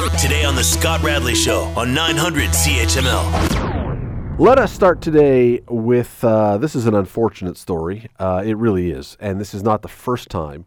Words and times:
Today 0.00 0.44
on 0.46 0.56
The 0.56 0.64
Scott 0.64 1.02
Radley 1.02 1.34
Show 1.34 1.64
on 1.76 1.92
900 1.92 2.48
CHML. 2.48 4.38
Let 4.38 4.58
us 4.58 4.72
start 4.72 5.02
today 5.02 5.60
with 5.68 6.24
uh, 6.24 6.56
this 6.56 6.74
is 6.74 6.86
an 6.86 6.94
unfortunate 6.94 7.58
story. 7.58 8.08
Uh, 8.18 8.42
it 8.44 8.56
really 8.56 8.90
is. 8.90 9.18
And 9.20 9.38
this 9.38 9.52
is 9.52 9.62
not 9.62 9.82
the 9.82 9.88
first 9.88 10.30
time. 10.30 10.64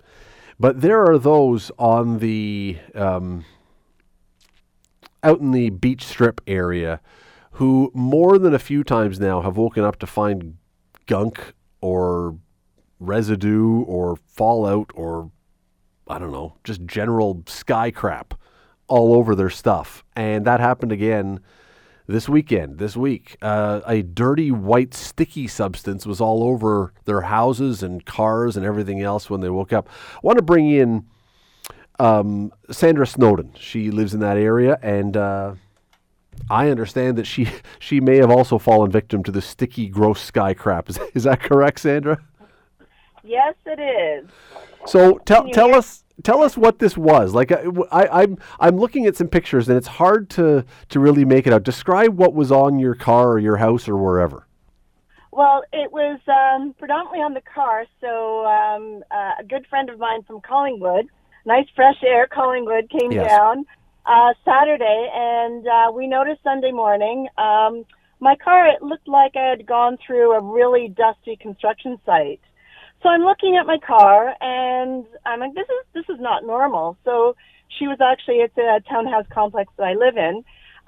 But 0.60 0.82
there 0.82 1.04
are 1.04 1.18
those 1.18 1.72
on 1.80 2.20
the 2.20 2.78
um, 2.94 3.44
out 5.24 5.40
in 5.40 5.50
the 5.50 5.72
beach 5.72 6.04
strip 6.06 6.40
area 6.46 7.02
who 7.54 7.90
more 7.96 8.38
than 8.38 8.54
a 8.54 8.60
few 8.60 8.84
times 8.84 9.20
now 9.20 9.42
have 9.42 9.58
woken 9.58 9.84
up 9.84 9.98
to 10.00 10.06
find 10.06 10.58
gunk 11.08 11.56
or 11.82 12.38
residue 13.00 13.82
or 13.82 14.16
fallout 14.16 14.92
or 14.94 15.32
I 16.08 16.20
don't 16.20 16.32
know, 16.32 16.58
just 16.64 16.86
general 16.86 17.42
sky 17.48 17.90
crap 17.90 18.36
all 18.94 19.16
over 19.16 19.34
their 19.34 19.50
stuff. 19.50 20.04
And 20.16 20.46
that 20.46 20.60
happened 20.60 20.92
again 20.92 21.40
this 22.06 22.30
weekend, 22.30 22.78
this 22.78 22.96
week. 22.96 23.38
Uh, 23.42 23.82
a 23.88 24.04
dirty 24.04 24.52
white 24.52 24.94
sticky 24.94 25.48
substance 25.48 26.06
was 26.06 26.22
all 26.22 26.44
over 26.44 26.94
their 27.06 27.22
houses 27.22 27.82
and 27.82 28.06
cars 28.06 28.56
and 28.56 28.64
everything 28.64 29.02
else 29.02 29.32
when 29.32 29.42
they 29.42 29.50
woke 29.50 29.74
up. 29.74 29.90
I 30.14 30.20
want 30.22 30.38
to 30.38 30.44
bring 30.44 30.70
in 30.70 31.08
um, 31.98 32.54
Sandra 32.70 33.08
Snowden. 33.08 33.54
She 33.58 33.90
lives 33.90 34.14
in 34.14 34.20
that 34.20 34.38
area, 34.38 34.78
and 34.84 35.18
uh, 35.18 35.56
I 36.52 36.70
understand 36.70 37.18
that 37.18 37.26
she 37.26 37.48
she 37.80 38.00
may 38.00 38.18
have 38.18 38.30
also 38.30 38.60
fallen 38.60 38.92
victim 38.92 39.24
to 39.24 39.32
the 39.32 39.42
sticky, 39.42 39.88
gross 39.88 40.22
sky 40.22 40.54
crap. 40.54 40.92
Is, 40.92 41.00
is 41.16 41.24
that 41.24 41.42
correct, 41.42 41.80
Sandra? 41.80 42.20
Yes, 43.24 43.56
it 43.66 43.80
is. 43.80 44.30
So 44.86 45.18
tell 45.26 45.50
tell 45.50 45.74
us 45.74 46.03
tell 46.22 46.42
us 46.44 46.56
what 46.56 46.80
this 46.80 46.98
was. 46.98 47.34
Like 47.34 47.52
I, 47.52 47.64
I, 47.92 48.22
I'm 48.24 48.38
I'm 48.60 48.78
looking 48.78 49.06
at 49.06 49.16
some 49.16 49.28
pictures, 49.28 49.68
and 49.70 49.78
it's 49.78 49.88
hard 49.88 50.30
to 50.32 50.66
to 50.90 51.00
really 51.00 51.26
make 51.26 51.48
it 51.48 51.54
out. 51.54 51.64
Describe 51.64 52.18
what 52.18 52.34
was 52.34 52.52
on 52.52 52.80
your 52.80 52.96
car 52.96 53.30
or 53.32 53.40
your 53.40 53.58
house 53.58 53.88
or 53.88 53.98
wherever. 53.98 54.48
Well, 55.32 55.64
it 55.74 55.92
was 55.92 56.20
um, 56.28 56.76
predominantly 56.78 57.20
on 57.20 57.34
the 57.34 57.42
car. 57.42 57.86
So 58.02 58.46
um, 58.46 59.04
uh, 59.10 59.32
a 59.40 59.44
good 59.44 59.66
friend 59.68 59.90
of 59.90 59.98
mine 59.98 60.22
from 60.24 60.42
Collingwood, 60.42 61.08
nice 61.46 61.66
fresh 61.76 61.98
air, 62.06 62.28
Collingwood, 62.28 62.90
came 62.92 63.12
Yes. 63.12 63.30
down 63.30 63.66
uh, 64.06 64.34
Saturday, 64.46 65.10
and 65.14 65.66
uh, 65.68 65.92
we 65.92 66.08
noticed 66.08 66.44
Sunday 66.44 66.72
morning. 66.72 67.28
Um, 67.38 67.86
my 68.20 68.36
car, 68.36 68.68
it 68.68 68.82
looked 68.82 69.08
like 69.08 69.36
I 69.36 69.50
had 69.50 69.66
gone 69.66 69.98
through 70.06 70.34
a 70.34 70.42
really 70.42 70.88
dusty 70.88 71.36
construction 71.36 71.98
site. 72.06 72.40
So 73.04 73.10
I'm 73.10 73.22
looking 73.24 73.58
at 73.58 73.68
my 73.68 73.78
car, 73.78 74.34
and 74.40 75.06
I'm 75.26 75.42
like, 75.42 75.54
this 75.54 75.68
is 75.68 75.86
this 75.94 76.16
is 76.16 76.22
not 76.22 76.46
normal. 76.46 76.98
So 77.04 77.36
she 77.78 77.88
was 77.88 78.00
actually 78.02 78.38
it's 78.38 78.58
a 78.58 78.82
townhouse 78.90 79.26
complex 79.32 79.72
that 79.78 79.84
I 79.84 79.94
live 79.94 80.16
in. 80.18 80.44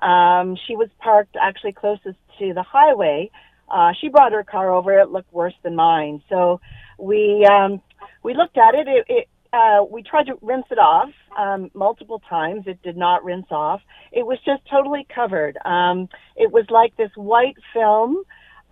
Um, 0.08 0.58
she 0.66 0.78
was 0.78 0.88
parked 1.00 1.36
actually 1.40 1.74
closest 1.74 2.18
to 2.40 2.54
the 2.54 2.64
highway. 2.64 3.30
Uh, 3.70 3.92
she 4.00 4.08
brought 4.08 4.32
her 4.32 4.44
car 4.44 4.72
over. 4.72 4.98
It 4.98 5.12
looked 5.12 5.34
worse 5.34 5.54
than 5.64 5.76
mine. 5.76 6.24
So 6.30 6.62
we 6.98 7.46
um, 7.46 7.82
we 8.24 8.34
looked 8.34 8.58
at 8.58 8.76
it. 8.76 8.88
It, 8.88 9.06
it 9.10 9.30
uh, 9.52 9.84
we 9.84 10.02
tried 10.02 10.28
to 10.28 10.38
rinse 10.42 10.66
it 10.72 10.80
off 10.80 11.10
um, 11.38 11.70
multiple 11.74 12.22
times. 12.30 12.64
It 12.66 12.82
did 12.82 12.96
not 12.96 13.26
rinse 13.26 13.48
off. 13.52 13.82
It 14.14 14.26
was 14.26 14.38
just 14.46 14.62
totally 14.70 15.06
covered. 15.14 15.58
Um, 15.66 16.08
it 16.38 16.52
was 16.52 16.66
like 16.70 16.96
this 16.96 17.12
white 17.16 17.58
film 17.74 18.24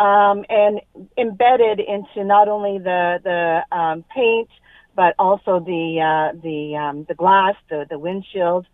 um, 0.04 0.44
and 0.50 0.82
embedded 1.18 1.80
into 1.80 2.24
not 2.26 2.48
only 2.48 2.78
the 2.78 3.20
the 3.24 3.78
um, 3.78 4.04
paint 4.14 4.50
but 4.96 5.16
also 5.18 5.60
the 5.60 6.00
uh, 6.02 6.38
the 6.42 6.76
um, 6.76 7.06
the 7.08 7.16
glass, 7.16 7.56
the 7.70 7.86
the 7.90 7.98
windshield. 7.98 8.66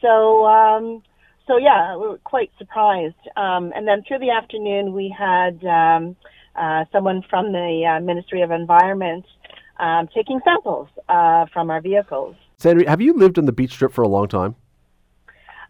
So 0.00 0.44
um, 0.46 1.02
so 1.46 1.56
yeah, 1.56 1.96
we 1.96 2.08
were 2.08 2.18
quite 2.18 2.50
surprised. 2.58 3.14
Um, 3.36 3.72
and 3.74 3.86
then 3.88 4.02
through 4.06 4.20
the 4.20 4.30
afternoon, 4.30 4.92
we 4.92 5.14
had 5.16 5.64
um, 5.64 6.16
uh, 6.54 6.84
someone 6.92 7.22
from 7.28 7.52
the 7.52 7.96
uh, 7.96 8.00
Ministry 8.00 8.42
of 8.42 8.50
Environment 8.50 9.24
taking 10.14 10.40
samples 10.44 10.88
uh, 11.08 11.46
from 11.52 11.70
our 11.70 11.80
vehicles. 11.80 12.36
Sandra, 12.58 12.88
have 12.88 13.00
you 13.00 13.12
lived 13.12 13.38
on 13.38 13.44
the 13.44 13.52
beach 13.52 13.72
strip 13.72 13.92
for 13.92 14.02
a 14.02 14.08
long 14.08 14.28
time? 14.28 14.54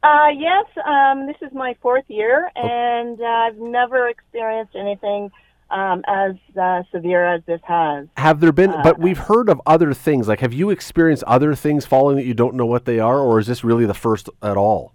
Uh, 0.03 0.29
yes, 0.37 0.67
um, 0.87 1.27
this 1.27 1.37
is 1.41 1.53
my 1.53 1.77
fourth 1.81 2.05
year, 2.09 2.51
and 2.55 3.21
uh, 3.21 3.25
I've 3.25 3.59
never 3.59 4.09
experienced 4.09 4.75
anything 4.77 5.31
um, 5.71 6.05
as 6.07 6.35
uh, 6.61 6.83
severe 6.93 7.25
as 7.25 7.43
this 7.47 7.61
has. 7.65 8.07
Have 8.17 8.41
there 8.41 8.53
been? 8.53 8.71
but 8.83 8.99
we've 8.99 9.19
heard 9.19 9.49
of 9.49 9.61
other 9.67 9.93
things. 9.95 10.29
Like, 10.29 10.41
have 10.41 10.53
you 10.53 10.71
experienced 10.71 11.25
other 11.25 11.55
things 11.55 11.87
falling 11.87 12.17
that 12.17 12.25
you 12.25 12.35
don't 12.35 12.55
know 12.55 12.67
what 12.67 12.85
they 12.85 13.01
are, 13.01 13.19
or 13.19 13.39
is 13.39 13.47
this 13.47 13.65
really 13.65 13.87
the 13.87 13.95
first 13.95 14.29
at 14.43 14.57
all? 14.57 14.93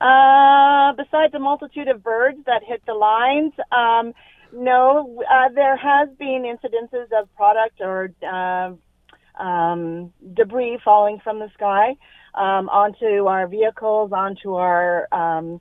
Uh, 0.00 0.92
besides 0.92 1.34
a 1.34 1.38
multitude 1.38 1.88
of 1.88 2.02
birds 2.02 2.38
that 2.46 2.62
hit 2.64 2.82
the 2.86 2.94
lines, 2.94 3.52
um, 3.72 4.14
no, 4.52 5.22
uh, 5.30 5.48
there 5.54 5.76
has 5.76 6.08
been 6.18 6.42
incidences 6.42 7.06
of 7.20 7.32
product 7.36 7.80
or 7.80 8.12
uh, 8.26 9.42
um, 9.42 10.12
debris 10.34 10.78
falling 10.84 11.20
from 11.22 11.38
the 11.38 11.50
sky 11.54 11.96
um, 12.38 12.68
onto 12.68 13.26
our 13.26 13.48
vehicles, 13.48 14.12
onto 14.12 14.54
our 14.54 15.12
um, 15.12 15.60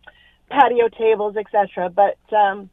patio 0.50 0.88
tables, 0.90 1.36
etc. 1.36 1.90
But 1.90 2.18
um, 2.36 2.70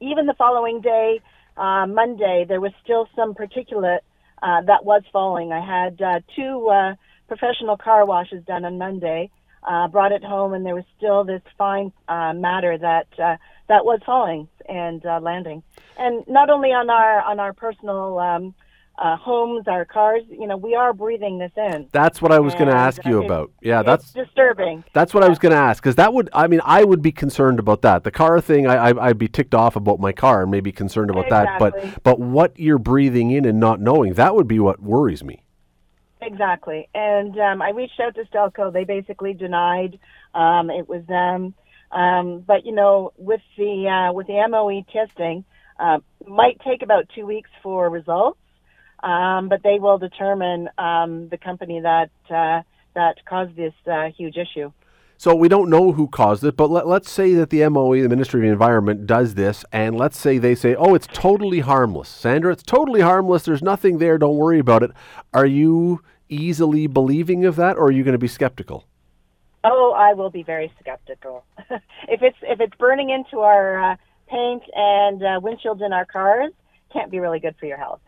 even 0.00 0.26
the 0.26 0.34
following 0.34 0.80
day, 0.80 1.20
uh, 1.56 1.86
Monday, 1.86 2.44
there 2.48 2.60
was 2.60 2.72
still 2.82 3.08
some 3.16 3.34
particulate 3.34 4.00
uh, 4.42 4.62
that 4.62 4.84
was 4.84 5.02
falling. 5.12 5.52
I 5.52 5.64
had 5.64 6.00
uh, 6.00 6.20
two 6.36 6.68
uh, 6.68 6.94
professional 7.26 7.76
car 7.76 8.06
washes 8.06 8.44
done 8.44 8.64
on 8.64 8.78
Monday. 8.78 9.30
Uh, 9.66 9.88
brought 9.88 10.12
it 10.12 10.22
home, 10.22 10.52
and 10.52 10.66
there 10.66 10.74
was 10.74 10.84
still 10.98 11.24
this 11.24 11.40
fine 11.56 11.90
uh, 12.06 12.34
matter 12.34 12.76
that 12.76 13.06
uh, 13.18 13.36
that 13.66 13.86
was 13.86 13.98
falling 14.04 14.46
and 14.68 15.04
uh, 15.06 15.18
landing, 15.20 15.62
and 15.98 16.22
not 16.28 16.50
only 16.50 16.68
on 16.68 16.90
our 16.90 17.22
on 17.22 17.40
our 17.40 17.54
personal 17.54 18.18
um, 18.18 18.54
uh, 18.96 19.16
homes, 19.16 19.66
our 19.66 19.84
cars. 19.84 20.22
You 20.28 20.46
know, 20.46 20.56
we 20.56 20.74
are 20.74 20.92
breathing 20.92 21.38
this 21.38 21.52
in. 21.56 21.88
That's 21.92 22.22
what 22.22 22.32
I 22.32 22.38
was 22.40 22.54
going 22.54 22.68
to 22.68 22.76
ask 22.76 23.04
you 23.04 23.24
about. 23.24 23.50
Yeah, 23.60 23.82
that's 23.82 24.12
disturbing. 24.12 24.84
that's 24.92 25.12
what 25.12 25.22
I 25.24 25.28
was 25.28 25.38
going 25.38 25.52
to 25.52 25.58
ask 25.58 25.82
because 25.82 25.96
that 25.96 26.12
would. 26.12 26.30
I 26.32 26.46
mean, 26.46 26.60
I 26.64 26.84
would 26.84 27.02
be 27.02 27.12
concerned 27.12 27.58
about 27.58 27.82
that. 27.82 28.04
The 28.04 28.10
car 28.10 28.40
thing, 28.40 28.66
I, 28.66 28.90
I 28.90 29.08
I'd 29.08 29.18
be 29.18 29.28
ticked 29.28 29.54
off 29.54 29.76
about 29.76 30.00
my 30.00 30.12
car 30.12 30.42
and 30.42 30.50
maybe 30.50 30.72
concerned 30.72 31.10
about 31.10 31.28
that. 31.30 31.58
But 31.58 32.02
but 32.02 32.20
what 32.20 32.58
you're 32.58 32.78
breathing 32.78 33.30
in 33.30 33.44
and 33.44 33.58
not 33.58 33.80
knowing, 33.80 34.14
that 34.14 34.34
would 34.34 34.48
be 34.48 34.58
what 34.58 34.80
worries 34.80 35.24
me. 35.24 35.44
Exactly. 36.22 36.88
And 36.94 37.38
um, 37.38 37.60
I 37.60 37.70
reached 37.70 38.00
out 38.00 38.14
to 38.14 38.24
Stelco. 38.24 38.72
They 38.72 38.84
basically 38.84 39.34
denied 39.34 39.98
um, 40.34 40.70
it 40.70 40.88
was 40.88 41.04
them. 41.06 41.54
Um, 41.92 42.40
but 42.40 42.64
you 42.64 42.72
know, 42.72 43.12
with 43.16 43.42
the 43.56 43.88
uh, 43.88 44.12
with 44.12 44.26
the 44.26 44.44
MOE 44.48 44.84
testing, 44.92 45.44
uh, 45.78 45.98
might 46.26 46.60
take 46.60 46.82
about 46.82 47.08
two 47.14 47.26
weeks 47.26 47.50
for 47.62 47.90
results. 47.90 48.38
Um, 49.04 49.50
but 49.50 49.62
they 49.62 49.78
will 49.78 49.98
determine 49.98 50.70
um, 50.78 51.28
the 51.28 51.36
company 51.36 51.80
that 51.80 52.10
uh, 52.30 52.62
that 52.94 53.24
caused 53.26 53.54
this 53.54 53.74
uh, 53.86 54.08
huge 54.16 54.36
issue. 54.36 54.72
So 55.18 55.34
we 55.34 55.48
don't 55.48 55.70
know 55.70 55.92
who 55.92 56.08
caused 56.08 56.42
it, 56.42 56.56
but 56.56 56.70
let, 56.70 56.88
let's 56.88 57.10
say 57.10 57.34
that 57.34 57.50
the 57.50 57.68
MOE, 57.68 58.02
the 58.02 58.08
Ministry 58.08 58.40
of 58.40 58.42
the 58.42 58.52
Environment, 58.52 59.06
does 59.06 59.34
this, 59.34 59.64
and 59.72 59.96
let's 59.96 60.18
say 60.18 60.38
they 60.38 60.54
say, 60.54 60.74
"Oh, 60.74 60.94
it's 60.94 61.06
totally 61.06 61.60
harmless, 61.60 62.08
Sandra. 62.08 62.52
It's 62.52 62.62
totally 62.62 63.02
harmless. 63.02 63.44
There's 63.44 63.62
nothing 63.62 63.98
there. 63.98 64.16
Don't 64.16 64.36
worry 64.36 64.58
about 64.58 64.82
it." 64.82 64.90
Are 65.34 65.46
you 65.46 66.00
easily 66.30 66.86
believing 66.86 67.44
of 67.44 67.56
that, 67.56 67.76
or 67.76 67.88
are 67.88 67.92
you 67.92 68.04
going 68.04 68.12
to 68.12 68.18
be 68.18 68.28
skeptical? 68.28 68.86
Oh, 69.64 69.92
I 69.96 70.14
will 70.14 70.30
be 70.30 70.42
very 70.42 70.72
skeptical. 70.80 71.44
if 72.08 72.22
it's 72.22 72.38
if 72.42 72.60
it's 72.60 72.76
burning 72.76 73.10
into 73.10 73.40
our 73.40 73.92
uh, 73.92 73.96
paint 74.28 74.62
and 74.74 75.22
uh, 75.22 75.40
windshields 75.40 75.84
in 75.84 75.92
our 75.92 76.06
cars, 76.06 76.52
can't 76.92 77.10
be 77.10 77.18
really 77.18 77.38
good 77.38 77.54
for 77.60 77.66
your 77.66 77.78
health. 77.78 78.00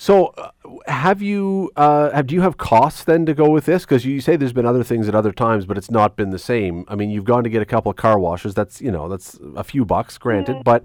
So, 0.00 0.28
uh, 0.28 0.50
have 0.86 1.20
you 1.20 1.70
uh, 1.76 2.10
have 2.12 2.26
do 2.26 2.34
you 2.34 2.40
have 2.40 2.56
costs 2.56 3.04
then 3.04 3.26
to 3.26 3.34
go 3.34 3.50
with 3.50 3.66
this? 3.66 3.84
Because 3.84 4.06
you 4.06 4.22
say 4.22 4.34
there's 4.34 4.54
been 4.54 4.64
other 4.64 4.82
things 4.82 5.08
at 5.08 5.14
other 5.14 5.30
times, 5.30 5.66
but 5.66 5.76
it's 5.76 5.90
not 5.90 6.16
been 6.16 6.30
the 6.30 6.38
same. 6.38 6.86
I 6.88 6.94
mean, 6.94 7.10
you've 7.10 7.26
gone 7.26 7.44
to 7.44 7.50
get 7.50 7.60
a 7.60 7.66
couple 7.66 7.90
of 7.90 7.98
car 7.98 8.18
washes. 8.18 8.54
That's 8.54 8.80
you 8.80 8.90
know 8.90 9.10
that's 9.10 9.38
a 9.56 9.62
few 9.62 9.84
bucks, 9.84 10.16
granted, 10.16 10.64
but 10.64 10.84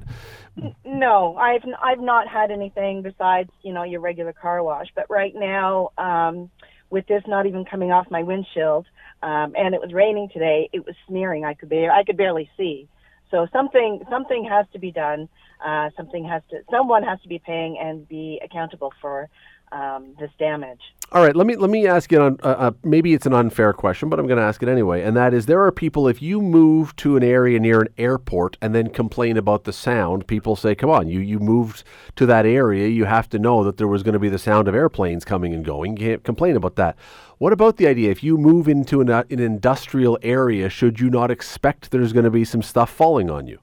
No, 0.83 1.37
I've 1.37 1.63
I've 1.81 2.01
not 2.01 2.27
had 2.27 2.51
anything 2.51 3.03
besides 3.03 3.49
you 3.61 3.71
know 3.71 3.83
your 3.83 4.01
regular 4.01 4.33
car 4.33 4.61
wash. 4.61 4.87
But 4.93 5.09
right 5.09 5.33
now, 5.33 5.91
um, 5.97 6.49
with 6.89 7.07
this 7.07 7.23
not 7.25 7.45
even 7.45 7.63
coming 7.63 7.93
off 7.93 8.11
my 8.11 8.21
windshield, 8.21 8.85
um, 9.23 9.53
and 9.57 9.73
it 9.73 9.79
was 9.79 9.93
raining 9.93 10.27
today, 10.27 10.69
it 10.73 10.85
was 10.85 10.95
smearing. 11.07 11.45
I 11.45 11.53
could 11.53 11.69
be 11.69 11.87
I 11.87 12.03
could 12.03 12.17
barely 12.17 12.49
see. 12.57 12.89
So 13.31 13.47
something 13.53 14.01
something 14.09 14.43
has 14.43 14.65
to 14.73 14.79
be 14.79 14.91
done. 14.91 15.29
Uh, 15.63 15.89
something 15.95 16.25
has 16.25 16.41
to 16.49 16.61
someone 16.71 17.03
has 17.03 17.21
to 17.21 17.27
be 17.27 17.39
paying 17.39 17.77
and 17.77 18.07
be 18.07 18.39
accountable 18.43 18.93
for 19.01 19.29
um, 19.71 20.15
this 20.19 20.31
damage. 20.37 20.79
All 21.11 21.23
right, 21.23 21.35
let 21.35 21.45
me 21.45 21.55
let 21.55 21.69
me 21.69 21.85
ask 21.85 22.11
you. 22.11 22.19
On, 22.19 22.37
uh, 22.43 22.47
uh, 22.47 22.71
maybe 22.83 23.13
it's 23.13 23.25
an 23.25 23.33
unfair 23.33 23.73
question, 23.73 24.09
but 24.09 24.19
I'm 24.19 24.25
going 24.25 24.39
to 24.39 24.43
ask 24.43 24.61
it 24.63 24.69
anyway. 24.69 25.03
And 25.03 25.15
that 25.15 25.33
is, 25.33 25.45
there 25.45 25.63
are 25.63 25.71
people. 25.71 26.07
If 26.07 26.21
you 26.21 26.41
move 26.41 26.95
to 26.97 27.15
an 27.15 27.23
area 27.23 27.59
near 27.59 27.81
an 27.81 27.89
airport 27.97 28.57
and 28.61 28.73
then 28.73 28.89
complain 28.89 29.37
about 29.37 29.65
the 29.65 29.73
sound, 29.73 30.27
people 30.27 30.55
say, 30.55 30.73
"Come 30.73 30.89
on, 30.89 31.07
you 31.07 31.19
you 31.19 31.39
moved 31.39 31.83
to 32.15 32.25
that 32.25 32.45
area. 32.45 32.87
You 32.87 33.05
have 33.05 33.29
to 33.29 33.39
know 33.39 33.63
that 33.63 33.77
there 33.77 33.87
was 33.87 34.01
going 34.01 34.13
to 34.13 34.19
be 34.19 34.29
the 34.29 34.39
sound 34.39 34.67
of 34.67 34.75
airplanes 34.75 35.25
coming 35.25 35.53
and 35.53 35.63
going. 35.63 35.97
You 35.97 36.07
can't 36.07 36.23
complain 36.23 36.55
about 36.55 36.75
that." 36.75 36.97
What 37.37 37.53
about 37.53 37.77
the 37.77 37.87
idea 37.87 38.11
if 38.11 38.23
you 38.23 38.37
move 38.37 38.67
into 38.67 39.01
an, 39.01 39.09
uh, 39.09 39.25
an 39.29 39.39
industrial 39.39 40.17
area, 40.21 40.69
should 40.69 41.01
you 41.01 41.09
not 41.09 41.29
expect 41.29 41.91
there's 41.91 42.13
going 42.13 42.23
to 42.23 42.31
be 42.31 42.45
some 42.45 42.61
stuff 42.61 42.89
falling 42.89 43.29
on 43.29 43.45
you? 43.45 43.59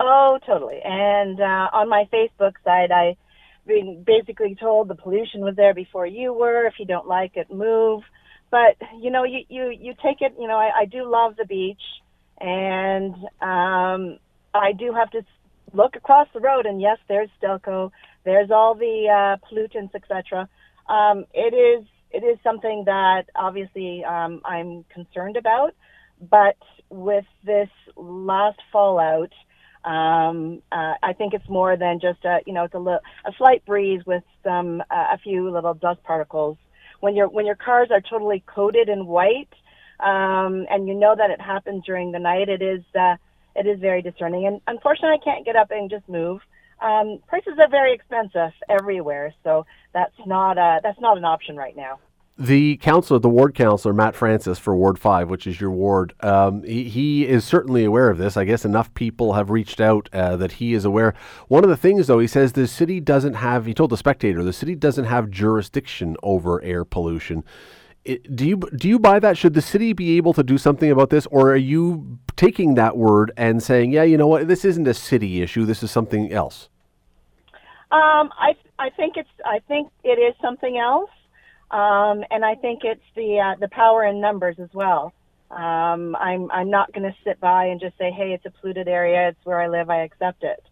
Oh, 0.00 0.38
totally. 0.46 0.80
And 0.82 1.40
uh, 1.40 1.68
on 1.72 1.88
my 1.88 2.08
Facebook 2.12 2.54
side, 2.64 2.90
I 2.90 3.16
been 3.66 4.04
basically 4.06 4.56
told 4.60 4.88
the 4.88 4.94
pollution 4.94 5.40
was 5.40 5.56
there 5.56 5.74
before 5.74 6.06
you 6.06 6.32
were. 6.32 6.66
If 6.66 6.74
you 6.78 6.86
don't 6.86 7.06
like 7.06 7.36
it, 7.36 7.50
move. 7.50 8.02
But 8.50 8.76
you 9.00 9.10
know, 9.10 9.24
you 9.24 9.40
you 9.48 9.70
you 9.70 9.94
take 10.02 10.20
it. 10.20 10.34
You 10.38 10.48
know, 10.48 10.56
I, 10.56 10.82
I 10.82 10.84
do 10.84 11.10
love 11.10 11.36
the 11.36 11.46
beach, 11.46 11.80
and 12.40 13.14
um, 13.40 14.18
I 14.52 14.72
do 14.78 14.92
have 14.92 15.10
to 15.12 15.22
look 15.72 15.96
across 15.96 16.28
the 16.34 16.40
road, 16.40 16.66
and 16.66 16.80
yes, 16.80 16.98
there's 17.08 17.30
Stelco. 17.42 17.90
There's 18.24 18.50
all 18.50 18.74
the 18.74 19.08
uh, 19.08 19.46
pollutants, 19.46 19.94
etc. 19.94 20.48
Um, 20.88 21.24
it 21.32 21.54
is 21.54 21.86
it 22.10 22.24
is 22.24 22.38
something 22.44 22.84
that 22.86 23.24
obviously 23.34 24.04
um, 24.04 24.40
I'm 24.44 24.84
concerned 24.92 25.36
about. 25.36 25.74
But 26.20 26.56
with 26.90 27.24
this 27.44 27.68
last 27.96 28.60
fallout, 28.72 29.32
um, 29.84 30.62
uh, 30.72 30.94
I 31.02 31.12
think 31.12 31.34
it's 31.34 31.48
more 31.48 31.76
than 31.76 32.00
just 32.00 32.24
a, 32.24 32.40
you 32.46 32.52
know, 32.52 32.64
it's 32.64 32.74
a, 32.74 32.78
li- 32.78 32.98
a 33.26 33.32
slight 33.36 33.64
breeze 33.66 34.00
with 34.06 34.22
some, 34.42 34.80
uh, 34.90 35.06
a 35.12 35.18
few 35.18 35.50
little 35.50 35.74
dust 35.74 36.02
particles. 36.04 36.56
When 37.00 37.14
your 37.14 37.28
when 37.28 37.44
your 37.44 37.56
cars 37.56 37.88
are 37.90 38.00
totally 38.00 38.42
coated 38.46 38.88
in 38.88 39.06
white, 39.06 39.52
um, 40.00 40.66
and 40.70 40.88
you 40.88 40.94
know 40.94 41.14
that 41.14 41.30
it 41.30 41.40
happens 41.40 41.84
during 41.84 42.12
the 42.12 42.18
night, 42.18 42.48
it 42.48 42.62
is, 42.62 42.82
uh, 42.98 43.16
it 43.54 43.66
is 43.66 43.78
very 43.78 44.00
discerning. 44.00 44.46
And 44.46 44.60
unfortunately, 44.66 45.18
I 45.20 45.24
can't 45.24 45.44
get 45.44 45.54
up 45.54 45.70
and 45.70 45.90
just 45.90 46.08
move. 46.08 46.40
Um, 46.80 47.20
prices 47.28 47.54
are 47.58 47.68
very 47.68 47.94
expensive 47.94 48.52
everywhere, 48.70 49.34
so 49.44 49.66
that's 49.92 50.14
not, 50.26 50.56
uh, 50.56 50.80
that's 50.82 51.00
not 51.00 51.18
an 51.18 51.24
option 51.24 51.56
right 51.56 51.76
now 51.76 51.98
the 52.36 52.76
councilor, 52.78 53.20
the 53.20 53.28
ward 53.28 53.54
councilor, 53.54 53.92
Matt 53.92 54.16
Francis 54.16 54.58
for 54.58 54.74
Ward 54.74 54.98
5, 54.98 55.30
which 55.30 55.46
is 55.46 55.60
your 55.60 55.70
ward, 55.70 56.14
um, 56.20 56.64
he, 56.64 56.88
he, 56.88 57.26
is 57.26 57.44
certainly 57.44 57.84
aware 57.84 58.10
of 58.10 58.18
this. 58.18 58.36
I 58.36 58.44
guess 58.44 58.64
enough 58.64 58.92
people 58.94 59.34
have 59.34 59.50
reached 59.50 59.80
out 59.80 60.08
uh, 60.12 60.36
that 60.36 60.52
he 60.52 60.74
is 60.74 60.84
aware. 60.84 61.14
One 61.46 61.62
of 61.62 61.70
the 61.70 61.76
things, 61.76 62.08
though, 62.08 62.18
he 62.18 62.26
says 62.26 62.52
the 62.52 62.66
city 62.66 62.98
doesn't 62.98 63.34
have, 63.34 63.66
he 63.66 63.74
told 63.74 63.90
the 63.90 63.96
spectator, 63.96 64.42
the 64.42 64.52
city 64.52 64.74
doesn't 64.74 65.04
have 65.04 65.30
jurisdiction 65.30 66.16
over 66.24 66.60
air 66.62 66.84
pollution. 66.84 67.44
It, 68.04 68.34
do 68.34 68.46
you 68.46 68.56
do 68.76 68.86
you 68.86 68.98
buy 68.98 69.18
that? 69.18 69.38
Should 69.38 69.54
the 69.54 69.62
city 69.62 69.94
be 69.94 70.18
able 70.18 70.34
to 70.34 70.42
do 70.42 70.58
something 70.58 70.90
about 70.90 71.08
this, 71.08 71.24
or 71.30 71.52
are 71.52 71.56
you 71.56 72.18
taking 72.36 72.74
that 72.74 72.98
word 72.98 73.32
and 73.38 73.62
saying, 73.62 73.92
"Yeah, 73.92 74.02
you 74.02 74.18
know 74.18 74.26
what? 74.26 74.46
This 74.46 74.62
isn't 74.66 74.86
a 74.86 74.92
city 74.92 75.40
issue. 75.40 75.64
This 75.64 75.82
is 75.82 75.90
something 75.90 76.30
else." 76.30 76.68
Um, 77.90 78.30
I 78.38 78.56
I 78.78 78.90
think 78.90 79.16
it's 79.16 79.30
I 79.46 79.60
think 79.68 79.90
it 80.02 80.18
is 80.18 80.34
something 80.42 80.76
else. 80.76 81.08
Um, 81.74 82.22
and 82.30 82.44
I 82.44 82.54
think 82.54 82.82
it's 82.84 83.02
the 83.16 83.40
uh, 83.40 83.58
the 83.58 83.66
power 83.66 84.04
in 84.04 84.20
numbers 84.20 84.56
as 84.60 84.68
well. 84.72 85.12
Um, 85.50 86.14
I'm 86.14 86.48
I'm 86.52 86.70
not 86.70 86.92
going 86.92 87.02
to 87.02 87.16
sit 87.24 87.40
by 87.40 87.66
and 87.66 87.80
just 87.80 87.98
say, 87.98 88.12
hey, 88.12 88.32
it's 88.32 88.46
a 88.46 88.50
polluted 88.50 88.86
area, 88.86 89.30
it's 89.30 89.44
where 89.44 89.60
I 89.60 89.66
live, 89.66 89.90
I 89.90 90.04
accept 90.04 90.44
it. 90.44 90.62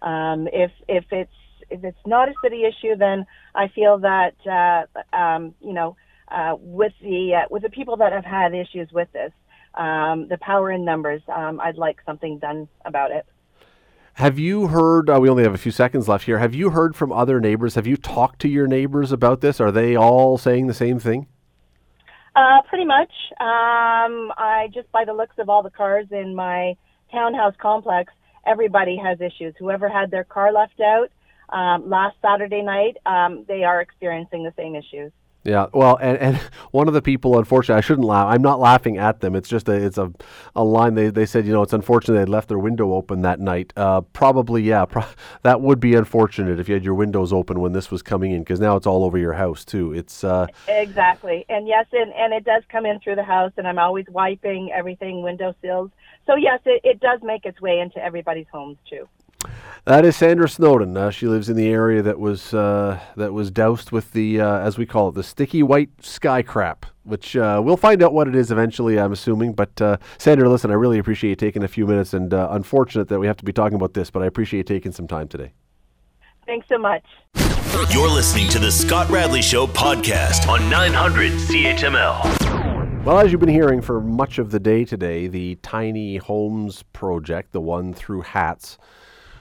Um, 0.00 0.48
if 0.50 0.70
if 0.88 1.04
it's 1.10 1.30
if 1.68 1.84
it's 1.84 1.98
not 2.06 2.30
a 2.30 2.34
city 2.42 2.64
issue, 2.64 2.96
then 2.96 3.26
I 3.54 3.68
feel 3.68 3.98
that 3.98 4.36
uh, 4.46 5.14
um, 5.14 5.54
you 5.60 5.74
know 5.74 5.96
uh, 6.28 6.54
with 6.58 6.94
the 7.02 7.42
uh, 7.42 7.48
with 7.50 7.62
the 7.62 7.68
people 7.68 7.98
that 7.98 8.12
have 8.12 8.24
had 8.24 8.54
issues 8.54 8.90
with 8.90 9.12
this, 9.12 9.32
um, 9.74 10.28
the 10.28 10.38
power 10.40 10.70
in 10.70 10.82
numbers, 10.82 11.20
um, 11.28 11.60
I'd 11.60 11.76
like 11.76 11.98
something 12.06 12.38
done 12.38 12.68
about 12.86 13.10
it. 13.10 13.26
Have 14.18 14.36
you 14.36 14.66
heard? 14.66 15.08
Uh, 15.08 15.20
we 15.20 15.28
only 15.28 15.44
have 15.44 15.54
a 15.54 15.58
few 15.58 15.70
seconds 15.70 16.08
left 16.08 16.24
here. 16.24 16.40
Have 16.40 16.52
you 16.52 16.70
heard 16.70 16.96
from 16.96 17.12
other 17.12 17.40
neighbors? 17.40 17.76
Have 17.76 17.86
you 17.86 17.96
talked 17.96 18.40
to 18.40 18.48
your 18.48 18.66
neighbors 18.66 19.12
about 19.12 19.42
this? 19.42 19.60
Are 19.60 19.70
they 19.70 19.94
all 19.94 20.36
saying 20.36 20.66
the 20.66 20.74
same 20.74 20.98
thing? 20.98 21.28
Uh, 22.34 22.60
pretty 22.68 22.84
much. 22.84 23.12
Um, 23.38 24.32
I 24.36 24.70
just 24.74 24.90
by 24.90 25.04
the 25.04 25.12
looks 25.12 25.36
of 25.38 25.48
all 25.48 25.62
the 25.62 25.70
cars 25.70 26.06
in 26.10 26.34
my 26.34 26.74
townhouse 27.12 27.54
complex, 27.62 28.12
everybody 28.44 28.96
has 28.96 29.20
issues. 29.20 29.54
Whoever 29.56 29.88
had 29.88 30.10
their 30.10 30.24
car 30.24 30.52
left 30.52 30.80
out 30.80 31.12
um, 31.56 31.88
last 31.88 32.16
Saturday 32.20 32.62
night, 32.62 32.96
um, 33.06 33.44
they 33.46 33.62
are 33.62 33.80
experiencing 33.80 34.42
the 34.42 34.52
same 34.56 34.74
issues. 34.74 35.12
Yeah, 35.44 35.66
well, 35.72 35.96
and, 35.96 36.18
and 36.18 36.36
one 36.72 36.88
of 36.88 36.94
the 36.94 37.02
people, 37.02 37.38
unfortunately, 37.38 37.78
I 37.78 37.80
shouldn't 37.80 38.06
laugh. 38.06 38.26
I'm 38.28 38.42
not 38.42 38.60
laughing 38.60 38.98
at 38.98 39.20
them. 39.20 39.34
It's 39.34 39.48
just 39.48 39.68
a 39.68 39.72
it's 39.72 39.98
a, 39.98 40.12
a 40.54 40.64
line. 40.64 40.94
They 40.94 41.08
they 41.08 41.26
said, 41.26 41.46
you 41.46 41.52
know, 41.52 41.62
it's 41.62 41.72
unfortunate 41.72 42.18
they 42.18 42.24
left 42.30 42.48
their 42.48 42.58
window 42.58 42.92
open 42.92 43.22
that 43.22 43.40
night. 43.40 43.72
Uh, 43.76 44.00
probably, 44.00 44.62
yeah, 44.62 44.84
pro- 44.84 45.06
that 45.42 45.60
would 45.60 45.80
be 45.80 45.94
unfortunate 45.94 46.58
if 46.58 46.68
you 46.68 46.74
had 46.74 46.84
your 46.84 46.94
windows 46.94 47.32
open 47.32 47.60
when 47.60 47.72
this 47.72 47.90
was 47.90 48.02
coming 48.02 48.32
in, 48.32 48.40
because 48.40 48.60
now 48.60 48.76
it's 48.76 48.86
all 48.86 49.04
over 49.04 49.16
your 49.16 49.32
house 49.32 49.64
too. 49.64 49.92
It's 49.92 50.24
uh, 50.24 50.48
exactly, 50.66 51.46
and 51.48 51.66
yes, 51.66 51.86
and 51.92 52.12
and 52.12 52.32
it 52.34 52.44
does 52.44 52.64
come 52.68 52.84
in 52.84 52.98
through 53.00 53.16
the 53.16 53.24
house, 53.24 53.52
and 53.56 53.66
I'm 53.66 53.78
always 53.78 54.06
wiping 54.08 54.72
everything, 54.72 55.22
window 55.22 55.54
sills. 55.62 55.90
So 56.26 56.36
yes, 56.36 56.60
it, 56.66 56.80
it 56.84 57.00
does 57.00 57.20
make 57.22 57.46
its 57.46 57.60
way 57.60 57.80
into 57.80 58.04
everybody's 58.04 58.48
homes 58.52 58.76
too. 58.88 59.08
That 59.88 60.04
is 60.04 60.16
Sandra 60.16 60.50
Snowden. 60.50 60.98
Uh, 60.98 61.10
she 61.10 61.26
lives 61.26 61.48
in 61.48 61.56
the 61.56 61.68
area 61.68 62.02
that 62.02 62.18
was 62.18 62.52
uh, 62.52 63.00
that 63.16 63.32
was 63.32 63.50
doused 63.50 63.90
with 63.90 64.12
the, 64.12 64.38
uh, 64.38 64.58
as 64.58 64.76
we 64.76 64.84
call 64.84 65.08
it, 65.08 65.14
the 65.14 65.22
sticky 65.22 65.62
white 65.62 65.88
sky 66.02 66.42
crap. 66.42 66.84
Which 67.04 67.34
uh, 67.34 67.62
we'll 67.64 67.78
find 67.78 68.02
out 68.02 68.12
what 68.12 68.28
it 68.28 68.36
is 68.36 68.50
eventually. 68.50 69.00
I'm 69.00 69.12
assuming. 69.12 69.54
But 69.54 69.80
uh, 69.80 69.96
Sandra, 70.18 70.46
listen, 70.46 70.70
I 70.70 70.74
really 70.74 70.98
appreciate 70.98 71.30
you 71.30 71.36
taking 71.36 71.62
a 71.62 71.68
few 71.68 71.86
minutes, 71.86 72.12
and 72.12 72.34
uh, 72.34 72.48
unfortunate 72.50 73.08
that 73.08 73.18
we 73.18 73.26
have 73.26 73.38
to 73.38 73.46
be 73.46 73.52
talking 73.52 73.76
about 73.76 73.94
this, 73.94 74.10
but 74.10 74.22
I 74.22 74.26
appreciate 74.26 74.58
you 74.58 74.64
taking 74.64 74.92
some 74.92 75.06
time 75.06 75.26
today. 75.26 75.54
Thanks 76.44 76.68
so 76.68 76.76
much. 76.76 77.04
You're 77.90 78.10
listening 78.10 78.50
to 78.50 78.58
the 78.58 78.70
Scott 78.70 79.08
Radley 79.08 79.40
Show 79.40 79.66
podcast 79.66 80.48
on 80.48 80.68
900 80.68 81.32
CHML. 81.32 83.04
Well, 83.06 83.20
as 83.20 83.32
you've 83.32 83.40
been 83.40 83.48
hearing 83.48 83.80
for 83.80 84.02
much 84.02 84.38
of 84.38 84.50
the 84.50 84.60
day 84.60 84.84
today, 84.84 85.28
the 85.28 85.54
Tiny 85.62 86.18
Homes 86.18 86.82
project, 86.92 87.52
the 87.52 87.60
one 87.62 87.94
through 87.94 88.20
HATS 88.20 88.76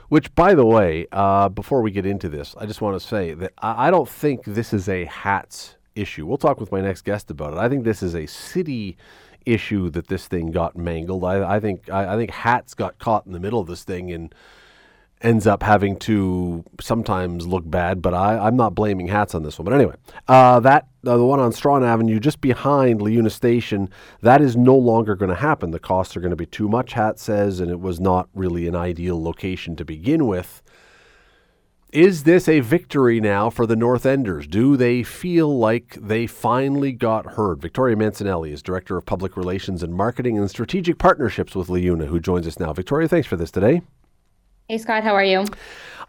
which, 0.10 0.34
by 0.36 0.56
the 0.56 0.66
way, 0.66 1.08
uh, 1.12 1.50
before 1.50 1.82
we 1.82 1.92
get 1.92 2.06
into 2.06 2.30
this, 2.30 2.56
I 2.58 2.66
just 2.66 2.82
want 2.82 3.00
to 3.00 3.06
say 3.06 3.34
that 3.34 3.54
I, 3.58 3.92
don't 3.92 4.08
think 4.08 4.46
this 4.46 4.74
is 4.74 4.88
a 4.88 5.06
HATS 5.06 5.76
issue. 5.96 6.26
We'll 6.26 6.38
talk 6.38 6.60
with 6.60 6.72
my 6.72 6.82
next 6.82 7.04
guest 7.04 7.30
about 7.32 7.54
it. 7.54 7.60
I 7.60 7.68
think 7.68 7.84
this 7.84 8.02
is 8.02 8.16
a 8.16 8.26
city 8.26 8.98
issue 9.46 9.90
that 9.92 10.08
this 10.08 10.28
thing 10.28 10.52
got 10.52 10.78
mangled. 10.78 11.24
I, 11.24 11.56
I 11.56 11.60
think 11.60 11.90
I, 11.90 12.14
I, 12.14 12.18
think 12.18 12.32
HATS 12.32 12.74
got 12.74 13.00
caught 13.00 13.26
in 13.26 13.32
the 13.32 13.40
middle 13.40 13.60
of 13.60 13.68
this 13.68 13.84
thing 13.84 14.12
and 14.12 14.34
ends 15.22 15.48
up 15.48 15.64
having 15.64 15.98
to 15.98 16.64
sometimes 16.80 17.48
look 17.48 17.70
bad, 17.70 18.02
but 18.02 18.14
I, 18.14 18.48
am 18.48 18.56
not 18.56 18.76
blaming 18.76 19.08
HATS 19.08 19.34
on 19.36 19.44
this 19.44 19.58
one. 19.58 19.66
But 19.66 19.74
anyway, 19.74 19.96
uh, 20.28 20.60
that 20.62 20.88
the 21.16 21.26
one 21.26 21.40
on 21.40 21.52
Strachan 21.52 21.84
Avenue, 21.84 22.20
just 22.20 22.42
behind 22.42 23.00
LiUNA 23.00 23.32
Station, 23.32 23.90
that 24.22 24.42
is 24.42 24.58
no 24.58 24.76
longer 24.76 25.16
going 25.16 25.30
to 25.30 25.36
happen. 25.36 25.72
The 25.72 25.80
costs 25.80 26.18
are 26.18 26.20
going 26.20 26.32
to 26.32 26.36
be 26.36 26.46
too 26.46 26.68
much, 26.68 26.94
Hat 26.94 27.20
says, 27.20 27.60
and 27.60 27.72
it 27.72 27.80
was 27.80 28.00
not 28.00 28.28
really 28.34 28.68
an 28.68 28.76
ideal 28.76 29.22
location 29.22 29.76
to 29.78 29.86
begin 29.86 30.28
with. 30.28 30.62
Is 31.94 32.24
this 32.24 32.50
a 32.50 32.60
victory 32.60 33.22
now 33.22 33.50
for 33.50 33.66
the 33.66 33.78
North 33.78 34.06
Enders? 34.06 34.46
Do 34.46 34.76
they 34.76 35.04
feel 35.04 35.58
like 35.58 35.98
they 36.02 36.28
finally 36.28 36.92
got 36.92 37.34
heard? 37.36 37.62
Victoria 37.62 37.96
Mancinelli 37.96 38.52
is 38.52 38.62
Director 38.62 38.98
of 38.98 39.06
Public 39.06 39.38
Relations 39.38 39.82
and 39.82 39.94
Marketing 39.94 40.38
and 40.38 40.50
Strategic 40.50 40.98
Partnerships 40.98 41.56
with 41.56 41.70
LiUNA, 41.70 42.08
who 42.08 42.20
joins 42.20 42.46
us 42.46 42.60
now. 42.60 42.74
Victoria, 42.74 43.08
thanks 43.08 43.26
for 43.26 43.38
this 43.38 43.52
today. 43.52 43.82
Hey, 44.68 44.78
Scott, 44.80 45.02
how 45.02 45.16
are 45.16 45.24
you? 45.24 45.46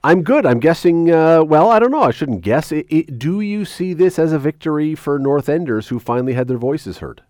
I'm 0.05 0.23
good. 0.23 0.47
I'm 0.47 0.61
guessing, 0.61 1.11
uh, 1.11 1.43
well, 1.43 1.71
I 1.71 1.78
don't 1.78 1.90
know. 1.90 2.02
I 2.02 2.12
shouldn't 2.12 2.43
guess. 2.43 2.71
It, 2.71 2.87
it, 2.88 3.19
do 3.19 3.40
you 3.40 3.64
see 3.64 3.95
this 3.95 4.19
as 4.19 4.33
a 4.33 4.38
victory 4.38 4.95
for 4.95 5.19
North 5.19 5.49
Enders 5.49 5.88
who 5.88 5.99
finally 5.99 6.35
had 6.35 6.47
their 6.47 6.59
voices 6.59 6.99
heard? 6.99 7.23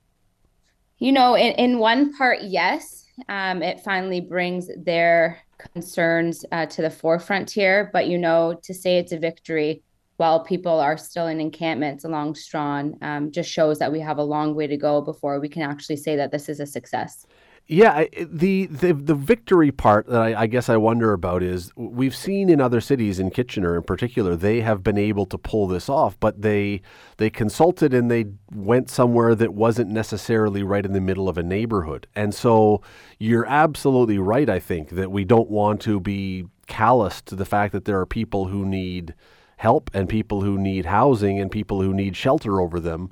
You 0.99 1.13
know, 1.13 1.35
in, 1.35 1.53
in 1.55 1.79
one 1.79 2.15
part, 2.17 2.43
yes. 2.43 3.07
Um, 3.29 3.63
it 3.63 3.81
finally 3.81 4.21
brings 4.21 4.71
their 4.77 5.39
concerns 5.73 6.45
uh, 6.53 6.67
to 6.67 6.83
the 6.83 6.91
forefront 6.91 7.51
here. 7.51 7.91
But, 7.93 8.07
you 8.07 8.19
know, 8.19 8.59
to 8.63 8.75
say 8.75 8.99
it's 8.99 9.13
a 9.13 9.19
victory 9.19 9.83
while 10.19 10.45
people 10.45 10.79
are 10.79 10.99
still 10.99 11.29
in 11.29 11.41
encampments 11.41 12.05
along 12.05 12.35
Strachan 12.35 12.99
um, 13.03 13.31
just 13.31 13.51
shows 13.51 13.79
that 13.79 13.91
we 13.91 14.01
have 14.01 14.19
a 14.19 14.23
long 14.23 14.55
way 14.55 14.67
to 14.67 14.77
go 14.77 15.01
before 15.01 15.41
we 15.41 15.49
can 15.49 15.63
actually 15.63 15.97
say 15.97 16.17
that 16.17 16.33
this 16.33 16.49
is 16.49 16.61
a 16.61 16.67
success. 16.67 17.25
Yeah, 17.71 18.07
the, 18.19 18.65
the 18.65 18.95
the 18.95 19.15
victory 19.15 19.71
part 19.71 20.07
that 20.07 20.23
I, 20.23 20.43
I, 20.43 20.47
guess 20.47 20.71
I 20.71 20.79
wonder 20.79 21.13
about 21.13 21.43
is 21.43 21.71
we've 21.77 22.17
seen 22.17 22.49
in 22.49 22.63
other 22.63 22.81
cities, 22.81 23.19
in 23.19 23.31
Kitchener 23.31 23.77
in 23.77 23.83
particular, 23.83 24.35
they 24.37 24.63
have 24.63 24.83
been 24.83 24.97
able 24.97 25.27
to 25.27 25.37
pull 25.37 25.67
this 25.67 25.91
off, 25.91 26.19
but 26.19 26.41
they 26.41 26.81
they 27.19 27.29
consulted 27.29 27.93
and 27.93 28.11
they 28.11 28.25
went 28.51 28.89
somewhere 28.89 29.35
that 29.35 29.53
wasn't 29.53 29.91
necessarily 29.91 30.63
right 30.63 30.87
in 30.87 30.95
the 30.95 31.01
middle 31.01 31.29
of 31.29 31.37
a 31.37 31.43
neighborhood, 31.43 32.07
and 32.17 32.35
so 32.35 32.81
you're 33.19 33.47
absolutely 33.47 34.19
right. 34.19 34.49
I 34.49 34.61
think 34.61 34.89
that 34.91 35.11
we 35.11 35.27
don't 35.27 35.51
want 35.51 35.83
to 35.83 36.01
be 36.01 36.47
callous 36.69 37.21
to 37.23 37.37
the 37.37 37.45
fact 37.45 37.75
that 37.75 37.85
there 37.85 38.01
are 38.01 38.07
people 38.07 38.47
who 38.47 38.65
need 38.65 39.15
help 39.59 39.91
and 39.93 40.09
people 40.09 40.41
who 40.41 40.57
need 40.57 40.87
housing 40.87 41.39
and 41.39 41.51
people 41.51 41.83
who 41.83 41.93
need 41.93 42.17
shelter 42.17 42.63
over 42.63 42.81
them. 42.81 43.11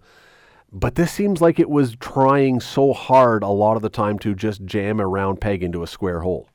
But 0.73 0.97
this 0.97 1.13
seems 1.13 1.41
like 1.41 1.59
it 1.59 1.71
was 1.71 1.97
trying 1.97 2.61
so 2.61 2.93
hard 2.93 3.43
a 3.43 3.49
lot 3.49 3.77
of 3.77 3.83
the 3.83 3.89
time 3.89 4.19
to 4.21 4.35
just 4.35 4.65
jam 4.65 5.01
a 5.01 5.07
round 5.07 5.41
peg 5.41 5.63
into 5.63 5.83
a 5.83 5.87
square 5.87 6.21
hole. 6.21 6.49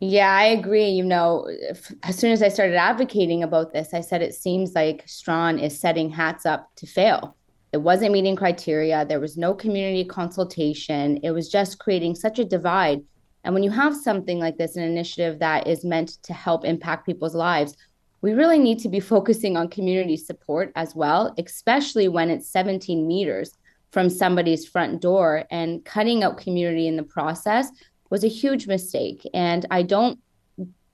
Yeah, 0.00 0.34
I 0.34 0.44
agree. 0.44 0.88
You 0.88 1.04
know, 1.04 1.46
if, 1.48 1.92
as 2.02 2.16
soon 2.16 2.32
as 2.32 2.42
I 2.42 2.48
started 2.48 2.76
advocating 2.76 3.42
about 3.42 3.72
this, 3.72 3.92
I 3.92 4.00
said 4.00 4.22
it 4.22 4.34
seems 4.34 4.74
like 4.74 5.04
Strachan 5.06 5.58
is 5.58 5.78
setting 5.78 6.10
HATS 6.10 6.46
up 6.46 6.70
to 6.76 6.86
fail. 6.86 7.36
It 7.72 7.78
wasn't 7.78 8.12
meeting 8.12 8.34
criteria. 8.34 9.04
There 9.04 9.20
was 9.20 9.36
no 9.36 9.54
community 9.54 10.04
consultation. 10.04 11.18
It 11.22 11.30
was 11.32 11.50
just 11.50 11.78
creating 11.78 12.14
such 12.14 12.38
a 12.38 12.44
divide. 12.44 13.02
And 13.44 13.54
when 13.54 13.62
you 13.62 13.70
have 13.70 13.94
something 13.96 14.38
like 14.38 14.58
this, 14.58 14.76
an 14.76 14.82
initiative 14.82 15.38
that 15.38 15.66
is 15.66 15.84
meant 15.84 16.22
to 16.24 16.32
help 16.32 16.64
impact 16.64 17.06
people's 17.06 17.34
lives, 17.34 17.76
we 18.22 18.32
really 18.32 18.58
need 18.58 18.78
to 18.80 18.88
be 18.88 19.00
focusing 19.00 19.56
on 19.56 19.68
community 19.68 20.16
support 20.16 20.72
as 20.76 20.94
well, 20.94 21.34
especially 21.38 22.08
when 22.08 22.30
it's 22.30 22.48
17 22.48 23.06
meters 23.06 23.56
from 23.92 24.10
somebody's 24.10 24.66
front 24.66 25.00
door 25.00 25.44
and 25.50 25.84
cutting 25.84 26.22
out 26.22 26.38
community 26.38 26.86
in 26.86 26.96
the 26.96 27.02
process 27.02 27.70
was 28.10 28.24
a 28.24 28.28
huge 28.28 28.66
mistake. 28.66 29.28
And 29.34 29.66
I 29.70 29.82
don't 29.82 30.18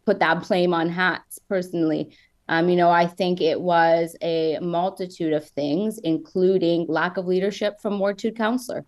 put 0.04 0.20
that 0.20 0.46
blame 0.46 0.72
on 0.72 0.88
HATS 0.88 1.40
personally. 1.48 2.16
Um, 2.48 2.68
you 2.68 2.76
know, 2.76 2.90
I 2.90 3.06
think 3.06 3.40
it 3.40 3.60
was 3.60 4.14
a 4.22 4.58
multitude 4.60 5.32
of 5.32 5.48
things, 5.48 5.98
including 5.98 6.86
lack 6.88 7.16
of 7.16 7.26
leadership 7.26 7.80
from 7.80 7.98
Ward 7.98 8.18
2 8.18 8.32
councillor. 8.32 8.84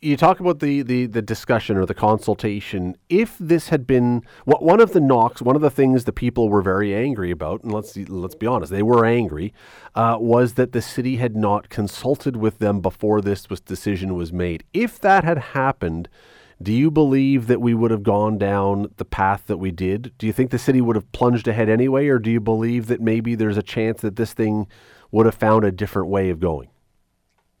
You 0.00 0.16
talk 0.16 0.38
about 0.38 0.60
the, 0.60 0.82
the, 0.82 1.06
the 1.06 1.22
discussion 1.22 1.76
or 1.76 1.84
the 1.84 1.92
consultation. 1.92 2.96
If 3.08 3.36
this 3.40 3.70
had 3.70 3.84
been 3.84 4.22
one 4.44 4.80
of 4.80 4.92
the 4.92 5.00
knocks, 5.00 5.42
one 5.42 5.56
of 5.56 5.62
the 5.62 5.70
things 5.70 6.04
the 6.04 6.12
people 6.12 6.48
were 6.48 6.62
very 6.62 6.94
angry 6.94 7.32
about, 7.32 7.64
and 7.64 7.72
let's 7.72 7.96
let's 7.96 8.36
be 8.36 8.46
honest, 8.46 8.70
they 8.70 8.84
were 8.84 9.04
angry, 9.04 9.52
uh, 9.96 10.16
was 10.20 10.54
that 10.54 10.70
the 10.70 10.82
city 10.82 11.16
had 11.16 11.34
not 11.34 11.68
consulted 11.68 12.36
with 12.36 12.60
them 12.60 12.80
before 12.80 13.20
this 13.20 13.50
was, 13.50 13.60
decision 13.60 14.14
was 14.14 14.32
made. 14.32 14.62
If 14.72 15.00
that 15.00 15.24
had 15.24 15.38
happened, 15.38 16.08
do 16.62 16.72
you 16.72 16.92
believe 16.92 17.48
that 17.48 17.60
we 17.60 17.74
would 17.74 17.90
have 17.90 18.04
gone 18.04 18.38
down 18.38 18.92
the 18.98 19.04
path 19.04 19.46
that 19.46 19.58
we 19.58 19.72
did? 19.72 20.12
Do 20.16 20.28
you 20.28 20.32
think 20.32 20.52
the 20.52 20.58
city 20.60 20.80
would 20.80 20.94
have 20.94 21.10
plunged 21.10 21.48
ahead 21.48 21.68
anyway, 21.68 22.06
or 22.06 22.20
do 22.20 22.30
you 22.30 22.40
believe 22.40 22.86
that 22.86 23.00
maybe 23.00 23.34
there's 23.34 23.56
a 23.56 23.64
chance 23.64 24.00
that 24.02 24.14
this 24.14 24.32
thing 24.32 24.68
would 25.10 25.26
have 25.26 25.34
found 25.34 25.64
a 25.64 25.72
different 25.72 26.08
way 26.08 26.30
of 26.30 26.38
going? 26.38 26.68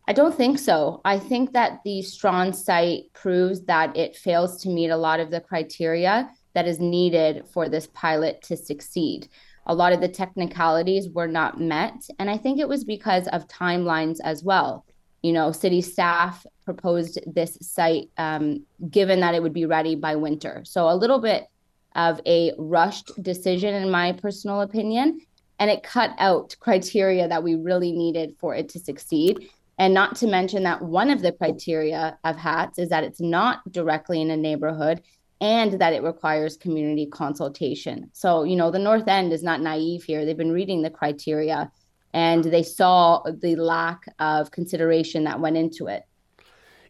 I 0.08 0.14
don't 0.14 0.34
think 0.34 0.58
so. 0.58 1.02
I 1.04 1.18
think 1.18 1.52
that 1.52 1.80
the 1.84 2.00
Strachan 2.00 2.54
site 2.54 3.12
proves 3.12 3.60
that 3.66 3.94
it 3.94 4.16
fails 4.16 4.62
to 4.62 4.70
meet 4.70 4.88
a 4.88 4.96
lot 4.96 5.20
of 5.20 5.30
the 5.30 5.42
criteria 5.42 6.30
that 6.54 6.66
is 6.66 6.80
needed 6.80 7.44
for 7.52 7.68
this 7.68 7.88
pilot 7.88 8.40
to 8.44 8.56
succeed. 8.56 9.28
A 9.66 9.74
lot 9.74 9.92
of 9.92 10.00
the 10.00 10.08
technicalities 10.08 11.10
were 11.10 11.28
not 11.28 11.60
met. 11.60 12.08
And 12.18 12.30
I 12.30 12.38
think 12.38 12.58
it 12.58 12.66
was 12.66 12.84
because 12.84 13.28
of 13.28 13.46
timelines 13.48 14.16
as 14.24 14.42
well. 14.42 14.86
You 15.20 15.34
know, 15.34 15.52
city 15.52 15.82
staff 15.82 16.46
proposed 16.64 17.18
this 17.26 17.58
site 17.60 18.08
um, 18.16 18.64
given 18.90 19.20
that 19.20 19.34
it 19.34 19.42
would 19.42 19.52
be 19.52 19.66
ready 19.66 19.94
by 19.94 20.16
winter. 20.16 20.62
So 20.64 20.88
a 20.88 20.96
little 20.96 21.18
bit 21.18 21.48
of 21.96 22.18
a 22.24 22.54
rushed 22.56 23.10
decision, 23.22 23.74
in 23.74 23.90
my 23.90 24.12
personal 24.12 24.62
opinion. 24.62 25.20
And 25.58 25.70
it 25.70 25.82
cut 25.82 26.12
out 26.18 26.56
criteria 26.60 27.28
that 27.28 27.42
we 27.42 27.56
really 27.56 27.92
needed 27.92 28.36
for 28.38 28.54
it 28.54 28.70
to 28.70 28.78
succeed. 28.78 29.50
And 29.78 29.94
not 29.94 30.16
to 30.16 30.26
mention 30.26 30.64
that 30.64 30.82
one 30.82 31.08
of 31.08 31.22
the 31.22 31.32
criteria 31.32 32.18
of 32.24 32.36
HATS 32.36 32.78
is 32.78 32.88
that 32.88 33.04
it's 33.04 33.20
not 33.20 33.60
directly 33.70 34.20
in 34.20 34.30
a 34.30 34.36
neighborhood 34.36 35.02
and 35.40 35.74
that 35.80 35.92
it 35.92 36.02
requires 36.02 36.56
community 36.56 37.06
consultation. 37.06 38.10
So, 38.12 38.42
you 38.42 38.56
know, 38.56 38.72
the 38.72 38.80
North 38.80 39.06
End 39.06 39.32
is 39.32 39.44
not 39.44 39.60
naive 39.60 40.02
here. 40.02 40.24
They've 40.24 40.36
been 40.36 40.50
reading 40.50 40.82
the 40.82 40.90
criteria 40.90 41.70
and 42.12 42.42
they 42.42 42.62
saw 42.62 43.22
the 43.22 43.54
lack 43.56 44.02
of 44.18 44.50
consideration 44.50 45.24
that 45.24 45.40
went 45.40 45.56
into 45.56 45.86
it. 45.86 46.02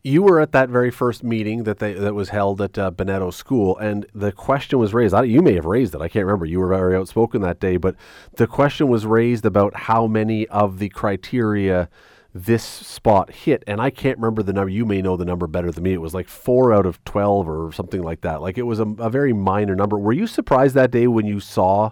You 0.03 0.23
were 0.23 0.41
at 0.41 0.53
that 0.53 0.71
very 0.71 0.91
first 0.91 1.25
meeting 1.25 1.65
that 1.65 1.81
they 1.81 1.93
that 1.93 2.15
was 2.15 2.29
held 2.29 2.63
at 2.63 2.79
uh, 2.79 2.93
Bennetto 2.93 3.35
School, 3.35 3.77
and 3.79 4.07
the 4.15 4.31
question 4.31 4.79
was 4.79 4.95
raised. 4.95 5.13
I, 5.13 5.25
you 5.25 5.43
may 5.43 5.55
have 5.55 5.65
raised 5.65 5.93
it. 5.95 6.01
I 6.01 6.09
can't 6.09 6.25
remember. 6.25 6.47
You 6.47 6.61
were 6.61 6.69
very 6.69 6.95
outspoken 6.97 7.43
that 7.43 7.59
day, 7.59 7.79
but 7.79 7.97
the 8.37 8.47
question 8.47 8.87
was 8.89 9.05
raised 9.05 9.45
about 9.45 9.75
how 9.75 10.07
many 10.07 10.47
of 10.49 10.79
the 10.79 10.89
criteria 10.91 11.91
this 12.45 12.63
spot 12.63 13.33
hit, 13.33 13.65
and 13.67 13.81
I 13.81 13.91
can't 13.91 14.19
remember 14.19 14.43
the 14.43 14.53
number. 14.53 14.71
You 14.71 14.85
may 14.85 15.03
know 15.03 15.17
the 15.17 15.25
number 15.25 15.47
better 15.47 15.71
than 15.71 15.85
me. 15.85 15.93
It 15.93 16.01
was 16.01 16.15
like 16.15 16.29
four 16.29 16.73
out 16.73 16.87
of 16.87 17.03
twelve 17.05 17.49
or 17.49 17.73
something 17.73 18.03
like 18.03 18.21
that. 18.23 18.41
Like 18.41 18.59
it 18.59 18.63
was 18.63 18.81
a, 18.81 18.87
a 18.99 19.11
very 19.11 19.33
minor 19.33 19.75
number. 19.75 19.99
Were 19.99 20.13
you 20.13 20.27
surprised 20.27 20.75
that 20.75 20.91
day 20.91 21.07
when 21.07 21.27
you 21.27 21.41
saw 21.41 21.91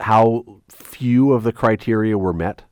how 0.00 0.44
few 0.68 1.32
of 1.32 1.42
the 1.42 1.52
criteria 1.52 2.16
were 2.16 2.32
met? 2.32 2.62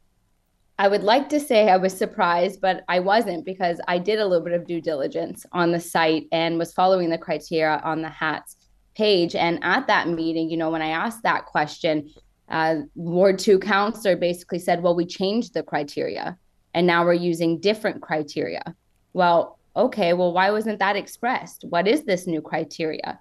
I 0.78 0.88
would 0.88 1.02
like 1.02 1.28
to 1.28 1.38
say 1.38 1.68
I 1.68 1.76
was 1.76 1.96
surprised, 1.96 2.60
but 2.60 2.84
I 2.88 2.98
wasn't 2.98 3.44
because 3.44 3.80
I 3.86 3.98
did 3.98 4.18
a 4.18 4.26
little 4.26 4.44
bit 4.44 4.54
of 4.54 4.66
due 4.66 4.80
diligence 4.80 5.46
on 5.52 5.70
the 5.70 5.80
site 5.80 6.26
and 6.32 6.58
was 6.58 6.72
following 6.72 7.10
the 7.10 7.18
criteria 7.18 7.80
on 7.84 8.02
the 8.02 8.08
HATS 8.08 8.56
page. 8.96 9.34
And 9.34 9.58
at 9.62 9.86
that 9.86 10.08
meeting, 10.08 10.50
you 10.50 10.56
know, 10.56 10.70
when 10.70 10.82
I 10.82 10.88
asked 10.88 11.22
that 11.22 11.46
question, 11.46 12.10
uh, 12.48 12.76
Ward 12.94 13.38
2 13.38 13.58
counselor 13.58 14.16
basically 14.16 14.58
said, 14.58 14.82
well, 14.82 14.96
we 14.96 15.06
changed 15.06 15.54
the 15.54 15.62
criteria 15.62 16.38
and 16.74 16.86
now 16.86 17.04
we're 17.04 17.12
using 17.14 17.60
different 17.60 18.02
criteria. 18.02 18.74
Well, 19.12 19.58
okay, 19.76 20.12
well, 20.12 20.32
why 20.32 20.50
wasn't 20.50 20.78
that 20.78 20.96
expressed? 20.96 21.64
What 21.68 21.86
is 21.86 22.04
this 22.04 22.26
new 22.26 22.40
criteria? 22.40 23.20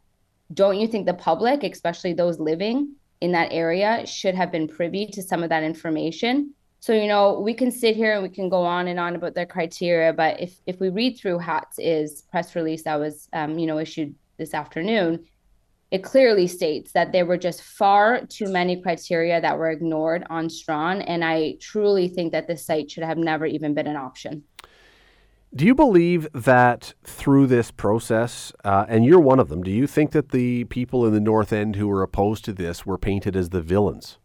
Don't 0.53 0.79
you 0.79 0.87
think 0.87 1.05
the 1.05 1.13
public, 1.13 1.63
especially 1.63 2.13
those 2.13 2.39
living 2.39 2.95
in 3.21 3.31
that 3.33 3.49
area, 3.51 4.05
should 4.05 4.35
have 4.35 4.51
been 4.51 4.67
privy 4.67 5.05
to 5.07 5.21
some 5.21 5.43
of 5.43 5.49
that 5.49 5.63
information? 5.63 6.53
So, 6.79 6.93
you 6.93 7.07
know, 7.07 7.39
we 7.39 7.53
can 7.53 7.71
sit 7.71 7.95
here 7.95 8.13
and 8.13 8.23
we 8.23 8.29
can 8.29 8.49
go 8.49 8.63
on 8.63 8.87
and 8.87 8.99
on 8.99 9.15
about 9.15 9.35
their 9.35 9.45
criteria, 9.45 10.13
but 10.13 10.41
if 10.41 10.59
if 10.65 10.79
we 10.79 10.89
read 10.89 11.17
through 11.17 11.37
HATS 11.37 11.77
is 11.77 12.23
press 12.31 12.55
release 12.55 12.83
that 12.83 12.99
was, 12.99 13.29
um, 13.33 13.59
you 13.59 13.67
know, 13.67 13.77
issued 13.77 14.15
this 14.37 14.55
afternoon, 14.55 15.25
it 15.91 16.03
clearly 16.03 16.47
states 16.47 16.93
that 16.93 17.11
there 17.11 17.25
were 17.25 17.37
just 17.37 17.61
far 17.61 18.25
too 18.25 18.49
many 18.49 18.81
criteria 18.81 19.41
that 19.41 19.57
were 19.57 19.69
ignored 19.69 20.25
on 20.29 20.49
Strachan, 20.49 21.01
and 21.01 21.23
I 21.23 21.57
truly 21.59 22.07
think 22.07 22.31
that 22.31 22.47
this 22.47 22.65
site 22.65 22.89
should 22.89 23.03
have 23.03 23.17
never 23.17 23.45
even 23.45 23.73
been 23.73 23.87
an 23.87 23.97
option. 23.97 24.43
Do 25.53 25.65
you 25.65 25.75
believe 25.75 26.29
that 26.33 26.93
through 27.03 27.47
this 27.47 27.71
process, 27.71 28.53
uh, 28.63 28.85
and 28.87 29.03
you're 29.03 29.19
one 29.19 29.39
of 29.39 29.49
them, 29.49 29.63
do 29.63 29.69
you 29.69 29.85
think 29.85 30.11
that 30.11 30.29
the 30.29 30.63
people 30.65 31.05
in 31.05 31.11
the 31.13 31.19
North 31.19 31.51
End 31.51 31.75
who 31.75 31.89
were 31.89 32.03
opposed 32.03 32.45
to 32.45 32.53
this 32.53 32.85
were 32.85 32.97
painted 32.97 33.35
as 33.35 33.49
the 33.49 33.61
villains? 33.61 34.17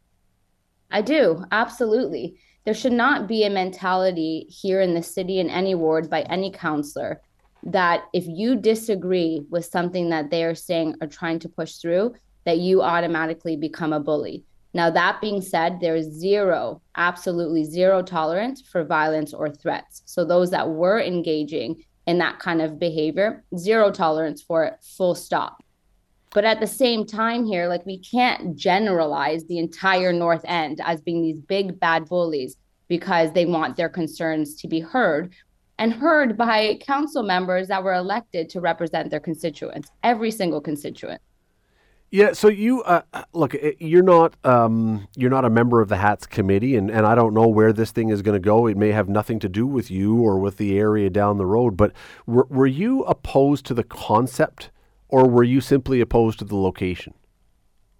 I 0.93 1.03
do, 1.03 1.45
absolutely. 1.51 2.39
There 2.65 2.75
should 2.75 2.93
not 2.93 3.27
be 3.27 3.43
a 3.43 3.51
mentality 3.51 4.47
here 4.49 4.81
in 4.81 4.95
the 4.95 5.03
city 5.03 5.41
in 5.41 5.51
any 5.51 5.75
ward 5.75 6.09
by 6.09 6.23
any 6.23 6.53
counselor 6.53 7.21
that 7.67 8.05
if 8.13 8.25
you 8.27 8.57
disagree 8.57 9.45
with 9.51 9.65
something 9.65 10.09
that 10.11 10.31
they 10.31 10.45
are 10.45 10.55
saying 10.55 10.95
or 11.01 11.09
trying 11.09 11.41
to 11.41 11.49
push 11.49 11.77
through, 11.77 12.15
that 12.45 12.59
you 12.59 12.81
automatically 12.81 13.57
become 13.57 13.93
a 13.93 14.01
bully. 14.01 14.45
Now, 14.73 14.89
that 14.91 15.21
being 15.21 15.41
said, 15.41 15.81
there 15.81 15.97
is 15.97 16.07
zero, 16.07 16.81
absolutely 16.97 17.65
zero 17.65 18.03
tolerance 18.03 18.61
for 18.63 18.85
violence 18.85 19.35
or 19.35 19.51
threats. 19.51 20.03
So, 20.05 20.25
those 20.25 20.51
that 20.51 20.69
were 20.69 21.01
engaging 21.01 21.83
in 22.07 22.19
that 22.19 22.39
kind 22.39 22.63
of 22.63 22.79
behavior, 22.79 23.45
zero 23.57 23.91
tolerance 23.91 24.43
for 24.43 24.65
it, 24.65 24.75
full 24.97 25.15
stop. 25.15 25.63
But 26.33 26.45
at 26.45 26.61
the 26.61 26.67
same 26.67 27.07
time, 27.07 27.47
here, 27.47 27.67
like 27.67 27.85
we 27.87 27.99
can't 27.99 28.55
generalize 28.55 29.45
the 29.47 29.59
entire 29.59 30.13
North 30.13 30.45
End 30.45 30.81
as 30.85 31.01
being 31.01 31.23
these 31.23 31.41
big 31.41 31.81
bad 31.81 32.05
bullies 32.07 32.57
because 32.89 33.33
they 33.33 33.47
want 33.47 33.77
their 33.77 33.89
concerns 33.89 34.55
to 34.57 34.69
be 34.69 34.81
heard 34.81 35.35
and 35.79 35.93
heard 35.93 36.37
by 36.37 36.79
council 36.81 37.23
members 37.23 37.69
that 37.69 37.83
were 37.83 37.95
elected 37.95 38.49
to 38.51 38.61
represent 38.61 39.11
their 39.11 39.21
constituents, 39.21 39.91
every 40.03 40.31
single 40.31 40.61
constituent. 40.61 41.21
Yeah, 42.11 42.33
so 42.35 42.49
you 42.49 42.83
uh, 42.85 43.03
look. 43.33 43.57
You're 43.81 44.03
not 44.03 44.37
um, 44.45 45.09
you're 45.17 45.31
not 45.31 45.45
a 45.45 45.51
member 45.51 45.81
of 45.81 45.89
the 45.89 45.97
HATS 45.97 46.27
committee, 46.27 46.77
and, 46.77 46.89
and 46.89 47.05
I 47.05 47.17
don't 47.17 47.35
know 47.35 47.49
where 47.49 47.73
this 47.73 47.91
thing 47.91 48.11
is 48.11 48.23
going 48.23 48.41
to 48.41 48.45
go. 48.45 48.69
It 48.69 48.77
may 48.77 48.93
have 48.93 49.09
nothing 49.09 49.41
to 49.41 49.49
do 49.49 49.67
with 49.67 49.91
you 49.91 50.17
or 50.17 50.39
with 50.39 50.57
the 50.57 50.79
area 50.79 51.11
down 51.11 51.37
the 51.37 51.47
road. 51.47 51.77
But 51.77 51.93
were, 52.25 52.47
were 52.49 52.67
you 52.67 53.03
opposed 53.03 53.67
to 53.67 53.75
the 53.75 53.83
concept 53.83 54.71
or 55.09 55.29
were 55.29 55.45
you 55.45 55.61
simply 55.61 56.01
opposed 56.01 56.39
to 56.39 56.45
the 56.45 56.57
location? 56.57 57.15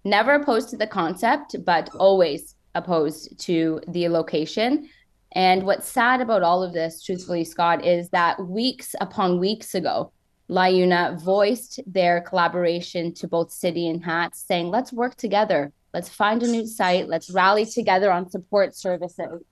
Never 0.03 0.35
opposed 0.35 0.69
to 0.69 0.77
the 0.77 0.87
concept, 0.87 1.55
but 1.65 1.89
always 1.95 2.55
opposed 2.75 3.39
to 3.41 3.81
the 3.87 4.07
location. 4.07 4.89
And 5.33 5.63
what's 5.63 5.87
sad 5.87 6.21
about 6.21 6.43
all 6.43 6.63
of 6.63 6.73
this, 6.73 7.03
truthfully, 7.03 7.43
Scott, 7.43 7.85
is 7.85 8.09
that 8.09 8.39
weeks 8.45 8.95
upon 9.01 9.39
weeks 9.39 9.75
ago, 9.75 10.11
LiUNA 10.49 11.21
voiced 11.21 11.81
their 11.85 12.21
collaboration 12.21 13.13
to 13.15 13.27
both 13.27 13.51
City 13.51 13.87
and 13.89 14.03
HATS, 14.03 14.45
saying, 14.47 14.69
let's 14.69 14.93
work 14.93 15.15
together. 15.15 15.73
Let's 15.93 16.09
find 16.09 16.41
a 16.41 16.47
new 16.47 16.65
site. 16.65 17.07
Let's 17.07 17.29
rally 17.29 17.65
together 17.65 18.11
on 18.11 18.29
support 18.29 18.75
services 18.75 19.43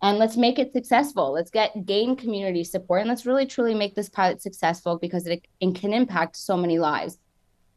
and 0.00 0.18
let's 0.18 0.36
make 0.36 0.58
it 0.58 0.72
successful. 0.72 1.32
Let's 1.32 1.50
get 1.50 1.86
gain 1.86 2.14
community 2.14 2.62
support 2.62 3.00
and 3.00 3.08
let's 3.08 3.26
really 3.26 3.46
truly 3.46 3.74
make 3.74 3.94
this 3.94 4.08
pilot 4.08 4.40
successful 4.40 4.98
because 4.98 5.26
it, 5.26 5.44
it 5.60 5.74
can 5.74 5.92
impact 5.92 6.36
so 6.36 6.56
many 6.56 6.78
lives. 6.78 7.18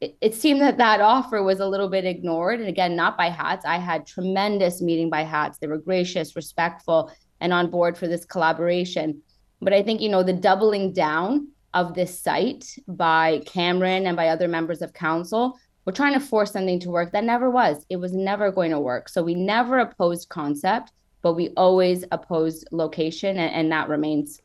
it, 0.01 0.17
it 0.19 0.36
seemed 0.36 0.62
that 0.62 0.77
that 0.77 1.00
offer 1.00 1.41
was 1.41 1.60
a 1.60 1.67
little 1.67 1.89
bit 1.89 2.05
ignored. 2.05 2.60
And 2.60 2.67
again, 2.67 2.95
not 2.95 3.17
by 3.17 3.29
HATS. 3.29 3.65
I 3.65 3.77
had 3.77 4.05
tremendous 4.05 4.81
meeting 4.81 5.10
by 5.10 5.24
HATS. 5.24 5.60
They 5.60 5.67
were 5.67 5.77
gracious, 5.77 6.36
respectful, 6.36 7.12
and 7.41 7.51
on 7.51 7.69
board 7.69 7.98
for 7.98 8.07
this 8.07 8.24
collaboration. 8.24 9.21
But 9.62 9.74
I 9.74 9.83
think, 9.83 10.00
you 10.00 10.10
know, 10.10 10.24
the 10.24 10.33
doubling 10.33 10.93
down 10.93 11.50
of 11.74 11.93
this 11.93 12.17
site 12.17 12.77
by 12.88 13.41
Cameron 13.45 14.07
and 14.07 14.15
by 14.15 14.29
other 14.29 14.48
members 14.48 14.81
of 14.81 14.93
council, 14.93 15.57
we're 15.86 15.93
trying 15.93 16.13
to 16.13 16.19
force 16.19 16.51
something 16.51 16.79
to 16.79 16.89
work 16.89 17.12
that 17.12 17.24
never 17.24 17.50
was. 17.50 17.86
It 17.89 17.98
was 17.98 18.13
never 18.13 18.51
going 18.51 18.71
to 18.71 18.79
work. 18.79 19.10
So 19.10 19.24
we 19.24 19.36
never 19.36 19.79
opposed 19.79 20.29
concept, 20.29 20.91
but 21.21 21.33
we 21.33 21.50
always 21.57 22.05
opposed 22.12 22.67
location, 22.71 23.38
and, 23.38 23.53
and 23.53 23.71
that 23.71 23.89
remains 23.89 24.41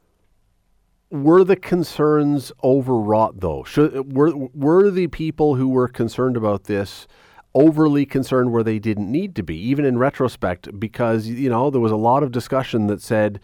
were 1.11 1.45
the 1.45 1.57
concerns 1.57 2.53
overwrought 2.65 3.41
though? 3.41 3.63
Should, 3.65 4.17
were 4.17 4.35
were 4.55 4.91
the 4.91 5.07
people 5.07 5.55
who 5.55 5.69
were 5.69 5.89
concerned 5.89 6.37
about 6.37 6.65
this 6.65 7.07
overly 7.57 8.07
concerned 8.07 8.53
where 8.53 8.63
they 8.63 8.79
didn't 8.79 9.11
need 9.11 9.35
to 9.37 9.43
be, 9.43 9.57
even 9.57 9.85
in 9.85 9.99
retrospect? 9.99 10.79
Because 10.79 11.27
you 11.27 11.51
know 11.51 11.71
there 11.71 11.81
was 11.81 11.93
a 11.93 11.97
lot 11.97 12.23
of 12.23 12.31
discussion 12.31 12.87
that 12.87 13.03
said, 13.03 13.41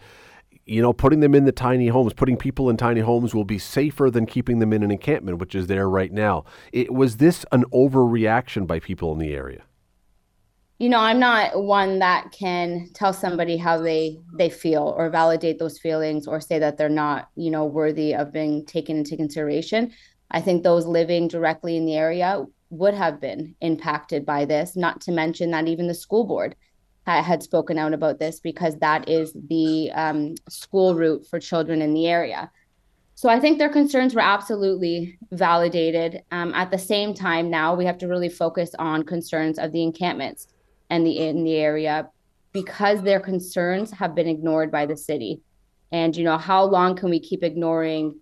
you 0.65 0.81
know, 0.81 0.93
putting 0.93 1.19
them 1.19 1.35
in 1.35 1.43
the 1.43 1.51
tiny 1.51 1.87
homes, 1.87 2.13
putting 2.13 2.37
people 2.37 2.69
in 2.69 2.77
tiny 2.77 3.01
homes 3.01 3.35
will 3.35 3.43
be 3.43 3.59
safer 3.59 4.09
than 4.09 4.25
keeping 4.25 4.59
them 4.59 4.71
in 4.71 4.83
an 4.83 4.91
encampment, 4.91 5.39
which 5.39 5.55
is 5.55 5.67
there 5.67 5.89
right 5.89 6.13
now. 6.13 6.45
It 6.71 6.93
was 6.93 7.17
this 7.17 7.45
an 7.51 7.65
overreaction 7.73 8.65
by 8.65 8.79
people 8.79 9.11
in 9.11 9.19
the 9.19 9.33
area? 9.33 9.63
you 10.79 10.89
know 10.89 10.99
i'm 10.99 11.19
not 11.19 11.63
one 11.63 11.99
that 11.99 12.31
can 12.31 12.89
tell 12.93 13.13
somebody 13.13 13.55
how 13.55 13.77
they 13.77 14.19
they 14.33 14.49
feel 14.49 14.93
or 14.97 15.09
validate 15.09 15.57
those 15.59 15.79
feelings 15.79 16.27
or 16.27 16.41
say 16.41 16.59
that 16.59 16.77
they're 16.77 16.89
not 16.89 17.29
you 17.35 17.51
know 17.51 17.63
worthy 17.63 18.13
of 18.13 18.33
being 18.33 18.65
taken 18.65 18.97
into 18.97 19.15
consideration 19.15 19.93
i 20.31 20.41
think 20.41 20.61
those 20.61 20.85
living 20.85 21.27
directly 21.27 21.77
in 21.77 21.85
the 21.85 21.95
area 21.95 22.43
would 22.73 22.93
have 22.93 23.21
been 23.21 23.55
impacted 23.61 24.25
by 24.25 24.45
this 24.45 24.75
not 24.75 25.01
to 25.01 25.11
mention 25.11 25.51
that 25.51 25.67
even 25.67 25.87
the 25.87 25.93
school 25.93 26.25
board 26.25 26.55
had 27.05 27.43
spoken 27.43 27.77
out 27.77 27.93
about 27.93 28.19
this 28.19 28.39
because 28.39 28.77
that 28.77 29.09
is 29.09 29.35
the 29.49 29.91
um, 29.91 30.35
school 30.49 30.95
route 30.95 31.25
for 31.27 31.39
children 31.39 31.81
in 31.81 31.93
the 31.93 32.07
area 32.07 32.49
so 33.15 33.29
I 33.29 33.39
think 33.39 33.57
their 33.57 33.69
concerns 33.69 34.15
were 34.15 34.21
absolutely 34.21 35.17
validated. 35.31 36.23
Um, 36.31 36.53
at 36.53 36.71
the 36.71 36.79
same 36.79 37.13
time, 37.13 37.49
now 37.49 37.75
we 37.75 37.85
have 37.85 37.97
to 37.99 38.07
really 38.07 38.29
focus 38.29 38.71
on 38.79 39.03
concerns 39.03 39.59
of 39.59 39.71
the 39.71 39.83
encampments 39.83 40.47
and 40.89 41.05
the 41.05 41.19
in 41.19 41.43
the 41.43 41.55
area 41.55 42.09
because 42.51 43.01
their 43.01 43.19
concerns 43.19 43.91
have 43.91 44.15
been 44.15 44.27
ignored 44.27 44.71
by 44.71 44.85
the 44.85 44.97
city. 44.97 45.41
And 45.91 46.15
you 46.15 46.23
know, 46.23 46.37
how 46.37 46.63
long 46.63 46.95
can 46.95 47.09
we 47.09 47.19
keep 47.19 47.43
ignoring 47.43 48.19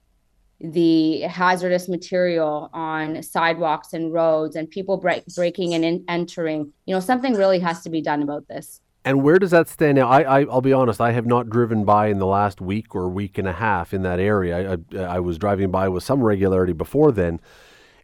the 0.63 1.21
hazardous 1.21 1.87
material 1.87 2.69
on 2.73 3.21
sidewalks 3.23 3.93
and 3.93 4.13
roads 4.13 4.55
and 4.55 4.69
people 4.69 4.97
break, 4.97 5.25
breaking 5.35 5.73
and 5.73 5.83
in, 5.83 6.03
entering? 6.07 6.71
You 6.85 6.95
know, 6.95 6.99
something 6.99 7.33
really 7.33 7.59
has 7.59 7.81
to 7.83 7.89
be 7.89 8.01
done 8.01 8.21
about 8.21 8.47
this. 8.47 8.81
And 9.03 9.23
where 9.23 9.39
does 9.39 9.51
that 9.51 9.67
stand 9.67 9.97
now? 9.97 10.07
I, 10.07 10.21
I 10.21 10.43
will 10.43 10.61
be 10.61 10.73
honest. 10.73 11.01
I 11.01 11.11
have 11.11 11.25
not 11.25 11.49
driven 11.49 11.85
by 11.85 12.07
in 12.07 12.19
the 12.19 12.27
last 12.27 12.61
week 12.61 12.93
or 12.95 13.09
week 13.09 13.37
and 13.37 13.47
a 13.47 13.53
half 13.53 13.93
in 13.93 14.03
that 14.03 14.19
area. 14.19 14.73
I, 14.73 14.97
I, 14.97 15.03
I 15.15 15.19
was 15.19 15.39
driving 15.39 15.71
by 15.71 15.89
with 15.89 16.03
some 16.03 16.21
regularity 16.21 16.73
before 16.73 17.11
then. 17.11 17.39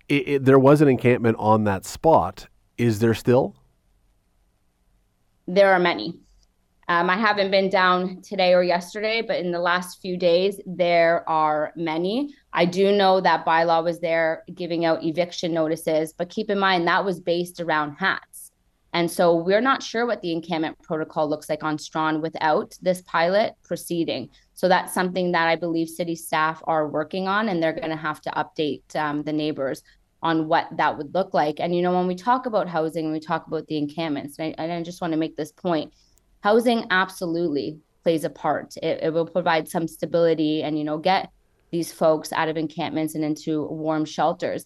It, 0.10 0.28
it, 0.28 0.46
there 0.46 0.58
was 0.58 0.82
an 0.82 0.88
encampment 0.88 1.38
on 1.40 1.66
that 1.66 1.86
spot. 1.86 2.48
Is 2.78 3.00
there 3.00 3.14
still? 3.14 3.56
there 5.48 5.74
are 5.74 5.80
many. 5.80 6.20
Um, 6.90 7.10
I 7.10 7.18
haven't 7.18 7.52
been 7.52 7.70
down 7.70 8.22
today 8.22 8.54
or 8.54 8.64
yesterday, 8.64 9.22
but 9.22 9.40
in 9.40 9.52
the 9.52 9.60
last 9.60 10.02
few 10.02 10.16
days, 10.16 10.62
there 10.66 11.28
are 11.28 11.74
many. 11.76 12.34
I 12.54 12.64
do 12.64 12.94
know 12.94 13.20
that 13.20 13.46
bylaw 13.46 13.84
was 13.84 14.00
there 14.00 14.44
giving 14.56 14.86
out 14.86 15.04
eviction 15.04 15.54
notices, 15.54 16.14
but 16.14 16.30
keep 16.30 16.50
in 16.50 16.58
mind 16.60 16.88
that 16.88 17.04
was 17.04 17.20
based 17.20 17.60
around 17.60 17.98
HATS. 17.98 18.52
And 18.94 19.12
so 19.12 19.36
we're 19.36 19.62
not 19.62 19.84
sure 19.84 20.06
what 20.06 20.22
the 20.22 20.32
encampment 20.32 20.82
protocol 20.82 21.30
looks 21.30 21.50
like 21.50 21.62
on 21.62 21.78
Strachan 21.78 22.22
without 22.22 22.78
this 22.82 23.02
pilot 23.02 23.56
proceeding. 23.64 24.30
So 24.54 24.70
that's 24.70 24.94
something 24.94 25.34
that 25.34 25.48
I 25.48 25.58
believe 25.58 25.90
city 25.90 26.16
staff 26.16 26.64
are 26.66 26.88
working 26.88 27.28
on, 27.28 27.50
and 27.50 27.62
they're 27.62 27.74
going 27.74 27.90
to 27.90 27.98
have 27.98 28.22
to 28.22 28.32
update 28.32 28.96
um, 28.96 29.24
the 29.24 29.34
neighbors 29.34 29.84
on 30.24 30.48
what 30.48 30.70
that 30.78 30.98
would 30.98 31.14
look 31.14 31.34
like. 31.34 31.60
And, 31.60 31.76
you 31.76 31.82
know, 31.82 31.94
when 31.94 32.08
we 32.08 32.16
talk 32.16 32.46
about 32.46 32.68
housing 32.68 33.12
we 33.12 33.20
talk 33.20 33.46
about 33.46 33.68
the 33.68 33.78
encampments, 33.78 34.40
and 34.40 34.56
I, 34.58 34.64
and 34.64 34.72
I 34.72 34.82
just 34.82 35.02
want 35.02 35.12
to 35.12 35.20
make 35.20 35.36
this 35.36 35.52
point 35.52 35.94
housing 36.42 36.86
absolutely 36.90 37.80
plays 38.04 38.24
a 38.24 38.30
part. 38.30 38.76
It, 38.78 39.00
it 39.04 39.14
will 39.14 39.26
provide 39.28 39.68
some 39.68 39.88
stability 39.88 40.64
and, 40.64 40.78
you 40.78 40.84
know, 40.84 40.98
get 40.98 41.30
these 41.72 41.92
folks 41.92 42.32
out 42.32 42.48
of 42.48 42.58
encampments 42.58 43.16
and 43.16 43.24
into 43.24 43.66
warm 43.66 44.06
shelters. 44.06 44.66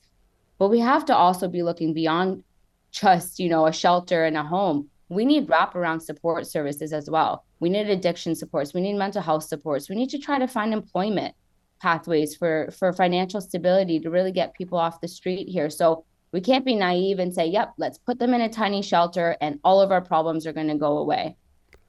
But 0.59 0.69
we 0.69 0.79
have 0.79 1.05
to 1.05 1.15
also 1.15 1.47
be 1.47 1.63
looking 1.63 1.93
beyond 1.93 2.43
just, 2.91 3.39
you 3.39 3.49
know, 3.49 3.65
a 3.65 3.73
shelter 3.73 4.25
and 4.25 4.37
a 4.37 4.43
home. 4.43 4.89
We 5.09 5.25
need 5.25 5.47
wraparound 5.47 6.03
support 6.03 6.45
services 6.45 6.93
as 6.93 7.09
well. 7.09 7.45
We 7.59 7.69
need 7.69 7.89
addiction 7.89 8.35
supports. 8.35 8.73
We 8.73 8.81
need 8.81 8.93
mental 8.93 9.21
health 9.21 9.43
supports. 9.43 9.89
We 9.89 9.95
need 9.95 10.09
to 10.11 10.19
try 10.19 10.39
to 10.39 10.47
find 10.47 10.73
employment 10.73 11.35
pathways 11.81 12.35
for 12.35 12.69
for 12.77 12.93
financial 12.93 13.41
stability 13.41 13.99
to 13.99 14.11
really 14.11 14.31
get 14.31 14.53
people 14.53 14.77
off 14.77 15.01
the 15.01 15.07
street 15.07 15.49
here. 15.49 15.69
So 15.69 16.05
we 16.31 16.39
can't 16.39 16.63
be 16.63 16.75
naive 16.75 17.19
and 17.19 17.33
say, 17.33 17.47
"Yep, 17.47 17.73
let's 17.77 17.97
put 17.97 18.19
them 18.19 18.33
in 18.33 18.41
a 18.41 18.49
tiny 18.49 18.81
shelter 18.81 19.35
and 19.41 19.59
all 19.63 19.81
of 19.81 19.91
our 19.91 20.01
problems 20.01 20.45
are 20.45 20.53
going 20.53 20.67
to 20.67 20.77
go 20.77 20.99
away." 20.99 21.35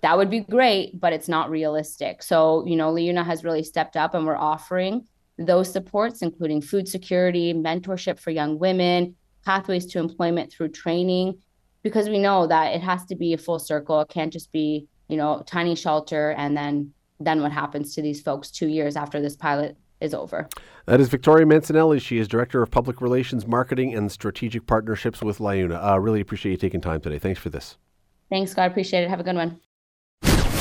That 0.02 0.18
would 0.18 0.30
be 0.30 0.40
great, 0.40 1.00
but 1.00 1.12
it's 1.12 1.28
not 1.28 1.48
realistic. 1.48 2.22
So, 2.22 2.66
you 2.66 2.76
know, 2.76 2.92
LiUNA 2.92 3.24
has 3.24 3.44
really 3.44 3.62
stepped 3.62 3.96
up 3.96 4.14
and 4.14 4.26
we're 4.26 4.36
offering 4.36 5.06
those 5.38 5.72
supports 5.72 6.22
including 6.22 6.60
food 6.60 6.88
security, 6.88 7.54
mentorship 7.54 8.18
for 8.18 8.30
young 8.30 8.58
women, 8.58 9.14
pathways 9.44 9.86
to 9.86 9.98
employment 9.98 10.52
through 10.52 10.68
training 10.68 11.38
because 11.82 12.08
we 12.08 12.18
know 12.18 12.46
that 12.46 12.74
it 12.74 12.80
has 12.80 13.04
to 13.06 13.16
be 13.16 13.32
a 13.32 13.38
full 13.38 13.58
circle. 13.58 14.00
It 14.00 14.08
can't 14.08 14.32
just 14.32 14.52
be, 14.52 14.86
you 15.08 15.16
know, 15.16 15.42
tiny 15.46 15.74
shelter 15.74 16.30
and 16.32 16.56
then 16.56 16.92
then 17.20 17.40
what 17.40 17.52
happens 17.52 17.94
to 17.94 18.02
these 18.02 18.20
folks 18.20 18.50
2 18.50 18.66
years 18.66 18.96
after 18.96 19.20
this 19.20 19.36
pilot 19.36 19.76
is 20.00 20.12
over. 20.12 20.48
That 20.86 21.00
is 21.00 21.08
Victoria 21.08 21.46
Mancinelli. 21.46 22.00
She 22.00 22.18
is 22.18 22.26
Director 22.26 22.60
of 22.60 22.72
Public 22.72 23.00
Relations, 23.00 23.46
Marketing, 23.46 23.94
and 23.94 24.10
Strategic 24.10 24.66
Partnerships 24.66 25.22
with 25.22 25.38
LiUNA. 25.38 25.92
Uh, 25.92 26.00
really 26.00 26.20
appreciate 26.20 26.50
you 26.50 26.58
taking 26.58 26.80
time 26.80 27.00
today. 27.00 27.20
Thanks 27.20 27.38
for 27.38 27.50
this. 27.50 27.78
Thanks, 28.28 28.50
Scott. 28.50 28.68
Appreciate 28.68 29.04
it. 29.04 29.10
Have 29.10 29.20
a 29.20 29.24
good 29.24 29.36
one. 29.36 29.60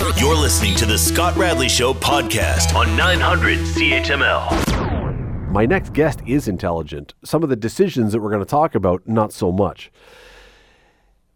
You're 0.02 0.36
listening 0.36 0.74
to 0.78 0.88
the 0.88 0.98
Scott 0.98 1.38
Radley 1.38 1.70
Show 1.70 1.94
podcast 1.94 2.74
on 2.74 2.98
900 2.98 3.60
CHML. 3.60 5.52
My 5.52 5.68
next 5.68 5.94
guest 5.94 6.22
is 6.26 6.48
intelligent. 6.48 7.14
Some 7.24 7.44
of 7.44 7.50
the 7.50 7.56
decisions 7.56 8.12
that 8.12 8.20
we're 8.20 8.32
going 8.32 8.44
to 8.44 8.50
talk 8.50 8.74
about, 8.74 9.08
not 9.08 9.32
so 9.32 9.52
much. 9.52 9.92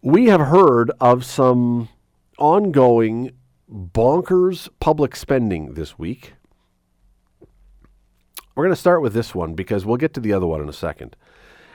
We 0.01 0.25
have 0.29 0.41
heard 0.41 0.89
of 0.99 1.23
some 1.23 1.89
ongoing 2.39 3.33
bonkers 3.71 4.67
public 4.79 5.15
spending 5.15 5.75
this 5.75 5.99
week. 5.99 6.33
We're 8.55 8.63
going 8.63 8.75
to 8.75 8.81
start 8.81 9.03
with 9.03 9.13
this 9.13 9.35
one 9.35 9.53
because 9.53 9.85
we'll 9.85 9.97
get 9.97 10.15
to 10.15 10.19
the 10.19 10.33
other 10.33 10.47
one 10.47 10.61
in 10.61 10.69
a 10.69 10.73
second. 10.73 11.15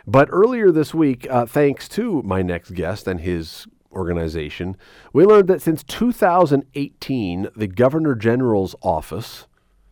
But 0.09 0.29
earlier 0.33 0.73
this 0.73 0.93
week, 0.93 1.29
uh, 1.31 1.47
thanks 1.47 1.89
to 1.91 2.21
my 2.23 2.43
next 2.43 2.75
guest 2.75 3.07
and 3.07 3.21
his 3.21 3.69
organization, 3.93 4.77
we 5.13 5.25
learned 5.25 5.49
that 5.49 5.63
since 5.63 5.83
2018, 5.85 7.49
the 7.57 7.67
Governor 7.67 8.15
General's 8.15 8.75
office, 8.83 9.47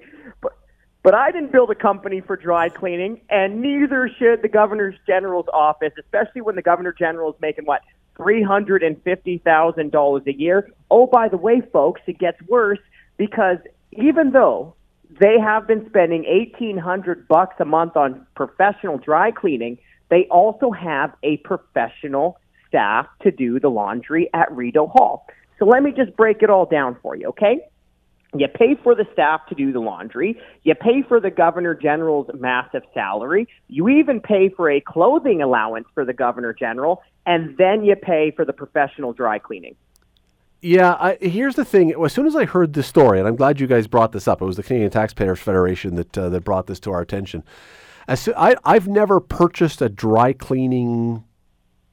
but, 1.03 1.13
I 1.15 1.31
didn't 1.31 1.51
build 1.51 1.71
a 1.71 1.75
company 1.75 2.21
for 2.21 2.35
dry 2.35 2.69
cleaning, 2.69 3.21
and 3.29 3.61
neither 3.61 4.09
should 4.19 4.41
the 4.41 4.49
Governor's 4.49 4.95
General's 5.07 5.47
office, 5.53 5.93
especially 5.97 6.41
when 6.41 6.55
the 6.55 6.61
Governor 6.61 6.91
General 6.91 7.31
is 7.31 7.39
making 7.39 7.65
what 7.65 7.81
three 8.17 8.43
hundred 8.43 8.83
and 8.83 9.01
fifty 9.03 9.37
thousand 9.37 9.91
dollars 9.91 10.23
a 10.27 10.33
year. 10.33 10.69
Oh, 10.91 11.05
by 11.07 11.29
the 11.29 11.37
way, 11.37 11.61
folks, 11.71 12.01
it 12.07 12.17
gets 12.19 12.41
worse 12.47 12.79
because 13.15 13.57
even 13.91 14.31
though 14.31 14.73
they 15.19 15.39
have 15.39 15.67
been 15.67 15.85
spending 15.87 16.25
eighteen 16.25 16.77
hundred 16.77 17.27
bucks 17.27 17.55
a 17.59 17.65
month 17.65 17.95
on 17.95 18.25
professional 18.35 18.97
dry 18.97 19.31
cleaning, 19.31 19.77
they 20.09 20.25
also 20.29 20.71
have 20.71 21.13
a 21.23 21.37
professional 21.37 22.39
staff 22.67 23.07
to 23.21 23.31
do 23.31 23.59
the 23.59 23.69
laundry 23.69 24.29
at 24.33 24.51
Rideau 24.51 24.87
Hall. 24.87 25.25
So 25.59 25.65
let 25.65 25.83
me 25.83 25.91
just 25.91 26.15
break 26.17 26.41
it 26.41 26.49
all 26.49 26.65
down 26.65 26.97
for 27.01 27.15
you, 27.15 27.27
okay? 27.29 27.61
You 28.35 28.47
pay 28.47 28.75
for 28.83 28.93
the 28.93 29.05
staff 29.13 29.41
to 29.49 29.55
do 29.55 29.71
the 29.71 29.79
laundry. 29.79 30.39
You 30.63 30.75
pay 30.75 31.01
for 31.07 31.19
the 31.19 31.31
governor 31.31 31.73
general's 31.73 32.29
massive 32.37 32.83
salary. 32.93 33.47
You 33.67 33.87
even 33.87 34.19
pay 34.19 34.49
for 34.49 34.69
a 34.69 34.81
clothing 34.81 35.41
allowance 35.41 35.87
for 35.93 36.03
the 36.03 36.13
governor 36.13 36.53
general, 36.53 37.03
and 37.25 37.57
then 37.57 37.83
you 37.83 37.95
pay 37.95 38.31
for 38.31 38.43
the 38.43 38.53
professional 38.53 39.13
dry 39.13 39.39
cleaning. 39.39 39.75
Yeah, 40.61 40.93
I, 40.99 41.17
here's 41.21 41.55
the 41.55 41.65
thing. 41.65 41.93
As 42.03 42.13
soon 42.13 42.25
as 42.25 42.35
I 42.35 42.45
heard 42.45 42.73
this 42.73 42.87
story, 42.87 43.19
and 43.19 43.27
I'm 43.27 43.35
glad 43.35 43.59
you 43.59 43.67
guys 43.67 43.87
brought 43.87 44.11
this 44.11 44.27
up, 44.27 44.41
it 44.41 44.45
was 44.45 44.55
the 44.55 44.63
Canadian 44.63 44.89
Taxpayers 44.89 45.39
Federation 45.39 45.95
that 45.95 46.17
uh, 46.17 46.29
that 46.29 46.41
brought 46.41 46.67
this 46.67 46.79
to 46.81 46.91
our 46.91 47.01
attention. 47.01 47.43
As 48.07 48.21
so, 48.21 48.33
I, 48.35 48.55
I've 48.65 48.87
never 48.87 49.19
purchased 49.19 49.81
a 49.81 49.89
dry 49.89 50.33
cleaning 50.33 51.23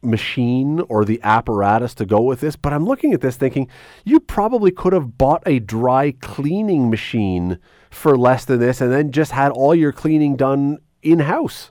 machine 0.04 0.80
or 0.88 1.04
the 1.04 1.20
apparatus 1.22 1.94
to 1.94 2.06
go 2.06 2.20
with 2.20 2.40
this, 2.40 2.56
but 2.56 2.72
I'm 2.72 2.84
looking 2.84 3.12
at 3.12 3.20
this 3.20 3.36
thinking 3.36 3.68
you 4.04 4.20
probably 4.20 4.70
could 4.70 4.92
have 4.92 5.16
bought 5.18 5.42
a 5.46 5.58
dry 5.58 6.12
cleaning 6.20 6.90
machine 6.90 7.58
for 7.90 8.16
less 8.16 8.44
than 8.44 8.60
this 8.60 8.80
and 8.80 8.92
then 8.92 9.12
just 9.12 9.32
had 9.32 9.52
all 9.52 9.74
your 9.74 9.92
cleaning 9.92 10.36
done 10.36 10.78
in 11.02 11.20
house. 11.20 11.70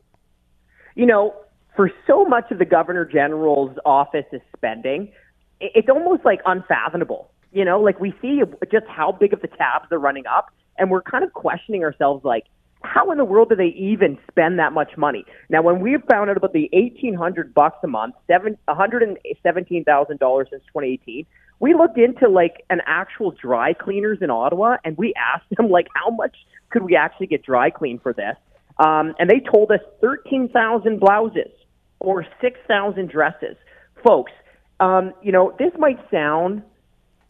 You 0.96 1.06
know, 1.06 1.34
for 1.76 1.92
so 2.08 2.26
much 2.26 2.52
of 2.52 2.60
the 2.60 2.66
Governor 2.66 3.06
General's 3.06 3.78
office's 3.86 4.42
spending, 4.56 5.12
it's 5.60 5.90
almost 5.90 6.24
like 6.26 6.40
unfathomable. 6.46 7.32
You 7.52 7.66
know, 7.66 7.80
like 7.80 8.00
we 8.00 8.14
see 8.22 8.42
just 8.72 8.86
how 8.88 9.12
big 9.12 9.34
of 9.34 9.42
the 9.42 9.48
tabs 9.48 9.92
are 9.92 10.00
running 10.00 10.26
up, 10.28 10.48
and 10.78 10.90
we're 10.90 11.02
kind 11.02 11.24
of 11.24 11.34
questioning 11.34 11.84
ourselves 11.84 12.24
like, 12.26 12.46
how 12.84 13.12
in 13.12 13.18
the 13.18 13.26
world 13.26 13.50
do 13.50 13.56
they 13.56 13.74
even 13.78 14.18
spend 14.30 14.60
that 14.60 14.74
much 14.74 14.98
money? 14.98 15.26
Now, 15.50 15.62
when 15.62 15.80
we 15.80 15.98
found 16.10 16.30
out 16.30 16.38
about 16.38 16.54
the 16.54 16.70
eighteen 16.74 17.14
hundred 17.14 17.54
bucks 17.54 17.78
a 17.84 17.88
month, 17.88 18.16
seven 18.28 18.58
hundred 18.68 19.04
and 19.04 19.18
seventeen 19.42 19.84
thousand 19.84 20.20
dollars 20.20 20.48
since 20.52 20.64
2018, 20.68 21.26
we 21.60 21.74
looked 21.74 21.98
into 21.98 22.28
like 22.28 22.66
an 22.70 22.82
actual 22.86 23.32
dry 23.32 23.74
cleaners 23.74 24.20
in 24.22 24.30
Ottawa, 24.30 24.78
and 24.84 24.98
we 24.98 25.14
asked 25.16 25.46
them 25.56 25.70
like 25.70 25.88
how 25.96 26.12
much 26.12 26.36
could 26.70 26.84
we 26.84 26.96
actually 26.96 27.28
get 27.28 27.44
dry 27.44 27.70
cleaned 27.70 28.02
for 28.02 28.14
this, 28.14 28.36
um, 28.80 29.16
and 29.18 29.30
they 29.30 29.40
told 29.40 29.72
us 29.72 29.80
thirteen 30.02 30.50
thousand 30.50 31.00
blouses 31.00 31.52
or 32.00 32.26
six 32.42 32.60
thousand 32.68 33.10
dresses, 33.10 33.56
folks. 34.04 34.32
Um, 34.80 35.14
you 35.22 35.32
know, 35.32 35.56
this 35.58 35.72
might 35.78 36.00
sound 36.12 36.64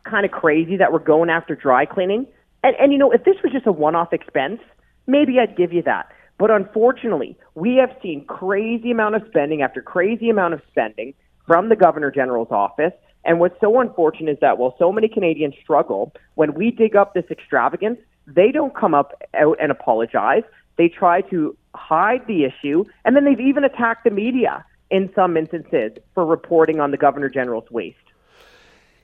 kind 0.04 0.26
of 0.26 0.32
crazy 0.32 0.78
that 0.78 0.92
we're 0.92 1.00
going 1.00 1.30
after 1.30 1.56
dry 1.56 1.86
cleaning, 1.86 2.26
and 2.64 2.76
and 2.80 2.92
you 2.92 2.98
know, 2.98 3.12
if 3.12 3.24
this 3.24 3.36
was 3.44 3.54
just 3.54 3.68
a 3.68 3.72
one-off 3.72 4.14
expense 4.14 4.60
maybe 5.08 5.40
I'd 5.40 5.58
give 5.58 5.74
you 5.74 5.82
that. 5.84 6.12
But 6.38 6.52
unfortunately, 6.52 7.38
we 7.56 7.76
have 7.76 7.96
seen 8.02 8.26
crazy 8.26 8.92
amount 8.92 9.16
of 9.16 9.24
spending 9.28 9.62
after 9.62 9.82
crazy 9.82 10.30
amount 10.30 10.54
of 10.56 10.62
spending 10.70 11.14
from 11.48 11.70
the 11.70 11.76
Governor 11.76 12.12
General's 12.12 12.52
office. 12.52 12.94
And 13.26 13.40
what's 13.40 13.60
so 13.62 13.80
unfortunate 13.80 14.32
is 14.32 14.38
that 14.42 14.58
while 14.58 14.76
so 14.78 14.92
many 14.92 15.08
Canadians 15.08 15.56
struggle, 15.62 16.14
when 16.36 16.54
we 16.54 16.72
dig 16.72 16.96
up 16.96 17.14
this 17.14 17.26
extravagance, 17.30 18.00
they 18.28 18.52
don't 18.52 18.76
come 18.76 18.94
up 18.94 19.22
out 19.34 19.58
and 19.62 19.72
apologize. 19.72 20.44
They 20.78 20.90
try 20.90 21.22
to 21.22 21.56
hide 21.76 22.26
the 22.28 22.46
issue, 22.46 22.86
and 23.06 23.16
then 23.16 23.26
they've 23.26 23.40
even 23.40 23.64
attacked 23.64 24.04
the 24.04 24.10
media 24.10 24.66
in 24.90 25.10
some 25.16 25.38
instances 25.38 25.92
for 26.14 26.26
reporting 26.26 26.80
on 26.80 26.92
the 26.92 26.98
Governor 26.98 27.30
General's 27.30 27.70
waste. 27.72 27.98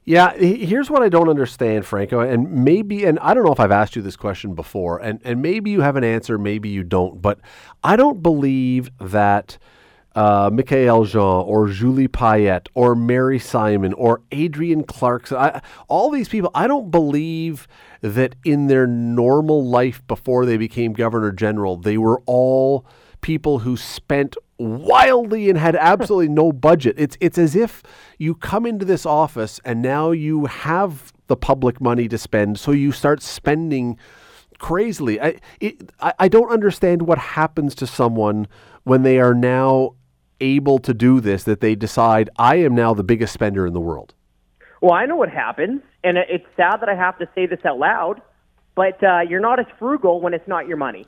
Yeah, 0.10 0.34
here's 0.34 0.90
what 0.90 1.04
I 1.04 1.10
don't 1.10 1.30
understand, 1.30 1.86
Franco, 1.86 2.22
and 2.22 2.52
maybe, 2.66 3.06
and 3.06 3.20
I 3.20 3.36
don't 3.36 3.46
know 3.46 3.52
if 3.52 3.60
I've 3.60 3.72
asked 3.72 3.96
you 3.96 4.02
this 4.02 4.16
question 4.16 4.56
before, 4.56 4.98
and, 4.98 5.22
and 5.24 5.40
maybe 5.40 5.70
you 5.70 5.82
have 5.82 5.98
an 5.98 6.04
answer, 6.04 6.40
maybe 6.40 6.68
you 6.68 6.84
don't, 6.84 7.22
but 7.22 7.40
I 7.84 7.96
don't 7.96 8.24
believe 8.24 8.90
that 9.00 9.60
uh, 10.16 10.50
Michaëlle 10.50 11.06
Jean 11.06 11.46
or 11.46 11.68
Julie 11.68 12.08
Payette 12.08 12.70
or 12.74 12.96
Mary 12.96 13.38
Simon 13.38 13.94
or 13.94 14.24
Adrienne 14.34 14.84
Clarkson, 14.84 15.38
I, 15.38 15.62
all 15.88 16.10
these 16.10 16.28
people, 16.28 16.50
I 16.56 16.66
don't 16.66 16.90
believe 16.90 17.68
that 18.02 18.36
in 18.44 18.66
their 18.66 18.88
normal 18.88 19.64
life 19.64 20.02
before 20.08 20.48
they 20.48 20.58
became 20.58 20.94
Governor 20.94 21.32
General, 21.32 21.78
they 21.78 22.00
were 22.00 22.24
all 22.26 22.84
people 23.22 23.60
who 23.60 23.78
spent 23.78 24.36
wildly 24.60 25.50
and 25.50 25.58
had 25.58 25.76
absolutely 25.76 26.28
no 26.28 26.52
budget. 26.52 26.96
It's 26.98 27.18
it's 27.20 27.38
as 27.38 27.56
if 27.56 27.82
you 28.18 28.36
come 28.36 28.66
into 28.66 28.86
this 28.86 29.06
office 29.06 29.60
and 29.66 29.82
now 29.82 30.12
you 30.12 30.46
have 30.46 31.14
the 31.28 31.38
public 31.38 31.80
money 31.82 32.08
to 32.10 32.18
spend, 32.18 32.60
so 32.60 32.72
you 32.72 32.92
start 32.92 33.22
spending 33.22 33.98
crazily. 34.60 35.20
I 35.20 35.40
it, 35.60 35.92
I, 36.00 36.14
I 36.20 36.28
don't 36.28 36.52
understand 36.52 37.04
what 37.04 37.18
happens 37.18 37.74
to 37.76 37.88
someone 37.88 38.48
when 38.84 39.04
they 39.04 39.20
are 39.20 39.34
now 39.34 39.96
able 40.42 40.80
to 40.80 40.94
do 40.94 41.20
this 41.20 41.44
that 41.44 41.62
they 41.62 41.76
decide 41.76 42.30
I 42.38 42.58
am 42.58 42.76
now 42.76 42.94
the 42.94 43.04
biggest 43.04 43.34
spender 43.34 43.66
in 43.66 43.74
the 43.74 43.80
world. 43.80 44.14
Well, 44.82 44.94
I 44.94 45.06
know 45.06 45.18
what 45.18 45.30
happens, 45.30 45.82
and 46.04 46.18
it's 46.18 46.46
sad 46.56 46.78
that 46.78 46.88
I 46.88 46.96
have 46.96 47.18
to 47.20 47.28
say 47.36 47.46
this 47.46 47.60
out 47.66 47.80
loud, 47.80 48.22
but 48.76 49.04
uh, 49.04 49.22
you're 49.28 49.42
not 49.42 49.60
as 49.60 49.66
frugal 49.78 50.22
when 50.22 50.34
it's 50.34 50.48
not 50.48 50.68
your 50.68 50.78
money. 50.78 51.06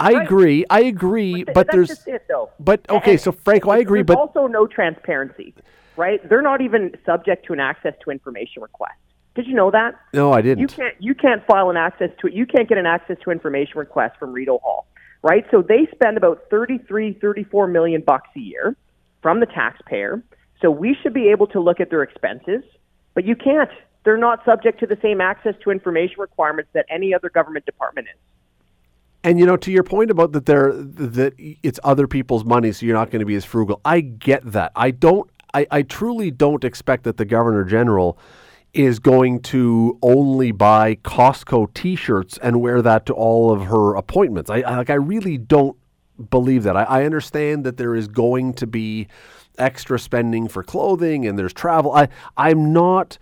I 0.00 0.12
right. 0.12 0.26
agree. 0.26 0.64
I 0.70 0.80
agree, 0.82 1.44
but, 1.44 1.54
but 1.54 1.68
there's 1.72 2.06
it, 2.06 2.24
though. 2.28 2.50
But 2.60 2.88
okay, 2.88 3.12
and, 3.12 3.20
so 3.20 3.32
Franco, 3.32 3.70
I 3.70 3.78
agree, 3.78 4.02
but 4.02 4.16
also 4.16 4.46
no 4.46 4.66
transparency, 4.66 5.54
right? 5.96 6.26
They're 6.28 6.42
not 6.42 6.60
even 6.60 6.96
subject 7.04 7.46
to 7.46 7.52
an 7.52 7.60
access 7.60 7.94
to 8.04 8.10
information 8.10 8.62
request. 8.62 8.94
Did 9.34 9.46
you 9.46 9.54
know 9.54 9.70
that? 9.70 9.94
No, 10.14 10.32
I 10.32 10.40
didn't. 10.40 10.60
You 10.60 10.68
can't 10.68 10.94
you 11.00 11.14
can't 11.14 11.44
file 11.46 11.70
an 11.70 11.76
access 11.76 12.10
to 12.20 12.28
it. 12.28 12.32
You 12.32 12.46
can't 12.46 12.68
get 12.68 12.78
an 12.78 12.86
access 12.86 13.16
to 13.24 13.30
information 13.30 13.78
request 13.78 14.18
from 14.18 14.32
Rideau 14.32 14.58
Hall, 14.58 14.86
right? 15.22 15.44
So 15.50 15.62
they 15.62 15.88
spend 15.92 16.16
about 16.16 16.44
33, 16.50 17.14
34 17.14 17.66
million 17.66 18.00
bucks 18.00 18.28
a 18.36 18.40
year 18.40 18.76
from 19.22 19.40
the 19.40 19.46
taxpayer. 19.46 20.22
So 20.60 20.70
we 20.70 20.96
should 21.02 21.14
be 21.14 21.28
able 21.28 21.46
to 21.48 21.60
look 21.60 21.80
at 21.80 21.90
their 21.90 22.02
expenses, 22.02 22.62
but 23.14 23.24
you 23.24 23.36
can't. 23.36 23.70
They're 24.04 24.16
not 24.16 24.44
subject 24.44 24.80
to 24.80 24.86
the 24.86 24.98
same 25.02 25.20
access 25.20 25.54
to 25.64 25.70
information 25.70 26.16
requirements 26.18 26.70
that 26.72 26.86
any 26.88 27.14
other 27.14 27.30
government 27.30 27.66
department 27.66 28.06
is. 28.12 28.18
And 29.28 29.38
you 29.38 29.44
know, 29.44 29.58
to 29.58 29.70
your 29.70 29.82
point 29.82 30.10
about 30.10 30.32
that, 30.32 30.46
there 30.46 30.72
that 30.72 31.34
it's 31.36 31.78
other 31.84 32.06
people's 32.06 32.46
money, 32.46 32.72
so 32.72 32.86
you're 32.86 32.96
not 32.96 33.10
going 33.10 33.20
to 33.20 33.26
be 33.26 33.34
as 33.34 33.44
frugal. 33.44 33.78
I 33.84 34.00
get 34.00 34.40
that. 34.52 34.72
I 34.74 34.90
don't. 34.90 35.28
I, 35.52 35.66
I 35.70 35.82
truly 35.82 36.30
don't 36.30 36.64
expect 36.64 37.04
that 37.04 37.18
the 37.18 37.26
governor 37.26 37.64
general 37.64 38.18
is 38.72 38.98
going 38.98 39.40
to 39.40 39.98
only 40.00 40.50
buy 40.50 40.94
Costco 40.94 41.74
T-shirts 41.74 42.38
and 42.38 42.62
wear 42.62 42.80
that 42.80 43.04
to 43.04 43.12
all 43.12 43.52
of 43.52 43.66
her 43.66 43.96
appointments. 43.96 44.48
I, 44.48 44.62
I 44.62 44.76
like. 44.78 44.88
I 44.88 44.94
really 44.94 45.36
don't 45.36 45.76
believe 46.30 46.62
that. 46.62 46.74
I, 46.78 46.84
I 46.84 47.04
understand 47.04 47.64
that 47.64 47.76
there 47.76 47.94
is 47.94 48.08
going 48.08 48.54
to 48.54 48.66
be 48.66 49.08
extra 49.58 49.98
spending 49.98 50.48
for 50.48 50.62
clothing 50.62 51.26
and 51.26 51.38
there's 51.38 51.52
travel. 51.52 51.92
I 51.92 52.08
I'm 52.38 52.72
not 52.72 53.18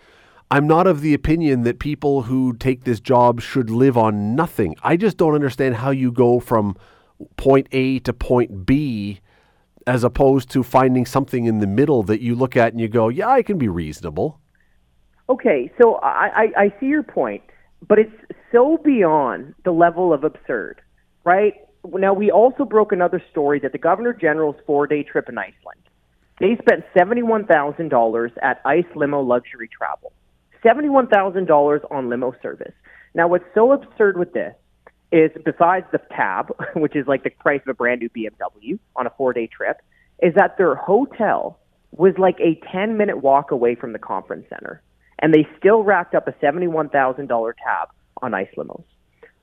I'm 0.49 0.69
not 0.69 0.87
of 0.87 1.01
the 1.01 1.13
opinion 1.13 1.63
that 1.63 1.81
people 1.81 2.23
who 2.23 2.53
take 2.53 2.85
this 2.85 3.01
job 3.01 3.41
should 3.41 3.69
live 3.69 3.99
on 3.99 4.37
nothing. 4.37 4.77
I 4.83 4.97
just 4.97 5.17
don't 5.17 5.35
understand 5.35 5.77
how 5.77 5.91
you 5.91 6.13
go 6.13 6.39
from 6.39 6.77
point 7.37 7.67
A 7.73 7.99
to 8.01 8.13
point 8.13 8.65
B 8.65 9.21
as 9.89 10.05
opposed 10.05 10.51
to 10.51 10.63
finding 10.63 11.05
something 11.05 11.47
in 11.47 11.59
the 11.59 11.67
middle 11.67 12.05
that 12.05 12.21
you 12.21 12.37
look 12.37 12.57
at 12.57 12.73
and 12.73 12.81
you 12.81 12.87
go, 12.87 13.09
yeah, 13.09 13.29
I 13.29 13.43
can 13.43 13.59
be 13.59 13.69
reasonable. 13.69 14.41
Okay, 15.29 15.73
so 15.81 15.97
I, 15.97 16.31
I, 16.35 16.49
I 16.57 16.75
see 16.79 16.87
your 16.87 17.03
point, 17.03 17.43
but 17.87 17.99
it's 17.99 18.15
so 18.53 18.79
beyond 18.85 19.55
the 19.65 19.73
level 19.73 20.13
of 20.13 20.23
absurd, 20.23 20.81
right? 21.25 21.55
Now, 21.85 22.15
we 22.15 22.31
also 22.31 22.65
broke 22.65 22.93
another 22.93 23.23
story 23.31 23.59
that 23.61 23.73
the 23.73 23.79
Governor 23.79 24.13
General's 24.13 24.57
four 24.65 24.87
day 24.87 25.03
trip 25.03 25.29
in 25.29 25.39
Iceland, 25.39 25.83
they 26.39 26.57
spent 26.57 26.85
$71,000 26.97 28.31
at 28.43 28.61
Ice 28.65 28.85
Limo 28.95 29.21
Luxury 29.21 29.69
Travel. 29.69 30.13
$71,000 30.67 31.81
on 31.91 32.09
limo 32.09 32.35
service. 32.43 32.75
Now, 33.15 33.29
what's 33.29 33.45
so 33.55 33.73
absurd 33.73 34.19
with 34.19 34.33
this 34.33 34.55
is 35.13 35.31
besides 35.45 35.87
the 35.93 36.01
tab, 36.11 36.53
which 36.75 36.97
is 36.97 37.07
like 37.07 37.23
the 37.23 37.31
price 37.31 37.61
of 37.63 37.69
a 37.69 37.75
brand 37.75 38.01
new 38.01 38.11
BMW 38.11 38.79
on 38.97 39.07
a 39.07 39.11
four 39.11 39.33
day 39.33 39.47
trip, 39.47 39.81
is 40.23 40.35
that 40.35 40.59
their 40.59 40.75
hotel 40.75 41.59
was 41.93 42.15
like 42.19 42.39
a 42.41 42.61
10 42.73 42.97
minute 42.97 43.23
walk 43.23 43.51
away 43.51 43.75
from 43.75 43.93
the 43.93 43.99
conference 43.99 44.47
center. 44.51 44.83
And 45.19 45.33
they 45.33 45.47
still 45.59 45.83
racked 45.83 46.15
up 46.15 46.29
a 46.29 46.33
$71,000 46.33 46.89
tab 47.29 47.89
on 48.21 48.35
ice 48.35 48.49
limos. 48.57 48.85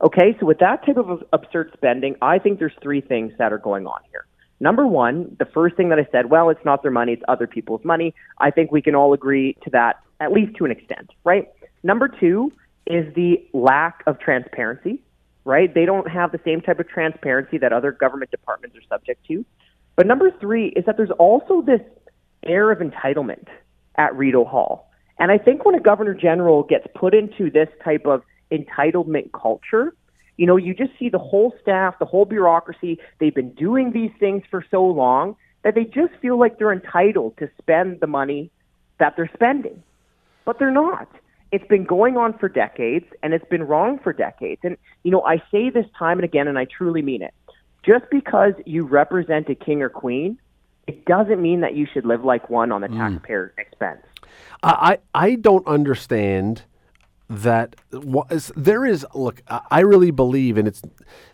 Okay, 0.01 0.35
so 0.39 0.45
with 0.45 0.59
that 0.59 0.85
type 0.85 0.97
of 0.97 1.23
absurd 1.31 1.71
spending, 1.73 2.15
I 2.21 2.37
think 2.37 2.59
there's 2.59 2.73
three 2.81 3.01
things 3.01 3.31
that 3.39 3.53
are 3.53 3.57
going 3.57 3.87
on 3.87 4.01
here. 4.11 4.25
Number 4.59 4.87
one, 4.87 5.35
the 5.39 5.45
first 5.45 5.75
thing 5.75 5.89
that 5.89 5.99
I 5.99 6.07
said, 6.11 6.29
well, 6.29 6.49
it's 6.49 6.63
not 6.63 6.81
their 6.83 6.91
money, 6.91 7.13
it's 7.13 7.23
other 7.27 7.47
people's 7.47 7.83
money. 7.83 8.13
I 8.37 8.51
think 8.51 8.71
we 8.71 8.81
can 8.81 8.95
all 8.95 9.13
agree 9.13 9.57
to 9.63 9.69
that 9.71 9.99
at 10.19 10.31
least 10.31 10.55
to 10.57 10.65
an 10.65 10.71
extent, 10.71 11.09
right? 11.23 11.49
Number 11.83 12.07
two 12.07 12.51
is 12.87 13.13
the 13.13 13.45
lack 13.53 14.03
of 14.07 14.19
transparency, 14.19 15.01
right? 15.43 15.73
They 15.73 15.85
don't 15.85 16.09
have 16.09 16.31
the 16.31 16.39
same 16.45 16.61
type 16.61 16.79
of 16.79 16.87
transparency 16.87 17.57
that 17.57 17.73
other 17.73 17.91
government 17.91 18.31
departments 18.31 18.77
are 18.77 18.87
subject 18.89 19.25
to. 19.27 19.45
But 19.95 20.07
number 20.07 20.31
three 20.39 20.67
is 20.69 20.85
that 20.85 20.97
there's 20.97 21.11
also 21.11 21.61
this 21.61 21.81
air 22.43 22.71
of 22.71 22.79
entitlement 22.79 23.47
at 23.95 24.15
Rideau 24.15 24.45
Hall. 24.45 24.89
And 25.19 25.31
I 25.31 25.37
think 25.37 25.65
when 25.65 25.75
a 25.75 25.79
governor 25.79 26.13
general 26.13 26.63
gets 26.63 26.87
put 26.95 27.13
into 27.13 27.51
this 27.51 27.69
type 27.83 28.05
of 28.05 28.23
entitlement 28.51 29.31
culture, 29.31 29.93
you 30.37 30.45
know, 30.47 30.57
you 30.57 30.73
just 30.73 30.91
see 30.97 31.09
the 31.09 31.19
whole 31.19 31.53
staff, 31.61 31.99
the 31.99 32.05
whole 32.05 32.25
bureaucracy, 32.25 32.99
they've 33.19 33.35
been 33.35 33.51
doing 33.51 33.91
these 33.91 34.11
things 34.19 34.43
for 34.49 34.65
so 34.71 34.83
long 34.83 35.35
that 35.63 35.75
they 35.75 35.85
just 35.85 36.13
feel 36.21 36.37
like 36.37 36.57
they're 36.57 36.73
entitled 36.73 37.37
to 37.37 37.49
spend 37.57 37.99
the 37.99 38.07
money 38.07 38.49
that 38.99 39.15
they're 39.15 39.29
spending. 39.33 39.81
But 40.45 40.59
they're 40.59 40.71
not. 40.71 41.07
It's 41.51 41.67
been 41.67 41.83
going 41.85 42.17
on 42.17 42.37
for 42.37 42.49
decades 42.49 43.05
and 43.21 43.33
it's 43.33 43.47
been 43.47 43.63
wrong 43.63 43.99
for 43.99 44.11
decades. 44.11 44.61
And, 44.63 44.75
you 45.03 45.11
know, 45.11 45.23
I 45.23 45.41
say 45.51 45.69
this 45.69 45.85
time 45.97 46.17
and 46.17 46.25
again, 46.25 46.47
and 46.47 46.57
I 46.57 46.65
truly 46.65 47.01
mean 47.01 47.21
it. 47.21 47.33
Just 47.83 48.05
because 48.09 48.53
you 48.65 48.85
represent 48.85 49.49
a 49.49 49.55
king 49.55 49.81
or 49.81 49.89
queen, 49.89 50.39
it 50.87 51.05
doesn't 51.05 51.41
mean 51.41 51.61
that 51.61 51.75
you 51.75 51.85
should 51.85 52.05
live 52.05 52.23
like 52.23 52.49
one 52.49 52.71
on 52.71 52.81
the 52.81 52.87
mm. 52.87 52.97
taxpayer 52.97 53.53
expense. 53.57 54.01
I, 54.63 54.97
I 55.13 55.25
I 55.25 55.35
don't 55.35 55.65
understand 55.67 56.63
that 57.29 57.75
there 58.55 58.85
is 58.85 59.05
look 59.13 59.41
I 59.47 59.61
I 59.71 59.79
really 59.81 60.11
believe 60.11 60.57
and 60.57 60.67
it's 60.67 60.81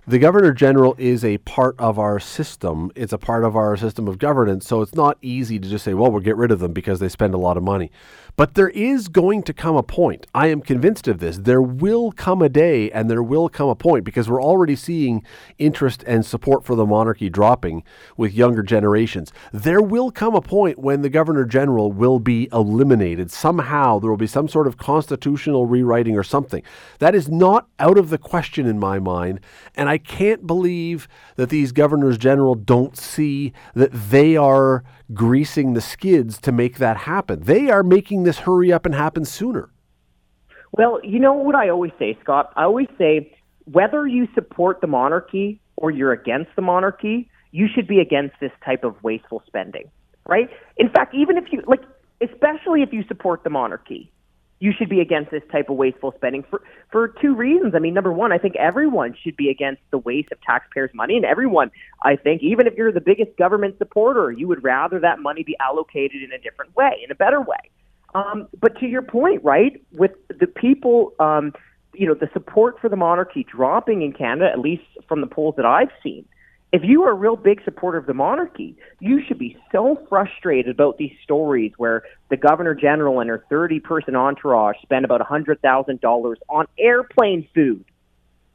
the 0.09 0.17
governor 0.17 0.51
general 0.53 0.95
is 0.97 1.23
a 1.23 1.37
part 1.37 1.75
of 1.77 1.99
our 1.99 2.19
system. 2.19 2.91
It's 2.95 3.13
a 3.13 3.17
part 3.19 3.43
of 3.43 3.55
our 3.55 3.77
system 3.77 4.07
of 4.07 4.17
governance. 4.17 4.65
So 4.65 4.81
it's 4.81 4.95
not 4.95 5.19
easy 5.21 5.59
to 5.59 5.69
just 5.69 5.85
say 5.85 5.93
well 5.93 6.09
we'll 6.09 6.19
get 6.19 6.35
rid 6.35 6.49
of 6.49 6.57
them 6.57 6.73
because 6.73 6.99
they 6.99 7.09
spend 7.09 7.35
a 7.35 7.37
lot 7.37 7.57
of 7.57 7.63
money. 7.63 7.91
But 8.35 8.55
there 8.55 8.69
is 8.69 9.07
going 9.07 9.43
to 9.43 9.53
come 9.53 9.75
a 9.75 9.83
point. 9.83 10.25
I 10.33 10.47
am 10.47 10.61
convinced 10.61 11.07
of 11.07 11.19
this. 11.19 11.37
There 11.37 11.61
will 11.61 12.11
come 12.11 12.41
a 12.41 12.49
day 12.49 12.89
and 12.89 13.07
there 13.07 13.21
will 13.21 13.49
come 13.49 13.69
a 13.69 13.75
point 13.75 14.03
because 14.03 14.29
we're 14.29 14.41
already 14.41 14.75
seeing 14.75 15.23
interest 15.59 16.03
and 16.07 16.25
support 16.25 16.65
for 16.65 16.75
the 16.75 16.85
monarchy 16.85 17.29
dropping 17.29 17.83
with 18.17 18.33
younger 18.33 18.63
generations. 18.63 19.31
There 19.51 19.81
will 19.81 20.09
come 20.09 20.33
a 20.33 20.41
point 20.41 20.79
when 20.79 21.03
the 21.03 21.09
governor 21.09 21.45
general 21.45 21.91
will 21.91 22.19
be 22.19 22.47
eliminated. 22.51 23.29
Somehow 23.29 23.99
there 23.99 24.09
will 24.09 24.17
be 24.17 24.25
some 24.25 24.47
sort 24.47 24.65
of 24.65 24.77
constitutional 24.77 25.67
rewriting 25.67 26.17
or 26.17 26.23
something. 26.23 26.63
That 26.97 27.13
is 27.13 27.27
not 27.27 27.67
out 27.77 27.99
of 27.99 28.09
the 28.09 28.17
question 28.17 28.65
in 28.65 28.79
my 28.79 28.97
mind 28.97 29.41
and 29.75 29.89
i 29.89 29.98
can't 29.99 30.47
believe 30.47 31.07
that 31.35 31.49
these 31.49 31.71
governors 31.71 32.17
general 32.17 32.55
don't 32.55 32.97
see 32.97 33.53
that 33.75 33.91
they 33.91 34.35
are 34.35 34.83
greasing 35.13 35.73
the 35.73 35.81
skids 35.81 36.39
to 36.39 36.51
make 36.51 36.77
that 36.77 36.97
happen 36.97 37.41
they 37.41 37.69
are 37.69 37.83
making 37.83 38.23
this 38.23 38.39
hurry 38.39 38.71
up 38.71 38.85
and 38.85 38.95
happen 38.95 39.23
sooner 39.25 39.69
Well, 40.71 40.99
you 41.03 41.19
know 41.19 41.33
what 41.33 41.55
I 41.55 41.69
always 41.69 41.91
say, 41.97 42.17
Scott? 42.21 42.53
I 42.55 42.63
always 42.63 42.87
say 42.97 43.35
whether 43.65 44.07
you 44.07 44.27
support 44.33 44.81
the 44.81 44.87
monarchy 44.87 45.61
or 45.75 45.91
you're 45.91 46.11
against 46.11 46.51
the 46.55 46.61
monarchy, 46.61 47.29
you 47.51 47.67
should 47.73 47.87
be 47.87 47.99
against 47.99 48.35
this 48.39 48.51
type 48.63 48.83
of 48.83 48.95
wasteful 49.03 49.41
spending, 49.47 49.89
right? 50.27 50.49
In 50.77 50.89
fact, 50.89 51.15
even 51.15 51.37
if 51.37 51.45
you 51.51 51.63
like 51.67 51.81
especially 52.21 52.81
if 52.81 52.91
you 52.91 53.03
support 53.07 53.43
the 53.43 53.49
monarchy, 53.49 54.11
you 54.59 54.73
should 54.77 54.89
be 54.89 54.99
against 54.99 55.31
this 55.31 55.43
type 55.51 55.69
of 55.69 55.77
wasteful 55.77 56.13
spending 56.15 56.43
for 56.49 56.61
for 56.91 57.09
two 57.21 57.35
reasons. 57.35 57.73
I 57.75 57.79
mean, 57.79 57.93
number 57.93 58.11
one, 58.11 58.31
I 58.31 58.37
think 58.37 58.55
everyone 58.57 59.15
should 59.21 59.37
be 59.37 59.49
against 59.49 59.81
the 59.91 59.97
waste 59.97 60.31
of 60.31 60.41
taxpayers' 60.41 60.91
money, 60.93 61.15
and 61.15 61.25
everyone, 61.25 61.71
I 62.03 62.15
think, 62.15 62.43
even 62.43 62.67
if 62.67 62.73
you're 62.75 62.91
the 62.91 63.01
biggest 63.01 63.37
government 63.37 63.77
supporter, 63.77 64.31
you 64.31 64.47
would 64.47 64.63
rather 64.63 64.99
that 64.99 65.19
money 65.19 65.43
be 65.43 65.55
allocated 65.59 66.21
in 66.23 66.31
a 66.33 66.37
different 66.37 66.75
way, 66.75 67.01
in 67.03 67.11
a 67.11 67.15
better 67.15 67.41
way. 67.41 67.69
Um, 68.15 68.47
but 68.59 68.77
to 68.79 68.87
your 68.87 69.03
point, 69.03 69.43
right, 69.43 69.81
with 69.93 70.11
the 70.27 70.47
people, 70.47 71.13
um, 71.19 71.53
you 71.93 72.07
know, 72.07 72.15
the 72.15 72.29
support 72.33 72.79
for 72.81 72.89
the 72.89 72.95
monarchy 72.95 73.45
dropping 73.49 74.01
in 74.01 74.13
Canada, 74.13 74.49
at 74.51 74.59
least 74.59 74.83
from 75.07 75.21
the 75.21 75.27
polls 75.27 75.55
that 75.57 75.65
I've 75.65 75.91
seen, 76.03 76.25
if 76.71 76.83
you 76.83 77.03
are 77.03 77.11
a 77.11 77.15
real 77.15 77.35
big 77.35 77.63
supporter 77.63 77.97
of 77.97 78.05
the 78.05 78.13
monarchy, 78.13 78.77
you 78.99 79.21
should 79.25 79.39
be 79.39 79.57
so 79.71 79.99
frustrated 80.07 80.69
about 80.69 80.97
these 80.97 81.13
stories 81.23 81.71
where 81.77 82.03
the 82.29 82.37
governor 82.37 82.75
general 82.75 83.19
and 83.19 83.29
her 83.29 83.43
30 83.49 83.79
person 83.79 84.15
entourage 84.15 84.75
spend 84.81 85.05
about 85.05 85.21
$100,000 85.21 86.35
on 86.49 86.65
airplane 86.77 87.47
food. 87.55 87.83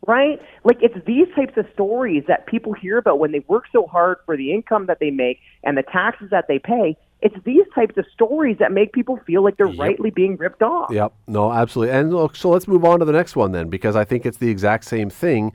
Right? 0.07 0.39
Like 0.65 0.83
it's 0.83 1.03
these 1.07 1.27
types 1.35 1.57
of 1.57 1.65
stories 1.73 2.25
that 2.29 2.47
people 2.47 2.75
hear 2.75 2.99
about 2.99 3.19
when 3.19 3.33
they 3.33 3.39
work 3.49 3.65
so 3.73 3.87
hard 3.87 4.19
for 4.27 4.37
the 4.37 4.53
income 4.53 4.85
that 4.87 4.99
they 5.01 5.11
make 5.11 5.41
and 5.63 5.79
the 5.79 5.83
taxes 5.83 6.29
that 6.29 6.45
they 6.47 6.59
pay. 6.59 6.95
It's 7.23 7.35
these 7.45 7.65
types 7.75 7.97
of 7.97 8.05
stories 8.13 8.59
that 8.59 8.71
make 8.71 8.93
people 8.93 9.19
feel 9.27 9.43
like 9.43 9.57
they're 9.57 9.67
rightly 9.67 10.11
being 10.11 10.37
ripped 10.37 10.63
off. 10.63 10.91
Yep. 10.91 11.15
No, 11.27 11.51
absolutely. 11.51 11.95
And 11.95 12.13
look, 12.13 12.37
so 12.37 12.51
let's 12.51 12.69
move 12.69 12.85
on 12.85 12.99
to 12.99 13.07
the 13.07 13.13
next 13.13 13.35
one 13.35 13.53
then, 13.53 13.71
because 13.71 13.97
I 13.97 14.05
think 14.05 14.27
it's 14.27 14.37
the 14.37 14.51
exact 14.51 14.85
same 14.85 15.09
thing. 15.09 15.55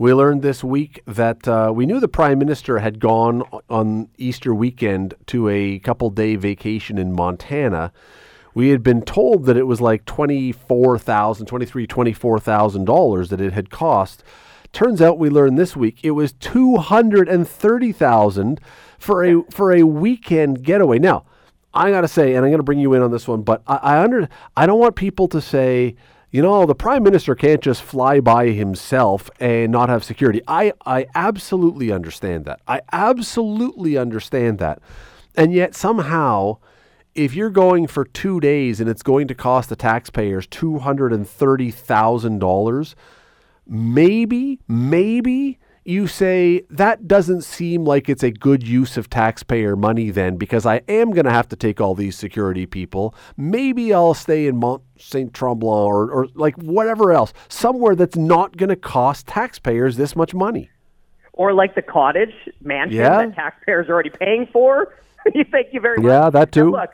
We 0.00 0.12
learned 0.14 0.40
this 0.40 0.64
week 0.64 1.02
that 1.04 1.46
uh, 1.46 1.72
we 1.76 1.84
knew 1.84 2.00
the 2.00 2.08
prime 2.08 2.38
minister 2.38 2.78
had 2.78 3.00
gone 3.00 3.42
on 3.68 4.08
Easter 4.16 4.54
weekend 4.54 5.12
to 5.26 5.50
a 5.50 5.78
couple 5.80 6.08
day 6.08 6.36
vacation 6.36 6.96
in 6.96 7.12
Montana. 7.12 7.92
We 8.54 8.70
had 8.70 8.82
been 8.82 9.02
told 9.02 9.44
that 9.44 9.58
it 9.58 9.66
was 9.66 9.82
like 9.82 10.06
$24,000, 10.06 10.54
$23,000, 11.44 11.86
$24,000 11.86 13.28
that 13.28 13.42
it 13.42 13.52
had 13.52 13.68
cost. 13.68 14.24
Turns 14.72 15.02
out 15.02 15.18
we 15.18 15.28
learned 15.28 15.58
this 15.58 15.76
week 15.76 15.98
it 16.02 16.12
was 16.12 16.32
230,000 16.32 18.60
for 18.98 19.22
a 19.22 19.42
for 19.50 19.70
a 19.70 19.82
weekend 19.82 20.62
getaway. 20.62 20.98
Now, 20.98 21.26
I 21.74 21.90
got 21.90 22.00
to 22.00 22.08
say 22.08 22.36
and 22.36 22.46
I'm 22.46 22.50
going 22.50 22.58
to 22.58 22.62
bring 22.62 22.78
you 22.78 22.94
in 22.94 23.02
on 23.02 23.10
this 23.10 23.28
one, 23.28 23.42
but 23.42 23.60
I, 23.66 23.76
I 23.76 24.02
under 24.02 24.30
I 24.56 24.64
don't 24.64 24.80
want 24.80 24.96
people 24.96 25.28
to 25.28 25.42
say 25.42 25.96
you 26.30 26.42
know, 26.42 26.64
the 26.64 26.76
prime 26.76 27.02
minister 27.02 27.34
can't 27.34 27.60
just 27.60 27.82
fly 27.82 28.20
by 28.20 28.50
himself 28.50 29.28
and 29.40 29.72
not 29.72 29.88
have 29.88 30.04
security. 30.04 30.40
I, 30.46 30.72
I 30.86 31.08
absolutely 31.14 31.90
understand 31.90 32.44
that. 32.44 32.60
I 32.68 32.82
absolutely 32.92 33.96
understand 33.96 34.58
that. 34.58 34.78
And 35.34 35.52
yet, 35.52 35.74
somehow, 35.74 36.58
if 37.14 37.34
you're 37.34 37.50
going 37.50 37.88
for 37.88 38.04
two 38.04 38.38
days 38.38 38.80
and 38.80 38.88
it's 38.88 39.02
going 39.02 39.26
to 39.28 39.34
cost 39.34 39.68
the 39.68 39.76
taxpayers 39.76 40.46
$230,000, 40.46 42.94
maybe, 43.66 44.60
maybe 44.68 45.58
you 45.84 46.06
say 46.06 46.62
that 46.70 47.08
doesn't 47.08 47.42
seem 47.42 47.84
like 47.84 48.08
it's 48.08 48.22
a 48.22 48.30
good 48.30 48.66
use 48.66 48.96
of 48.96 49.08
taxpayer 49.08 49.76
money 49.76 50.10
then 50.10 50.36
because 50.36 50.66
I 50.66 50.82
am 50.88 51.10
going 51.10 51.24
to 51.24 51.30
have 51.32 51.48
to 51.48 51.56
take 51.56 51.80
all 51.80 51.94
these 51.94 52.16
security 52.16 52.66
people. 52.66 53.14
Maybe 53.36 53.92
I'll 53.94 54.14
stay 54.14 54.46
in 54.46 54.58
Mont 54.58 54.82
Saint 54.98 55.32
Tremblant 55.32 55.86
or, 55.86 56.10
or 56.10 56.26
like 56.34 56.54
whatever 56.56 57.12
else, 57.12 57.32
somewhere 57.48 57.94
that's 57.94 58.16
not 58.16 58.56
going 58.56 58.68
to 58.68 58.76
cost 58.76 59.26
taxpayers 59.26 59.96
this 59.96 60.14
much 60.14 60.34
money. 60.34 60.70
Or 61.32 61.54
like 61.54 61.74
the 61.74 61.82
cottage 61.82 62.34
mansion 62.60 62.98
Yeah. 62.98 63.24
that 63.24 63.34
taxpayers 63.34 63.88
are 63.88 63.92
already 63.94 64.10
paying 64.10 64.46
for. 64.52 64.94
you 65.34 65.44
thank 65.50 65.68
you 65.72 65.80
very 65.80 65.96
much. 65.98 66.06
Yeah, 66.06 66.30
that 66.30 66.52
too. 66.52 66.70
Now, 66.70 66.82
look, 66.82 66.90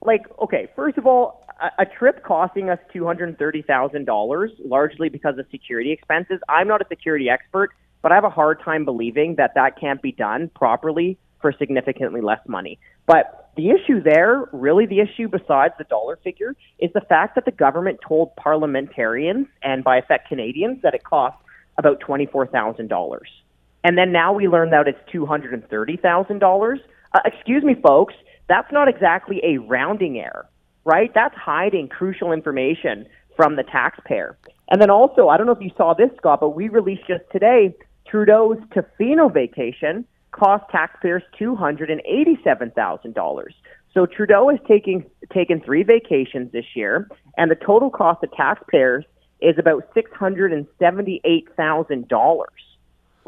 like 0.00 0.22
okay, 0.40 0.68
first 0.74 0.96
of 0.98 1.06
all, 1.06 1.46
a, 1.60 1.82
a 1.82 1.86
trip 1.86 2.24
costing 2.24 2.70
us 2.70 2.78
two 2.92 3.04
hundred 3.06 3.38
thirty 3.38 3.62
thousand 3.62 4.06
dollars, 4.06 4.50
largely 4.64 5.08
because 5.08 5.38
of 5.38 5.46
security 5.50 5.92
expenses. 5.92 6.40
I'm 6.48 6.68
not 6.68 6.80
a 6.80 6.86
security 6.88 7.28
expert, 7.28 7.70
but 8.02 8.12
I 8.12 8.16
have 8.16 8.24
a 8.24 8.30
hard 8.30 8.60
time 8.62 8.84
believing 8.84 9.36
that 9.36 9.52
that 9.54 9.78
can't 9.80 10.02
be 10.02 10.12
done 10.12 10.50
properly 10.54 11.18
for 11.40 11.52
significantly 11.52 12.20
less 12.20 12.40
money. 12.46 12.78
But 13.06 13.50
the 13.56 13.70
issue 13.70 14.02
there, 14.02 14.48
really 14.52 14.86
the 14.86 15.00
issue 15.00 15.28
besides 15.28 15.74
the 15.78 15.84
dollar 15.84 16.18
figure, 16.22 16.54
is 16.78 16.90
the 16.94 17.00
fact 17.02 17.34
that 17.34 17.44
the 17.44 17.52
government 17.52 18.00
told 18.06 18.34
parliamentarians 18.36 19.46
and 19.62 19.84
by 19.84 19.98
effect 19.98 20.28
Canadians 20.28 20.80
that 20.82 20.94
it 20.94 21.04
cost 21.04 21.36
about 21.78 22.00
$24,000. 22.00 23.18
And 23.84 23.98
then 23.98 24.12
now 24.12 24.32
we 24.32 24.48
learn 24.48 24.70
that 24.70 24.86
it's 24.88 24.98
$230,000. 25.12 26.80
Uh, 27.14 27.18
excuse 27.24 27.64
me, 27.64 27.74
folks, 27.74 28.14
that's 28.48 28.70
not 28.72 28.88
exactly 28.88 29.40
a 29.42 29.58
rounding 29.58 30.18
error, 30.18 30.48
right? 30.84 31.10
That's 31.14 31.34
hiding 31.34 31.88
crucial 31.88 32.32
information 32.32 33.06
from 33.36 33.56
the 33.56 33.64
taxpayer. 33.64 34.36
And 34.70 34.80
then 34.80 34.90
also, 34.90 35.28
I 35.28 35.36
don't 35.36 35.46
know 35.46 35.52
if 35.52 35.60
you 35.60 35.72
saw 35.76 35.94
this, 35.94 36.10
Scott, 36.16 36.40
but 36.40 36.50
we 36.50 36.68
released 36.68 37.06
just 37.06 37.24
today 37.32 37.74
Trudeau's 38.12 38.58
Tofino 38.76 39.32
vacation 39.32 40.04
cost 40.32 40.64
taxpayers 40.70 41.22
$287,000. 41.40 43.44
So 43.94 44.06
Trudeau 44.06 44.50
is 44.50 44.58
taking 44.68 45.04
taken 45.32 45.60
three 45.60 45.82
vacations 45.82 46.52
this 46.52 46.66
year, 46.76 47.08
and 47.38 47.50
the 47.50 47.54
total 47.54 47.88
cost 47.90 48.20
to 48.20 48.28
taxpayers 48.36 49.06
is 49.40 49.56
about 49.58 49.94
$678,000 49.94 52.44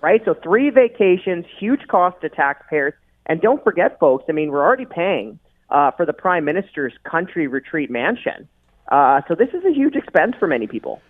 right? 0.02 0.20
So 0.24 0.34
three 0.34 0.70
vacations, 0.70 1.44
huge 1.58 1.86
cost 1.88 2.20
to 2.20 2.28
taxpayers. 2.28 2.92
And 3.26 3.40
don't 3.40 3.64
forget, 3.64 3.98
folks, 3.98 4.26
I 4.28 4.32
mean, 4.32 4.50
we're 4.50 4.62
already 4.62 4.84
paying 4.84 5.38
uh, 5.70 5.92
for 5.92 6.04
the 6.04 6.12
prime 6.12 6.44
minister's 6.44 6.92
country 7.04 7.46
retreat 7.46 7.90
mansion. 7.90 8.46
Uh, 8.92 9.22
so 9.28 9.34
this 9.34 9.48
is 9.54 9.64
a 9.64 9.72
huge 9.72 9.96
expense 9.96 10.34
for 10.38 10.46
many 10.46 10.66
people. 10.66 11.00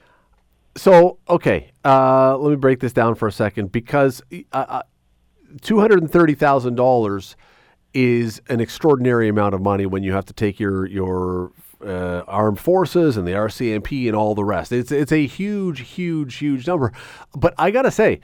So, 0.77 1.19
okay, 1.29 1.71
uh, 1.85 2.37
let 2.37 2.51
me 2.51 2.57
break 2.57 2.81
this 2.81 2.93
down 2.93 3.15
for 3.15 3.29
a 3.29 3.33
second 3.33 3.71
because 3.71 4.23
uh, 4.53 4.65
uh, 4.69 4.83
$230,000 5.59 7.35
is 7.93 8.43
an 8.49 8.61
extraordinary 8.61 9.29
amount 9.29 9.55
of 9.55 9.63
money 9.63 9.87
when 9.87 10.03
you 10.03 10.13
have 10.13 10.25
to 10.27 10.33
take 10.33 10.59
your 10.59 10.85
your 10.87 11.53
uh, 11.85 12.25
armed 12.27 12.59
forces 12.59 13.17
and 13.17 13.27
the 13.27 13.33
RCMP 13.33 14.07
and 14.07 14.17
all 14.17 14.35
the 14.35 14.45
rest. 14.45 14.73
It's 14.73 14.91
it's 14.91 15.13
a 15.13 15.27
huge, 15.27 15.81
huge, 15.81 16.37
huge 16.37 16.67
number. 16.67 16.93
But 17.35 17.55
I 17.59 17.71
gotta 17.71 17.91
say, 17.91 18.21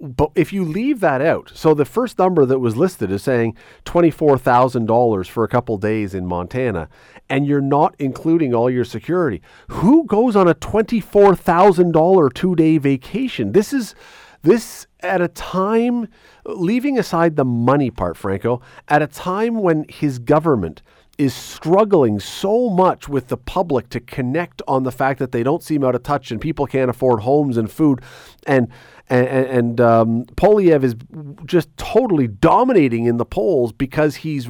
but 0.00 0.30
if 0.34 0.52
you 0.52 0.64
leave 0.64 1.00
that 1.00 1.20
out, 1.20 1.52
so 1.54 1.74
the 1.74 1.84
first 1.84 2.18
number 2.18 2.44
that 2.46 2.58
was 2.58 2.76
listed 2.76 3.10
is 3.10 3.22
saying 3.22 3.56
twenty 3.84 4.10
four 4.10 4.38
thousand 4.38 4.86
dollars 4.86 5.28
for 5.28 5.44
a 5.44 5.48
couple 5.48 5.78
days 5.78 6.14
in 6.14 6.26
Montana, 6.26 6.88
and 7.28 7.46
you're 7.46 7.60
not 7.60 7.94
including 7.98 8.54
all 8.54 8.68
your 8.70 8.84
security. 8.84 9.42
Who 9.68 10.04
goes 10.06 10.36
on 10.36 10.48
a 10.48 10.54
twenty 10.54 11.00
four 11.00 11.36
thousand 11.36 11.92
dollar 11.92 12.28
two 12.28 12.54
day 12.54 12.78
vacation? 12.78 13.52
This 13.52 13.72
is 13.72 13.94
This 14.42 14.86
at 15.00 15.20
a 15.20 15.28
time, 15.28 16.08
leaving 16.44 16.98
aside 16.98 17.36
the 17.36 17.44
money 17.44 17.90
part, 17.90 18.16
Franco, 18.16 18.60
at 18.88 19.02
a 19.02 19.06
time 19.06 19.60
when 19.60 19.84
his 19.88 20.18
government 20.18 20.82
is 21.18 21.34
struggling 21.34 22.20
so 22.20 22.68
much 22.68 23.08
with 23.08 23.28
the 23.28 23.36
public 23.36 23.88
to 23.90 24.00
connect 24.00 24.60
on 24.68 24.82
the 24.82 24.92
fact 24.92 25.18
that 25.18 25.32
they 25.32 25.42
don't 25.42 25.62
seem 25.62 25.82
out 25.82 25.94
of 25.94 26.02
touch 26.02 26.30
and 26.30 26.40
people 26.40 26.66
can't 26.66 26.90
afford 26.90 27.20
homes 27.20 27.56
and 27.56 27.70
food, 27.70 28.00
and 28.46 28.68
and, 29.08 29.28
and 29.28 29.80
um, 29.80 30.24
Poilievre 30.36 30.82
is 30.82 30.96
just 31.44 31.74
totally 31.76 32.26
dominating 32.26 33.06
in 33.06 33.18
the 33.18 33.24
polls 33.24 33.72
because 33.72 34.16
he's 34.16 34.48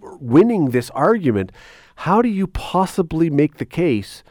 winning 0.00 0.70
this 0.70 0.90
argument. 0.90 1.52
How 1.96 2.20
do 2.20 2.28
you 2.28 2.48
possibly 2.48 3.30
make 3.30 3.58
the 3.58 3.64
case 3.64 4.24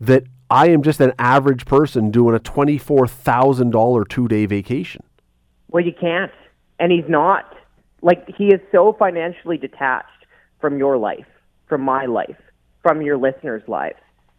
that 0.00 0.24
I 0.50 0.68
am 0.68 0.82
just 0.82 1.00
an 1.00 1.12
average 1.18 1.66
person 1.66 2.10
doing 2.10 2.34
a 2.34 2.40
$24,000 2.40 4.08
two 4.08 4.28
day 4.28 4.46
vacation. 4.46 5.02
Well, 5.68 5.84
you 5.84 5.92
can't. 5.92 6.32
And 6.78 6.90
he's 6.90 7.08
not. 7.08 7.54
Like, 8.00 8.26
he 8.36 8.46
is 8.46 8.60
so 8.72 8.96
financially 8.98 9.58
detached 9.58 10.17
from 10.60 10.78
your 10.78 10.96
life, 10.96 11.26
from 11.66 11.82
my 11.82 12.06
life, 12.06 12.36
from 12.82 13.02
your 13.02 13.16
listeners' 13.16 13.62
lives. 13.66 13.98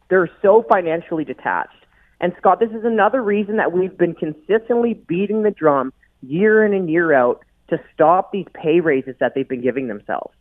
They're 0.09 0.29
so 0.41 0.65
financially 0.69 1.23
detached. 1.23 1.85
And 2.21 2.33
Scott, 2.37 2.59
this 2.59 2.71
is 2.71 2.83
another 2.83 3.23
reason 3.23 3.57
that 3.57 3.71
we've 3.71 3.97
been 3.97 4.15
consistently 4.15 4.93
beating 4.93 5.43
the 5.43 5.51
drum 5.51 5.93
year 6.21 6.65
in 6.65 6.73
and 6.73 6.89
year 6.89 7.13
out 7.13 7.45
to 7.69 7.79
stop 7.93 8.31
these 8.31 8.47
pay 8.53 8.79
raises 8.79 9.15
that 9.19 9.33
they've 9.35 9.47
been 9.47 9.61
giving 9.61 9.87
themselves. 9.87 10.33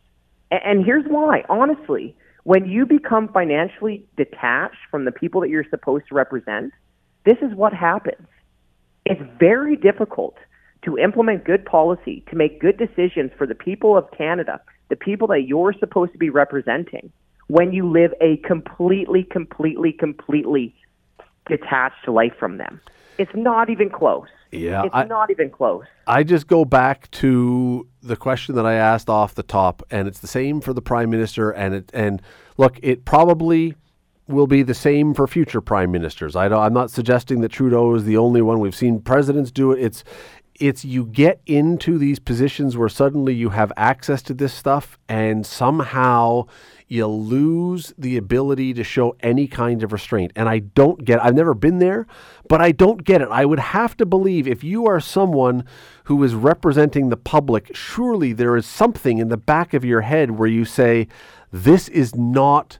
And 0.51 0.83
here's 0.83 1.05
why, 1.07 1.43
honestly 1.47 2.15
when 2.43 2.65
you 2.65 2.85
become 2.85 3.27
financially 3.27 4.03
detached 4.17 4.79
from 4.89 5.05
the 5.05 5.11
people 5.11 5.41
that 5.41 5.49
you're 5.49 5.69
supposed 5.69 6.07
to 6.07 6.15
represent, 6.15 6.71
this 7.25 7.37
is 7.41 7.53
what 7.53 7.73
happens. 7.73 8.25
It's 9.05 9.21
very 9.39 9.75
difficult 9.75 10.35
to 10.83 10.97
implement 10.97 11.43
good 11.43 11.65
policy, 11.65 12.23
to 12.29 12.35
make 12.35 12.59
good 12.59 12.77
decisions 12.77 13.31
for 13.37 13.45
the 13.45 13.55
people 13.55 13.97
of 13.97 14.09
Canada, 14.17 14.61
the 14.89 14.95
people 14.95 15.27
that 15.27 15.41
you're 15.41 15.73
supposed 15.79 16.11
to 16.11 16.17
be 16.17 16.29
representing, 16.29 17.11
when 17.47 17.71
you 17.71 17.89
live 17.89 18.13
a 18.21 18.37
completely, 18.37 19.23
completely, 19.23 19.91
completely 19.91 20.75
detached 21.47 22.07
life 22.07 22.33
from 22.39 22.57
them. 22.57 22.79
It's 23.17 23.31
not 23.35 23.69
even 23.69 23.89
close. 23.89 24.27
Yeah, 24.51 24.85
it's 24.85 24.95
I, 24.95 25.03
not 25.03 25.29
even 25.29 25.49
close. 25.49 25.83
I 26.07 26.23
just 26.23 26.47
go 26.47 26.65
back 26.65 27.11
to 27.11 27.87
the 28.01 28.15
question 28.15 28.55
that 28.55 28.65
I 28.65 28.75
asked 28.75 29.09
off 29.09 29.35
the 29.35 29.43
top, 29.43 29.83
and 29.91 30.07
it's 30.07 30.19
the 30.19 30.27
same 30.27 30.61
for 30.61 30.73
the 30.73 30.81
prime 30.81 31.09
minister. 31.09 31.51
And 31.51 31.75
it 31.75 31.91
and 31.93 32.21
look, 32.57 32.79
it 32.81 33.05
probably 33.05 33.75
will 34.27 34.47
be 34.47 34.63
the 34.63 34.73
same 34.73 35.13
for 35.13 35.27
future 35.27 35.59
prime 35.61 35.91
ministers. 35.91 36.35
I 36.35 36.45
am 36.65 36.73
not 36.73 36.91
suggesting 36.91 37.41
that 37.41 37.49
Trudeau 37.49 37.93
is 37.95 38.05
the 38.05 38.17
only 38.17 38.41
one. 38.41 38.59
We've 38.59 38.75
seen 38.75 39.01
presidents 39.01 39.51
do 39.51 39.71
it. 39.71 39.81
It's 39.83 40.03
it's 40.59 40.85
you 40.85 41.05
get 41.05 41.41
into 41.45 41.97
these 41.97 42.19
positions 42.19 42.77
where 42.77 42.89
suddenly 42.89 43.33
you 43.33 43.49
have 43.49 43.71
access 43.77 44.21
to 44.23 44.33
this 44.33 44.53
stuff, 44.53 44.97
and 45.07 45.45
somehow 45.45 46.45
you 46.87 47.05
lose 47.07 47.93
the 47.97 48.17
ability 48.17 48.73
to 48.73 48.83
show 48.83 49.15
any 49.21 49.47
kind 49.47 49.83
of 49.83 49.93
restraint. 49.93 50.31
And 50.35 50.49
I 50.49 50.59
don't 50.59 51.05
get 51.05 51.23
I've 51.23 51.35
never 51.35 51.53
been 51.53 51.79
there, 51.79 52.07
but 52.47 52.61
I 52.61 52.71
don't 52.71 53.03
get 53.03 53.21
it. 53.21 53.29
I 53.31 53.45
would 53.45 53.59
have 53.59 53.95
to 53.97 54.05
believe 54.05 54.47
if 54.47 54.63
you 54.63 54.87
are 54.87 54.99
someone 54.99 55.65
who 56.05 56.23
is 56.23 56.33
representing 56.33 57.09
the 57.09 57.17
public, 57.17 57.75
surely 57.75 58.33
there 58.33 58.55
is 58.55 58.65
something 58.65 59.19
in 59.19 59.29
the 59.29 59.37
back 59.37 59.73
of 59.73 59.85
your 59.85 60.01
head 60.01 60.31
where 60.31 60.49
you 60.49 60.65
say, 60.65 61.07
this 61.51 61.87
is 61.87 62.15
not 62.15 62.79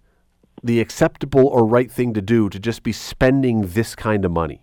the 0.64 0.80
acceptable 0.80 1.48
or 1.48 1.66
right 1.66 1.92
thing 1.92 2.14
to 2.14 2.22
do 2.22 2.50
to 2.50 2.60
just 2.60 2.84
be 2.84 2.92
spending 2.92 3.68
this 3.68 3.96
kind 3.96 4.26
of 4.26 4.32
money. 4.32 4.62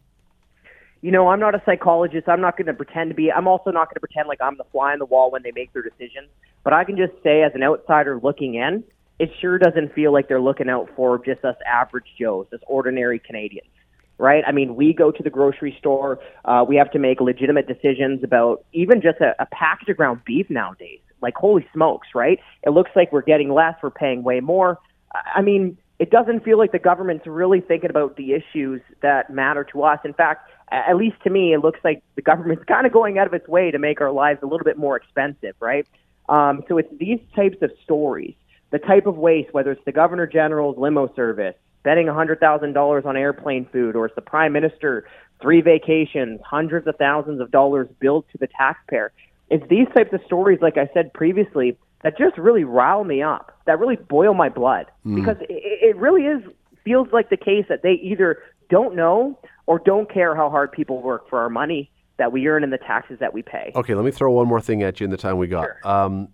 You 1.06 1.12
know, 1.12 1.28
I'm 1.28 1.38
not 1.38 1.54
a 1.54 1.62
psychologist. 1.64 2.28
I'm 2.28 2.40
not 2.40 2.56
going 2.56 2.66
to 2.66 2.74
pretend 2.74 3.10
to 3.10 3.14
be. 3.14 3.30
I'm 3.30 3.46
also 3.46 3.70
not 3.70 3.86
going 3.86 3.94
to 3.94 4.00
pretend 4.00 4.26
like 4.26 4.40
I'm 4.40 4.56
the 4.56 4.64
fly 4.72 4.92
on 4.92 4.98
the 4.98 5.04
wall 5.04 5.30
when 5.30 5.44
they 5.44 5.52
make 5.52 5.72
their 5.72 5.82
decisions. 5.82 6.28
But 6.64 6.72
I 6.72 6.82
can 6.82 6.96
just 6.96 7.12
say, 7.22 7.44
as 7.44 7.52
an 7.54 7.62
outsider 7.62 8.18
looking 8.20 8.56
in, 8.56 8.82
it 9.20 9.30
sure 9.40 9.56
doesn't 9.56 9.94
feel 9.94 10.12
like 10.12 10.26
they're 10.26 10.40
looking 10.40 10.68
out 10.68 10.90
for 10.96 11.24
just 11.24 11.44
us 11.44 11.54
average 11.64 12.06
Joes, 12.18 12.48
us 12.52 12.58
ordinary 12.66 13.20
Canadians, 13.20 13.70
right? 14.18 14.42
I 14.44 14.50
mean, 14.50 14.74
we 14.74 14.92
go 14.92 15.12
to 15.12 15.22
the 15.22 15.30
grocery 15.30 15.76
store, 15.78 16.18
uh, 16.44 16.64
we 16.68 16.74
have 16.74 16.90
to 16.90 16.98
make 16.98 17.20
legitimate 17.20 17.68
decisions 17.68 18.24
about 18.24 18.64
even 18.72 19.00
just 19.00 19.20
a, 19.20 19.40
a 19.40 19.46
package 19.52 19.90
of 19.90 19.98
ground 19.98 20.22
beef 20.26 20.50
nowadays. 20.50 20.98
Like, 21.22 21.36
holy 21.36 21.68
smokes, 21.72 22.08
right? 22.16 22.40
It 22.64 22.70
looks 22.70 22.90
like 22.96 23.12
we're 23.12 23.22
getting 23.22 23.54
less, 23.54 23.76
we're 23.80 23.90
paying 23.90 24.24
way 24.24 24.40
more. 24.40 24.80
I 25.14 25.40
mean, 25.40 25.78
it 25.98 26.10
doesn't 26.10 26.44
feel 26.44 26.58
like 26.58 26.72
the 26.72 26.78
government's 26.78 27.26
really 27.26 27.60
thinking 27.60 27.90
about 27.90 28.16
the 28.16 28.32
issues 28.32 28.82
that 29.02 29.30
matter 29.30 29.64
to 29.72 29.84
us. 29.84 29.98
In 30.04 30.12
fact, 30.12 30.50
at 30.70 30.96
least 30.96 31.16
to 31.24 31.30
me, 31.30 31.52
it 31.52 31.58
looks 31.58 31.80
like 31.84 32.02
the 32.14 32.22
government's 32.22 32.64
kind 32.68 32.86
of 32.86 32.92
going 32.92 33.18
out 33.18 33.26
of 33.26 33.34
its 33.34 33.48
way 33.48 33.70
to 33.70 33.78
make 33.78 34.00
our 34.00 34.10
lives 34.10 34.40
a 34.42 34.46
little 34.46 34.64
bit 34.64 34.76
more 34.76 34.96
expensive, 34.96 35.54
right? 35.60 35.86
Um, 36.28 36.64
so 36.68 36.78
it's 36.78 36.92
these 36.98 37.20
types 37.34 37.58
of 37.62 37.70
stories 37.84 38.34
the 38.70 38.78
type 38.80 39.06
of 39.06 39.16
waste, 39.16 39.54
whether 39.54 39.70
it's 39.70 39.84
the 39.84 39.92
Governor 39.92 40.26
General's 40.26 40.76
limo 40.76 41.10
service, 41.14 41.54
spending 41.80 42.06
$100,000 42.06 43.06
on 43.06 43.16
airplane 43.16 43.64
food, 43.72 43.94
or 43.94 44.06
it's 44.06 44.14
the 44.16 44.20
Prime 44.20 44.52
Minister, 44.52 45.06
three 45.40 45.60
vacations, 45.60 46.40
hundreds 46.44 46.86
of 46.88 46.96
thousands 46.96 47.40
of 47.40 47.52
dollars 47.52 47.88
billed 48.00 48.24
to 48.32 48.38
the 48.38 48.48
taxpayer. 48.48 49.12
It's 49.50 49.66
these 49.68 49.86
types 49.94 50.12
of 50.12 50.20
stories, 50.26 50.58
like 50.60 50.76
I 50.76 50.90
said 50.92 51.12
previously, 51.12 51.78
that 52.02 52.18
just 52.18 52.36
really 52.36 52.64
rile 52.64 53.04
me 53.04 53.22
up, 53.22 53.56
that 53.66 53.78
really 53.78 53.96
boil 53.96 54.34
my 54.34 54.48
blood, 54.48 54.86
mm. 55.06 55.14
because 55.14 55.36
it, 55.42 55.62
it 55.90 55.96
really 55.96 56.26
is 56.26 56.42
feels 56.84 57.08
like 57.12 57.30
the 57.30 57.36
case 57.36 57.64
that 57.68 57.82
they 57.82 57.92
either 57.94 58.38
don't 58.68 58.94
know 58.94 59.38
or 59.66 59.78
don't 59.78 60.12
care 60.12 60.34
how 60.34 60.50
hard 60.50 60.72
people 60.72 61.02
work 61.02 61.28
for 61.28 61.40
our 61.40 61.50
money 61.50 61.90
that 62.18 62.32
we 62.32 62.46
earn 62.46 62.64
and 62.64 62.72
the 62.72 62.78
taxes 62.78 63.18
that 63.20 63.32
we 63.32 63.42
pay. 63.42 63.72
Okay, 63.74 63.94
let 63.94 64.04
me 64.04 64.10
throw 64.10 64.32
one 64.32 64.46
more 64.46 64.60
thing 64.60 64.82
at 64.82 65.00
you 65.00 65.04
in 65.04 65.10
the 65.10 65.16
time 65.16 65.38
we 65.38 65.46
got. 65.46 65.64
Sure. 65.64 65.80
Um, 65.84 66.28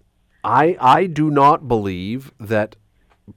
I 0.45 0.77
I 0.81 1.07
do 1.07 1.31
not 1.31 1.69
believe 1.69 2.33
that 2.39 2.77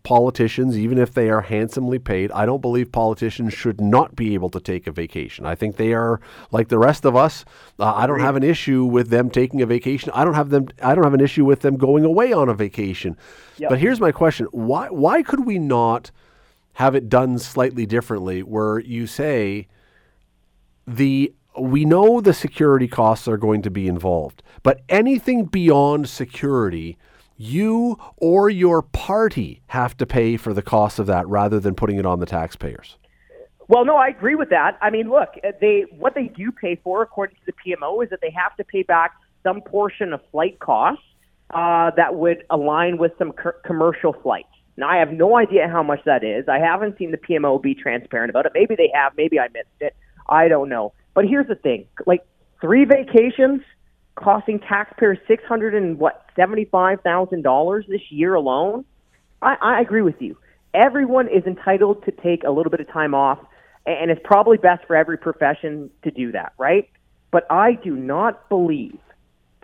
politicians, 0.03 0.77
even 0.77 0.97
if 0.97 1.13
they 1.13 1.29
are 1.29 1.41
handsomely 1.41 1.99
paid, 1.99 2.31
I 2.31 2.45
don't 2.45 2.61
believe 2.61 2.91
politicians 2.91 3.53
should 3.53 3.79
not 3.79 4.15
be 4.15 4.33
able 4.33 4.49
to 4.49 4.59
take 4.59 4.87
a 4.87 4.91
vacation. 4.91 5.45
I 5.45 5.55
think 5.55 5.77
they 5.77 5.93
are 5.93 6.19
like 6.51 6.69
the 6.69 6.79
rest 6.79 7.05
of 7.05 7.15
us. 7.15 7.45
Uh, 7.79 7.93
I 7.93 8.07
don't 8.07 8.19
have 8.19 8.35
an 8.35 8.43
issue 8.43 8.83
with 8.83 9.09
them 9.09 9.29
taking 9.29 9.61
a 9.61 9.65
vacation. 9.65 10.11
I 10.13 10.25
don't 10.25 10.33
have 10.33 10.49
them. 10.49 10.67
I 10.81 10.95
don't 10.95 11.03
have 11.03 11.13
an 11.13 11.21
issue 11.21 11.45
with 11.45 11.61
them 11.61 11.77
going 11.77 12.03
away 12.03 12.33
on 12.33 12.49
a 12.49 12.53
vacation. 12.53 13.17
Yep. 13.57 13.69
But 13.69 13.79
here's 13.79 13.99
my 13.99 14.11
question: 14.11 14.47
Why 14.51 14.87
why 14.87 15.21
could 15.21 15.45
we 15.45 15.59
not 15.59 16.11
have 16.75 16.95
it 16.95 17.09
done 17.09 17.37
slightly 17.39 17.85
differently, 17.85 18.43
where 18.43 18.79
you 18.79 19.07
say 19.07 19.67
the 20.85 21.33
we 21.57 21.85
know 21.85 22.19
the 22.19 22.33
security 22.33 22.87
costs 22.87 23.27
are 23.27 23.37
going 23.37 23.61
to 23.61 23.71
be 23.71 23.87
involved, 23.87 24.43
but 24.61 24.81
anything 24.89 25.45
beyond 25.45 26.09
security, 26.09 26.97
you 27.37 27.97
or 28.17 28.49
your 28.49 28.81
party 28.81 29.61
have 29.67 29.95
to 29.97 30.05
pay 30.05 30.35
for 30.35 30.53
the 30.53 30.61
cost 30.61 30.99
of 30.99 31.07
that 31.07 31.25
rather 31.27 31.61
than 31.61 31.75
putting 31.75 31.97
it 31.97 32.05
on 32.05 32.19
the 32.19 32.25
taxpayers. 32.25 32.97
Well, 33.69 33.85
no, 33.85 33.95
I 33.95 34.09
agree 34.09 34.35
with 34.35 34.49
that. 34.49 34.77
I 34.81 34.89
mean, 34.89 35.09
look, 35.09 35.29
they 35.61 35.85
what 35.91 36.13
they 36.13 36.27
do 36.27 36.51
pay 36.51 36.75
for, 36.83 37.01
according 37.01 37.37
to 37.37 37.41
the 37.45 37.53
PMO, 37.53 38.03
is 38.03 38.09
that 38.09 38.19
they 38.21 38.31
have 38.31 38.55
to 38.57 38.65
pay 38.65 38.83
back 38.83 39.13
some 39.43 39.61
portion 39.61 40.11
of 40.11 40.19
flight 40.29 40.59
costs 40.59 41.03
uh, 41.51 41.91
that 41.95 42.15
would 42.15 42.43
align 42.49 42.97
with 42.97 43.13
some 43.17 43.31
co- 43.31 43.53
commercial 43.63 44.11
flights. 44.11 44.49
Now, 44.77 44.89
I 44.89 44.97
have 44.97 45.11
no 45.11 45.37
idea 45.37 45.67
how 45.69 45.83
much 45.83 46.01
that 46.05 46.23
is. 46.23 46.49
I 46.49 46.59
haven't 46.59 46.97
seen 46.97 47.11
the 47.11 47.17
PMO 47.17 47.61
be 47.61 47.75
transparent 47.75 48.29
about 48.29 48.45
it. 48.45 48.51
Maybe 48.53 48.75
they 48.75 48.91
have. 48.93 49.13
Maybe 49.15 49.39
I 49.39 49.47
missed 49.47 49.67
it. 49.79 49.95
I 50.27 50.47
don't 50.47 50.69
know. 50.69 50.93
But 51.13 51.25
here's 51.25 51.47
the 51.47 51.55
thing: 51.55 51.85
like 52.05 52.25
three 52.59 52.85
vacations 52.85 53.61
costing 54.15 54.59
taxpayers 54.59 55.17
six 55.27 55.43
hundred 55.45 55.75
and 55.75 55.99
what 55.99 56.25
seventy 56.35 56.65
five 56.65 57.01
thousand 57.01 57.43
dollars 57.43 57.85
this 57.87 58.01
year 58.09 58.33
alone. 58.33 58.85
I, 59.41 59.55
I 59.61 59.81
agree 59.81 60.01
with 60.01 60.21
you. 60.21 60.37
Everyone 60.73 61.27
is 61.27 61.45
entitled 61.45 62.03
to 62.05 62.11
take 62.11 62.43
a 62.43 62.51
little 62.51 62.69
bit 62.69 62.81
of 62.81 62.89
time 62.91 63.13
off, 63.13 63.39
and 63.85 64.11
it's 64.11 64.21
probably 64.23 64.57
best 64.57 64.85
for 64.87 64.95
every 64.95 65.17
profession 65.17 65.89
to 66.03 66.11
do 66.11 66.33
that, 66.33 66.53
right? 66.57 66.89
But 67.31 67.45
I 67.49 67.73
do 67.73 67.95
not 67.95 68.49
believe 68.49 68.99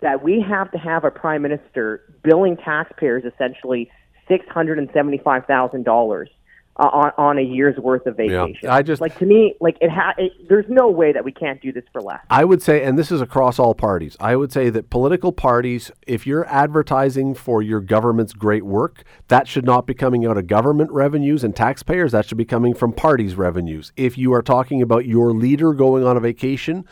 that 0.00 0.22
we 0.22 0.44
have 0.46 0.70
to 0.72 0.78
have 0.78 1.04
a 1.04 1.10
prime 1.10 1.42
minister 1.42 2.02
billing 2.22 2.56
taxpayers 2.56 3.24
essentially 3.24 3.90
six 4.32 4.48
hundred 4.48 4.78
and 4.78 4.88
seventy 4.94 5.18
five 5.18 5.44
thousand 5.46 5.84
dollars 5.84 6.30
uh, 6.76 6.84
on, 6.84 7.12
on 7.18 7.38
a 7.38 7.42
year's 7.42 7.76
worth 7.76 8.06
of 8.06 8.16
vacation. 8.16 8.56
Yeah, 8.62 8.74
I 8.74 8.82
just 8.82 9.02
like 9.02 9.18
to 9.18 9.26
me, 9.26 9.54
like 9.60 9.76
it, 9.80 9.90
ha- 9.90 10.14
it, 10.16 10.32
There's 10.48 10.64
no 10.68 10.88
way 10.88 11.12
that 11.12 11.22
we 11.22 11.32
can't 11.32 11.60
do 11.60 11.70
this 11.70 11.84
for 11.92 12.00
less. 12.00 12.20
I 12.30 12.44
would 12.44 12.62
say, 12.62 12.82
and 12.82 12.98
this 12.98 13.12
is 13.12 13.20
across 13.20 13.58
all 13.58 13.74
parties. 13.74 14.16
I 14.18 14.36
would 14.36 14.52
say 14.52 14.70
that 14.70 14.88
political 14.88 15.32
parties, 15.32 15.90
if 16.06 16.26
you're 16.26 16.46
advertising 16.46 17.34
for 17.34 17.60
your 17.60 17.80
government's 17.80 18.32
great 18.32 18.64
work, 18.64 19.04
that 19.28 19.46
should 19.46 19.66
not 19.66 19.86
be 19.86 19.92
coming 19.94 20.24
out 20.24 20.38
of 20.38 20.46
government 20.46 20.90
revenues 20.92 21.44
and 21.44 21.54
taxpayers. 21.54 22.12
That 22.12 22.24
should 22.24 22.38
be 22.38 22.46
coming 22.46 22.74
from 22.74 22.94
parties' 22.94 23.34
revenues. 23.34 23.92
If 23.96 24.16
you 24.16 24.32
are 24.32 24.42
talking 24.42 24.80
about 24.80 25.04
your 25.04 25.32
leader 25.32 25.74
going 25.74 26.04
on 26.04 26.16
a 26.16 26.20
vacation. 26.20 26.86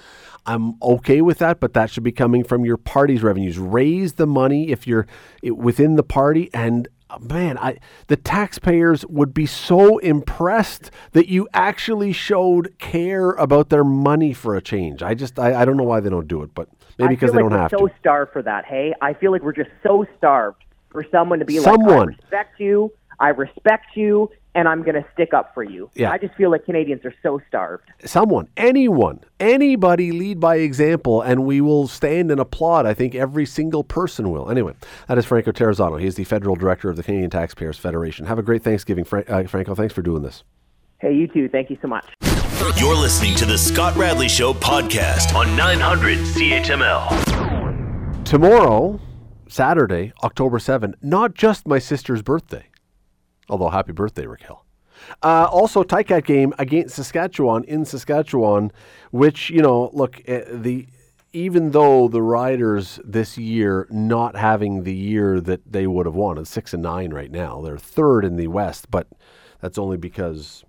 I'm 0.47 0.83
okay 0.83 1.21
with 1.21 1.39
that, 1.39 1.61
but 1.61 1.75
that 1.75 1.91
should 1.91 2.03
be 2.03 2.13
coming 2.13 2.45
from 2.45 2.65
your 2.65 2.79
party's 2.79 3.23
revenues. 3.23 3.59
Raise 3.59 4.15
the 4.15 4.27
money 4.27 4.71
if 4.71 4.87
you're 4.87 5.07
within 5.43 5.97
the 5.97 6.03
party 6.03 6.49
and 6.55 6.89
man, 7.19 7.59
I 7.59 7.79
the 8.07 8.17
taxpayers 8.17 9.05
would 9.07 9.35
be 9.35 9.47
so 9.47 9.99
impressed 9.99 10.91
that 11.13 11.29
you 11.29 11.49
actually 11.53 12.13
showed 12.13 12.75
care 12.79 13.33
about 13.33 13.71
their 13.71 13.85
money 13.85 14.33
for 14.33 14.57
a 14.57 14.63
change. 14.63 15.03
I 15.03 15.15
just 15.15 15.39
I, 15.39 15.63
I 15.63 15.65
don't 15.65 15.77
know 15.77 15.85
why 15.85 16.01
they 16.01 16.11
don't 16.11 16.29
do 16.29 16.43
it, 16.43 16.55
but 16.55 16.69
maybe 16.99 17.15
because 17.15 17.33
they 17.33 17.43
like 17.43 17.51
don't 17.51 17.59
have 17.59 17.71
to. 17.71 17.77
we're 17.79 17.89
have 17.89 17.91
so 17.91 17.95
to. 17.95 18.01
starved 18.01 18.33
for 18.33 18.43
that. 18.43 18.65
Hey, 18.65 18.95
I 19.01 19.15
feel 19.15 19.33
like 19.33 19.43
we're 19.43 19.53
just 19.53 19.71
so 19.83 20.07
starved 20.19 20.65
for 20.91 21.05
someone 21.11 21.39
to 21.39 21.45
be 21.45 21.59
like, 21.59 21.65
Someone. 21.65 22.11
I 22.11 22.23
respect 22.23 22.61
you, 22.61 22.93
I 23.21 23.29
respect 23.29 23.97
you, 23.97 24.31
and 24.55 24.67
I'm 24.67 24.83
going 24.83 24.95
to 24.95 25.05
stick 25.13 25.35
up 25.35 25.53
for 25.55 25.63
you. 25.63 25.91
Yeah. 25.95 26.11
I 26.11 26.19
just 26.19 26.35
feel 26.35 26.51
like 26.51 26.65
Canadians 26.65 27.05
are 27.05 27.15
so 27.23 27.41
starved. 27.47 27.85
Someone, 28.05 28.49
anyone, 28.57 29.21
anybody 29.39 30.11
lead 30.11 30.41
by 30.41 30.57
example, 30.57 31.21
and 31.21 31.45
we 31.45 31.61
will 31.61 31.87
stand 31.87 32.31
and 32.31 32.41
applaud. 32.41 32.87
I 32.87 32.95
think 32.95 33.15
every 33.15 33.45
single 33.45 33.85
person 33.85 34.31
will. 34.31 34.51
Anyway, 34.51 34.73
that 35.07 35.19
is 35.19 35.27
Franco 35.27 35.53
Terrazzano. 35.53 36.01
He 36.01 36.07
is 36.07 36.15
the 36.15 36.25
federal 36.25 36.57
director 36.57 36.89
of 36.89 36.97
the 36.97 37.03
Canadian 37.03 37.31
Taxpayers 37.31 37.79
Federation. 37.79 38.27
Have 38.27 38.39
a 38.39 38.43
great 38.43 38.63
Thanksgiving, 38.63 39.05
Fra- 39.05 39.25
uh, 39.29 39.45
Franco. 39.45 39.75
Thanks 39.75 39.93
for 39.93 40.03
doing 40.03 40.23
this. 40.23 40.45
Hey, 40.99 41.15
you 41.15 41.29
too. 41.29 41.49
Thank 41.49 41.71
you 41.71 41.79
so 41.83 41.89
much. 41.89 42.07
You're 42.77 42.97
listening 42.97 43.35
to 43.37 43.47
the 43.47 43.57
Scott 43.57 43.97
Radley 43.97 44.29
Show 44.29 44.53
podcast 44.55 45.35
on 45.35 45.55
900 45.57 46.19
CHML. 46.19 48.25
Tomorrow, 48.25 49.01
Saturday, 49.49 50.13
October 50.23 50.59
7, 50.59 50.95
not 51.03 51.35
just 51.35 51.67
my 51.67 51.79
sister's 51.79 52.23
birthday, 52.23 52.67
although 53.51 53.69
happy 53.69 53.93
birthday, 53.93 54.27
Raquel. 54.27 54.65
Uh, 55.23 55.49
also, 55.51 55.83
Ticat 55.83 56.25
game 56.25 56.55
against 56.59 56.95
Saskatchewan 56.95 57.65
in 57.65 57.85
Saskatchewan, 57.85 58.71
which 59.11 59.51
you 59.51 59.61
know, 59.61 59.91
look 59.93 60.23
uh, 60.29 60.41
the 60.51 60.87
even 61.33 61.71
though 61.71 62.09
the 62.09 62.23
Riders 62.23 62.99
this 63.05 63.39
year 63.39 63.87
not 63.91 64.37
having 64.37 64.83
the 64.83 64.95
year 64.95 65.41
that 65.41 65.61
they 65.71 65.87
would 65.87 66.07
have 66.07 66.15
wanted, 66.15 66.47
six 66.49 66.75
and 66.75 66.83
nine 66.83 67.13
right 67.13 67.31
now, 67.31 67.61
they're 67.61 67.79
third 67.79 68.25
in 68.25 68.37
the 68.37 68.49
West, 68.49 68.91
but 68.91 69.07
that's 69.61 69.79
only 69.79 69.97
because 69.97 70.65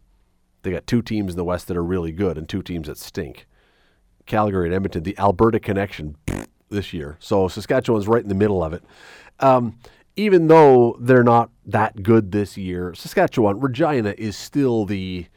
they 0.62 0.72
got 0.72 0.86
two 0.86 1.02
teams 1.02 1.34
in 1.34 1.38
the 1.38 1.44
West 1.44 1.68
that 1.68 1.78
are 1.78 1.84
really 1.84 2.12
good 2.12 2.38
and 2.38 2.48
two 2.48 2.62
teams 2.62 2.88
that 2.88 2.98
stink. 2.98 3.48
Calgary 4.28 4.68
and 4.68 4.76
Edmonton, 4.76 5.02
the 5.02 5.18
Alberta 5.18 5.60
connection 5.60 6.16
this 6.70 6.94
year. 6.94 7.18
So 7.20 7.48
Saskatchewan's 7.48 8.08
right 8.08 8.22
in 8.22 8.30
the 8.30 8.36
middle 8.36 8.64
of 8.64 8.72
it. 8.74 8.84
Um, 9.40 9.80
even 10.16 10.48
though 10.48 10.98
they're 11.00 11.24
not 11.24 11.50
that 11.66 12.04
good 12.04 12.32
this 12.32 12.58
year, 12.58 12.94
Saskatchewan, 12.94 13.60
Regina 13.60 14.14
is 14.18 14.36
still 14.36 14.86
the 14.86 15.28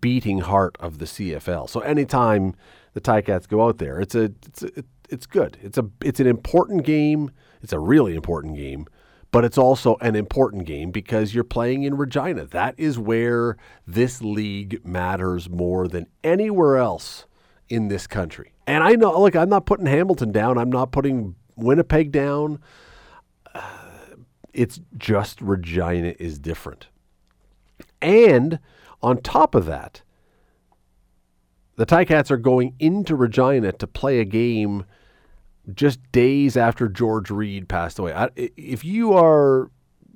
beating 0.00 0.40
heart 0.40 0.76
of 0.80 0.98
the 0.98 1.04
CFL. 1.04 1.68
So 1.68 1.80
anytime 1.80 2.54
the 2.94 3.00
Ticats 3.00 3.48
go 3.48 3.66
out 3.66 3.78
there, 3.78 4.00
it's 4.00 4.14
a 4.14 4.32
it's 4.46 4.62
a, 4.62 4.84
it's 5.08 5.26
good. 5.26 5.58
It's 5.62 5.78
a 5.78 5.88
it's 6.02 6.20
an 6.20 6.26
important 6.26 6.84
game. 6.84 7.30
It's 7.62 7.72
a 7.72 7.78
really 7.78 8.14
important 8.14 8.56
game, 8.56 8.86
but 9.30 9.44
it's 9.44 9.58
also 9.58 9.96
an 10.00 10.16
important 10.16 10.66
game 10.66 10.90
because 10.90 11.34
you're 11.34 11.44
playing 11.44 11.84
in 11.84 11.96
Regina. 11.96 12.44
That 12.46 12.74
is 12.76 12.98
where 12.98 13.56
this 13.86 14.20
league 14.20 14.84
matters 14.84 15.48
more 15.48 15.88
than 15.88 16.06
anywhere 16.22 16.76
else 16.76 17.26
in 17.68 17.88
this 17.88 18.06
country. 18.06 18.52
And 18.66 18.82
I 18.82 18.92
know, 18.92 19.20
look, 19.20 19.36
I'm 19.36 19.48
not 19.48 19.66
putting 19.66 19.86
Hamilton 19.86 20.32
down. 20.32 20.58
I'm 20.58 20.70
not 20.70 20.92
putting 20.92 21.34
Winnipeg 21.56 22.12
down. 22.12 22.58
It's 24.54 24.80
just 24.96 25.40
Regina 25.40 26.14
is 26.18 26.38
different. 26.38 26.86
And 28.00 28.58
on 29.02 29.20
top 29.20 29.54
of 29.54 29.66
that, 29.66 30.02
the 31.76 31.86
Ticats 31.86 32.30
are 32.30 32.36
going 32.36 32.74
into 32.78 33.16
Regina 33.16 33.72
to 33.72 33.86
play 33.86 34.20
a 34.20 34.24
game 34.24 34.84
just 35.74 36.00
days 36.12 36.56
after 36.56 36.88
George 36.88 37.30
Reed 37.30 37.68
passed 37.68 37.98
away. 37.98 38.12
I, 38.12 38.28
if 38.36 38.84
you 38.84 39.12
are 39.14 39.70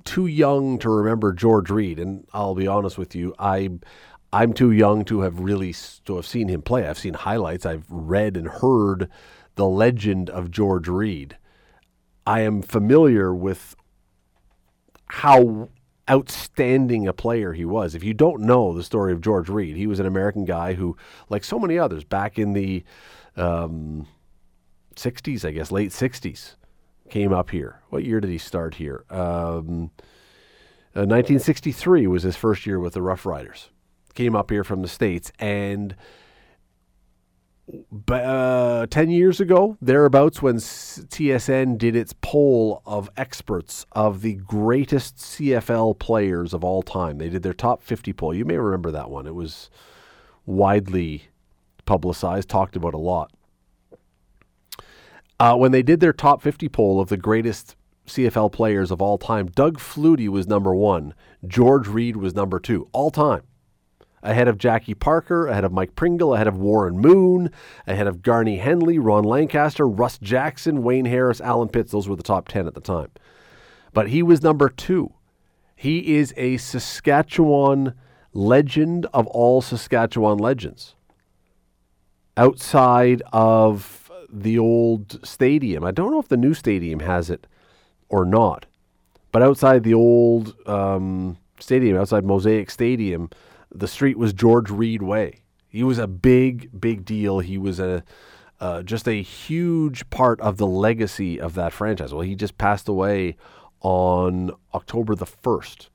too 0.05 0.27
young 0.27 0.79
to 0.79 0.89
remember 0.89 1.33
George 1.33 1.69
Reed, 1.69 1.99
and 1.99 2.25
I'll 2.33 2.55
be 2.55 2.67
honest 2.67 2.97
with 2.97 3.15
you, 3.15 3.35
I 3.37 3.69
I'm 4.31 4.53
too 4.53 4.71
young 4.71 5.05
to 5.05 5.21
have 5.21 5.39
really 5.39 5.73
to 6.05 6.15
have 6.15 6.25
seen 6.25 6.47
him 6.49 6.61
play. 6.61 6.87
I've 6.87 6.99
seen 6.99 7.15
highlights. 7.15 7.65
I've 7.65 7.85
read 7.89 8.37
and 8.37 8.47
heard 8.47 9.09
the 9.55 9.65
legend 9.65 10.29
of 10.29 10.51
George 10.51 10.87
Reed. 10.87 11.37
I 12.27 12.41
am 12.41 12.61
familiar 12.61 13.33
with 13.33 13.75
how 15.09 15.69
outstanding 16.09 17.07
a 17.07 17.13
player 17.13 17.53
he 17.53 17.65
was. 17.65 17.93
If 17.93 18.03
you 18.03 18.13
don't 18.13 18.41
know 18.41 18.73
the 18.73 18.83
story 18.83 19.13
of 19.13 19.21
George 19.21 19.49
Reed, 19.49 19.75
he 19.75 19.87
was 19.87 19.99
an 19.99 20.05
American 20.05 20.45
guy 20.45 20.73
who, 20.73 20.97
like 21.29 21.43
so 21.43 21.59
many 21.59 21.77
others, 21.77 22.03
back 22.03 22.39
in 22.39 22.53
the 22.53 22.83
um, 23.35 24.07
60s, 24.95 25.45
I 25.45 25.51
guess, 25.51 25.71
late 25.71 25.91
60s, 25.91 26.55
came 27.09 27.31
up 27.31 27.51
here. 27.51 27.81
What 27.89 28.03
year 28.03 28.19
did 28.19 28.31
he 28.31 28.37
start 28.37 28.75
here? 28.75 29.05
Um, 29.09 29.91
uh, 30.95 31.05
1963 31.05 32.07
was 32.07 32.23
his 32.23 32.35
first 32.35 32.65
year 32.65 32.79
with 32.79 32.93
the 32.93 33.01
Rough 33.01 33.25
Riders. 33.25 33.69
Came 34.15 34.35
up 34.35 34.49
here 34.49 34.63
from 34.63 34.81
the 34.81 34.87
States 34.87 35.31
and 35.39 35.95
uh, 38.09 38.87
10 38.87 39.09
years 39.09 39.39
ago, 39.39 39.77
thereabouts, 39.81 40.41
when 40.41 40.55
TSN 40.55 41.77
did 41.77 41.95
its 41.95 42.13
poll 42.21 42.81
of 42.85 43.09
experts 43.15 43.85
of 43.91 44.21
the 44.21 44.35
greatest 44.35 45.17
CFL 45.17 45.99
players 45.99 46.53
of 46.53 46.63
all 46.63 46.81
time, 46.81 47.17
they 47.17 47.29
did 47.29 47.43
their 47.43 47.53
top 47.53 47.83
50 47.83 48.13
poll. 48.13 48.33
You 48.33 48.45
may 48.45 48.57
remember 48.57 48.91
that 48.91 49.09
one. 49.09 49.27
It 49.27 49.35
was 49.35 49.69
widely 50.45 51.29
publicized, 51.85 52.49
talked 52.49 52.75
about 52.75 52.93
a 52.93 52.97
lot. 52.97 53.31
Uh, 55.39 55.55
when 55.55 55.71
they 55.71 55.83
did 55.83 55.99
their 55.99 56.13
top 56.13 56.41
50 56.41 56.67
poll 56.69 56.99
of 56.99 57.09
the 57.09 57.17
greatest 57.17 57.75
CFL 58.07 58.51
players 58.51 58.91
of 58.91 59.01
all 59.01 59.17
time, 59.17 59.47
Doug 59.47 59.77
Flutie 59.77 60.27
was 60.27 60.47
number 60.47 60.73
one. 60.73 61.13
George 61.47 61.87
Reed 61.87 62.17
was 62.17 62.33
number 62.33 62.59
two, 62.59 62.89
all 62.91 63.11
time 63.11 63.43
ahead 64.23 64.47
of 64.47 64.57
Jackie 64.57 64.93
Parker, 64.93 65.47
ahead 65.47 65.63
of 65.63 65.71
Mike 65.71 65.95
Pringle, 65.95 66.33
ahead 66.33 66.47
of 66.47 66.57
Warren 66.57 66.97
Moon, 66.99 67.51
ahead 67.87 68.07
of 68.07 68.21
Garney 68.21 68.57
Henley, 68.57 68.99
Ron 68.99 69.23
Lancaster, 69.23 69.87
Russ 69.87 70.17
Jackson, 70.17 70.83
Wayne 70.83 71.05
Harris, 71.05 71.41
Allen 71.41 71.69
Pitts. 71.69 71.91
Those 71.91 72.07
were 72.07 72.15
the 72.15 72.23
top 72.23 72.47
10 72.47 72.67
at 72.67 72.73
the 72.73 72.81
time. 72.81 73.09
But 73.93 74.09
he 74.09 74.21
was 74.21 74.43
number 74.43 74.69
two. 74.69 75.13
He 75.75 76.15
is 76.17 76.33
a 76.35 76.57
Saskatchewan 76.57 77.93
legend 78.33 79.05
of 79.13 79.27
all 79.27 79.61
Saskatchewan 79.61 80.37
legends. 80.37 80.95
Outside 82.37 83.21
of 83.33 84.11
the 84.31 84.59
old 84.59 85.25
stadium, 85.25 85.83
I 85.83 85.91
don't 85.91 86.11
know 86.11 86.19
if 86.19 86.27
the 86.27 86.37
new 86.37 86.53
stadium 86.53 86.99
has 86.99 87.29
it 87.29 87.47
or 88.09 88.25
not, 88.25 88.65
but 89.31 89.41
outside 89.41 89.83
the 89.83 89.93
old 89.93 90.55
um, 90.67 91.37
stadium, 91.59 91.97
outside 91.97 92.23
Mosaic 92.23 92.69
Stadium, 92.69 93.29
the 93.71 93.87
street 93.87 94.17
was 94.17 94.33
George 94.33 94.69
Reed 94.69 95.01
Way. 95.01 95.41
He 95.67 95.83
was 95.83 95.99
a 95.99 96.07
big, 96.07 96.69
big 96.79 97.05
deal. 97.05 97.39
He 97.39 97.57
was 97.57 97.79
a 97.79 98.03
uh, 98.59 98.83
just 98.83 99.07
a 99.07 99.21
huge 99.21 100.09
part 100.09 100.39
of 100.41 100.57
the 100.57 100.67
legacy 100.67 101.39
of 101.39 101.53
that 101.53 101.71
franchise. 101.71 102.13
Well, 102.13 102.23
he 102.23 102.35
just 102.35 102.57
passed 102.57 102.89
away 102.89 103.37
on 103.79 104.51
October 104.73 105.15
the 105.15 105.25
first. 105.25 105.89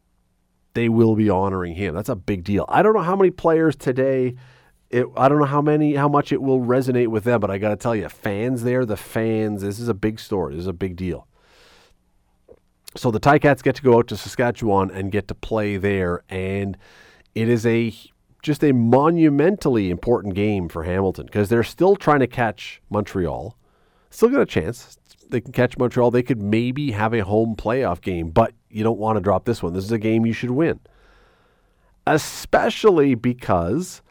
They 0.73 0.89
will 0.89 1.15
be 1.15 1.29
honoring 1.29 1.75
him. 1.75 1.95
That's 1.95 2.09
a 2.09 2.17
big 2.17 2.43
deal. 2.43 2.65
I 2.69 2.83
don't 2.83 2.95
know 2.95 3.03
how 3.03 3.17
many 3.17 3.31
players 3.31 3.77
today. 3.77 4.37
It, 4.91 5.07
I 5.17 5.29
don't 5.29 5.39
know 5.39 5.45
how 5.45 5.61
many, 5.61 5.95
how 5.95 6.09
much 6.09 6.33
it 6.33 6.41
will 6.41 6.61
resonate 6.61 7.09
with 7.09 7.25
them, 7.25 7.41
but 7.41 7.51
I 7.51 7.59
got 7.59 7.71
to 7.71 7.77
tell 7.77 7.95
you, 7.95 8.09
fans 8.09 8.63
there, 8.63 8.87
the 8.87 8.97
fans, 8.97 9.63
this 9.63 9.79
is 9.79 9.89
a 9.89 9.95
big 9.95 10.19
story. 10.19 10.55
This 10.55 10.63
is 10.63 10.67
a 10.69 10.73
big 10.73 10.97
deal. 10.97 11.27
So 12.97 13.11
the 13.11 13.21
Ticats 13.21 13.63
get 13.63 13.75
to 13.77 13.83
go 13.83 13.99
out 13.99 14.09
to 14.09 14.17
Saskatchewan 14.17 14.91
and 14.91 15.11
get 15.11 15.29
to 15.29 15.35
play 15.35 15.77
there, 15.77 16.23
and 16.29 16.79
it 17.35 17.49
is 17.49 17.67
a 17.67 17.95
just 18.43 18.63
a 18.63 18.73
monumentally 18.73 19.91
important 19.91 20.35
game 20.35 20.69
for 20.69 20.83
Hamilton 20.83 21.27
because 21.27 21.49
they're 21.49 21.63
still 21.63 21.97
trying 21.97 22.21
to 22.21 22.27
catch 22.27 22.83
Montreal. 22.91 23.57
Still 24.11 24.29
got 24.29 24.43
a 24.43 24.47
chance. 24.47 24.99
They 25.31 25.41
can 25.41 25.53
catch 25.53 25.79
Montreal. 25.79 26.11
They 26.11 26.23
could 26.23 26.43
maybe 26.43 26.93
have 26.93 27.15
a 27.15 27.21
home 27.21 27.57
playoff 27.57 28.03
game, 28.03 28.31
but 28.31 28.53
you 28.69 28.85
don't 28.85 28.99
want 28.99 29.17
to 29.17 29.23
drop 29.23 29.47
this 29.47 29.63
one. 29.63 29.73
This 29.73 29.85
is 29.85 29.93
a 29.93 29.99
game 29.99 30.27
you 30.27 30.35
should 30.35 30.51
win. 30.51 30.79
Especially 32.07 33.15
because 33.15 34.03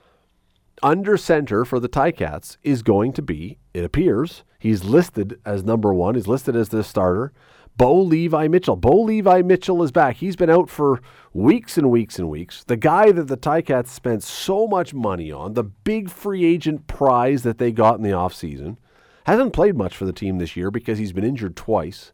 under 0.82 1.16
center 1.16 1.64
for 1.64 1.80
the 1.80 1.88
Ticats 1.88 2.58
is 2.64 2.82
going 2.82 3.14
to 3.14 3.22
be, 3.22 3.60
it 3.74 3.86
appears, 3.86 4.44
he's 4.58 4.84
listed 4.84 5.40
as 5.46 5.64
number 5.64 5.94
one. 5.94 6.16
He's 6.16 6.28
listed 6.28 6.56
as 6.56 6.70
the 6.70 6.84
starter. 6.84 7.32
Bo 7.76 8.00
Levi 8.02 8.48
Mitchell. 8.48 8.76
Bo 8.76 9.02
Levi 9.02 9.42
Mitchell 9.42 9.82
is 9.84 9.92
back. 9.92 10.18
He's 10.18 10.36
been 10.36 10.50
out 10.50 10.70
for 10.70 11.02
weeks 11.34 11.78
and 11.78 11.90
weeks 11.90 12.20
and 12.20 12.30
weeks. 12.30 12.64
The 12.64 12.78
guy 12.78 13.12
that 13.12 13.28
the 13.28 13.38
Ticats 13.38 13.88
spent 13.88 14.24
so 14.24 14.68
much 14.68 14.94
money 14.94 15.32
on, 15.32 15.54
the 15.54 15.64
big 15.64 16.10
free 16.10 16.46
agent 16.46 16.88
prize 16.88 17.44
that 17.44 17.58
they 17.58 17.72
got 17.72 17.98
in 17.98 18.04
the 18.04 18.12
offseason, 18.12 18.78
hasn't 19.26 19.54
played 19.54 19.76
much 19.76 19.96
for 19.96 20.06
the 20.06 20.14
team 20.14 20.38
this 20.38 20.56
year 20.56 20.70
because 20.70 21.00
he's 21.00 21.14
been 21.14 21.24
injured 21.24 21.56
twice. 21.56 22.12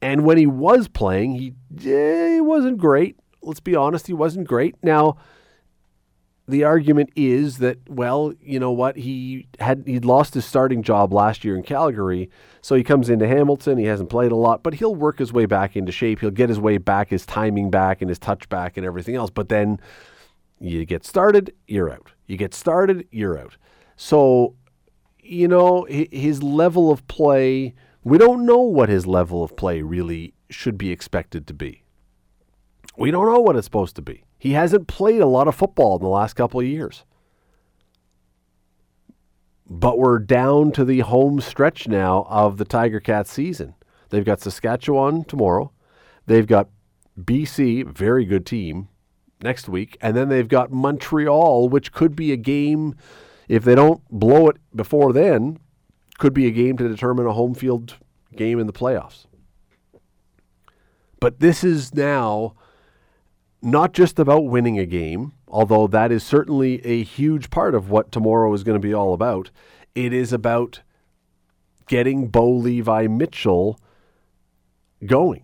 And 0.00 0.24
when 0.24 0.38
he 0.38 0.46
was 0.46 0.88
playing, 0.88 1.34
he, 1.34 1.54
eh, 1.84 2.34
he 2.34 2.40
wasn't 2.40 2.78
great. 2.78 3.18
Let's 3.42 3.60
be 3.60 3.76
honest, 3.76 4.06
he 4.06 4.12
wasn't 4.12 4.46
great. 4.46 4.76
Now, 4.82 5.16
the 6.48 6.64
argument 6.64 7.10
is 7.14 7.58
that 7.58 7.78
well, 7.88 8.32
you 8.40 8.58
know 8.58 8.72
what, 8.72 8.96
he 8.96 9.46
had 9.60 9.84
he'd 9.86 10.04
lost 10.04 10.34
his 10.34 10.46
starting 10.46 10.82
job 10.82 11.12
last 11.12 11.44
year 11.44 11.54
in 11.54 11.62
Calgary, 11.62 12.30
so 12.62 12.74
he 12.74 12.82
comes 12.82 13.10
into 13.10 13.28
Hamilton. 13.28 13.76
He 13.76 13.84
hasn't 13.84 14.08
played 14.08 14.32
a 14.32 14.36
lot, 14.36 14.62
but 14.62 14.74
he'll 14.74 14.94
work 14.94 15.18
his 15.18 15.32
way 15.32 15.44
back 15.44 15.76
into 15.76 15.92
shape. 15.92 16.20
He'll 16.20 16.30
get 16.30 16.48
his 16.48 16.58
way 16.58 16.78
back, 16.78 17.10
his 17.10 17.26
timing 17.26 17.70
back, 17.70 18.00
and 18.00 18.08
his 18.08 18.18
touch 18.18 18.48
back, 18.48 18.78
and 18.78 18.86
everything 18.86 19.14
else. 19.14 19.30
But 19.30 19.50
then 19.50 19.78
you 20.58 20.84
get 20.86 21.04
started, 21.04 21.54
you're 21.66 21.90
out. 21.90 22.12
You 22.26 22.36
get 22.36 22.54
started, 22.54 23.06
you're 23.10 23.38
out. 23.38 23.56
So, 23.96 24.54
you 25.20 25.48
know, 25.48 25.86
his 25.88 26.42
level 26.42 26.90
of 26.90 27.06
play. 27.08 27.74
We 28.04 28.16
don't 28.16 28.46
know 28.46 28.60
what 28.60 28.88
his 28.88 29.06
level 29.06 29.44
of 29.44 29.54
play 29.56 29.82
really 29.82 30.32
should 30.48 30.78
be 30.78 30.90
expected 30.90 31.46
to 31.48 31.54
be. 31.54 31.84
We 32.96 33.10
don't 33.10 33.26
know 33.26 33.40
what 33.40 33.54
it's 33.54 33.66
supposed 33.66 33.96
to 33.96 34.02
be. 34.02 34.24
He 34.38 34.52
hasn't 34.52 34.86
played 34.86 35.20
a 35.20 35.26
lot 35.26 35.48
of 35.48 35.54
football 35.54 35.96
in 35.96 36.02
the 36.02 36.08
last 36.08 36.34
couple 36.34 36.60
of 36.60 36.66
years. 36.66 37.04
But 39.68 39.98
we're 39.98 40.18
down 40.18 40.72
to 40.72 40.84
the 40.84 41.00
home 41.00 41.40
stretch 41.40 41.88
now 41.88 42.26
of 42.30 42.56
the 42.56 42.64
Tiger 42.64 43.00
Cats 43.00 43.30
season. 43.30 43.74
They've 44.10 44.24
got 44.24 44.40
Saskatchewan 44.40 45.24
tomorrow. 45.24 45.72
They've 46.26 46.46
got 46.46 46.68
BC, 47.20 47.86
very 47.86 48.24
good 48.24 48.46
team, 48.46 48.88
next 49.42 49.68
week. 49.68 49.96
And 50.00 50.16
then 50.16 50.28
they've 50.28 50.48
got 50.48 50.72
Montreal, 50.72 51.68
which 51.68 51.92
could 51.92 52.16
be 52.16 52.32
a 52.32 52.36
game, 52.36 52.94
if 53.48 53.64
they 53.64 53.74
don't 53.74 54.02
blow 54.10 54.48
it 54.48 54.56
before 54.74 55.12
then, 55.12 55.58
could 56.18 56.32
be 56.32 56.46
a 56.46 56.50
game 56.50 56.76
to 56.76 56.88
determine 56.88 57.26
a 57.26 57.32
home 57.32 57.54
field 57.54 57.96
game 58.34 58.58
in 58.58 58.66
the 58.66 58.72
playoffs. 58.72 59.26
But 61.20 61.40
this 61.40 61.64
is 61.64 61.94
now 61.94 62.54
not 63.60 63.92
just 63.92 64.18
about 64.18 64.46
winning 64.46 64.78
a 64.78 64.86
game, 64.86 65.32
although 65.48 65.86
that 65.86 66.12
is 66.12 66.22
certainly 66.22 66.84
a 66.84 67.02
huge 67.02 67.50
part 67.50 67.74
of 67.74 67.90
what 67.90 68.12
tomorrow 68.12 68.52
is 68.54 68.64
going 68.64 68.80
to 68.80 68.86
be 68.86 68.94
all 68.94 69.12
about. 69.14 69.50
It 69.94 70.12
is 70.12 70.32
about 70.32 70.80
getting 71.86 72.28
Bo 72.28 72.48
Levi 72.50 73.06
Mitchell 73.08 73.80
going. 75.04 75.42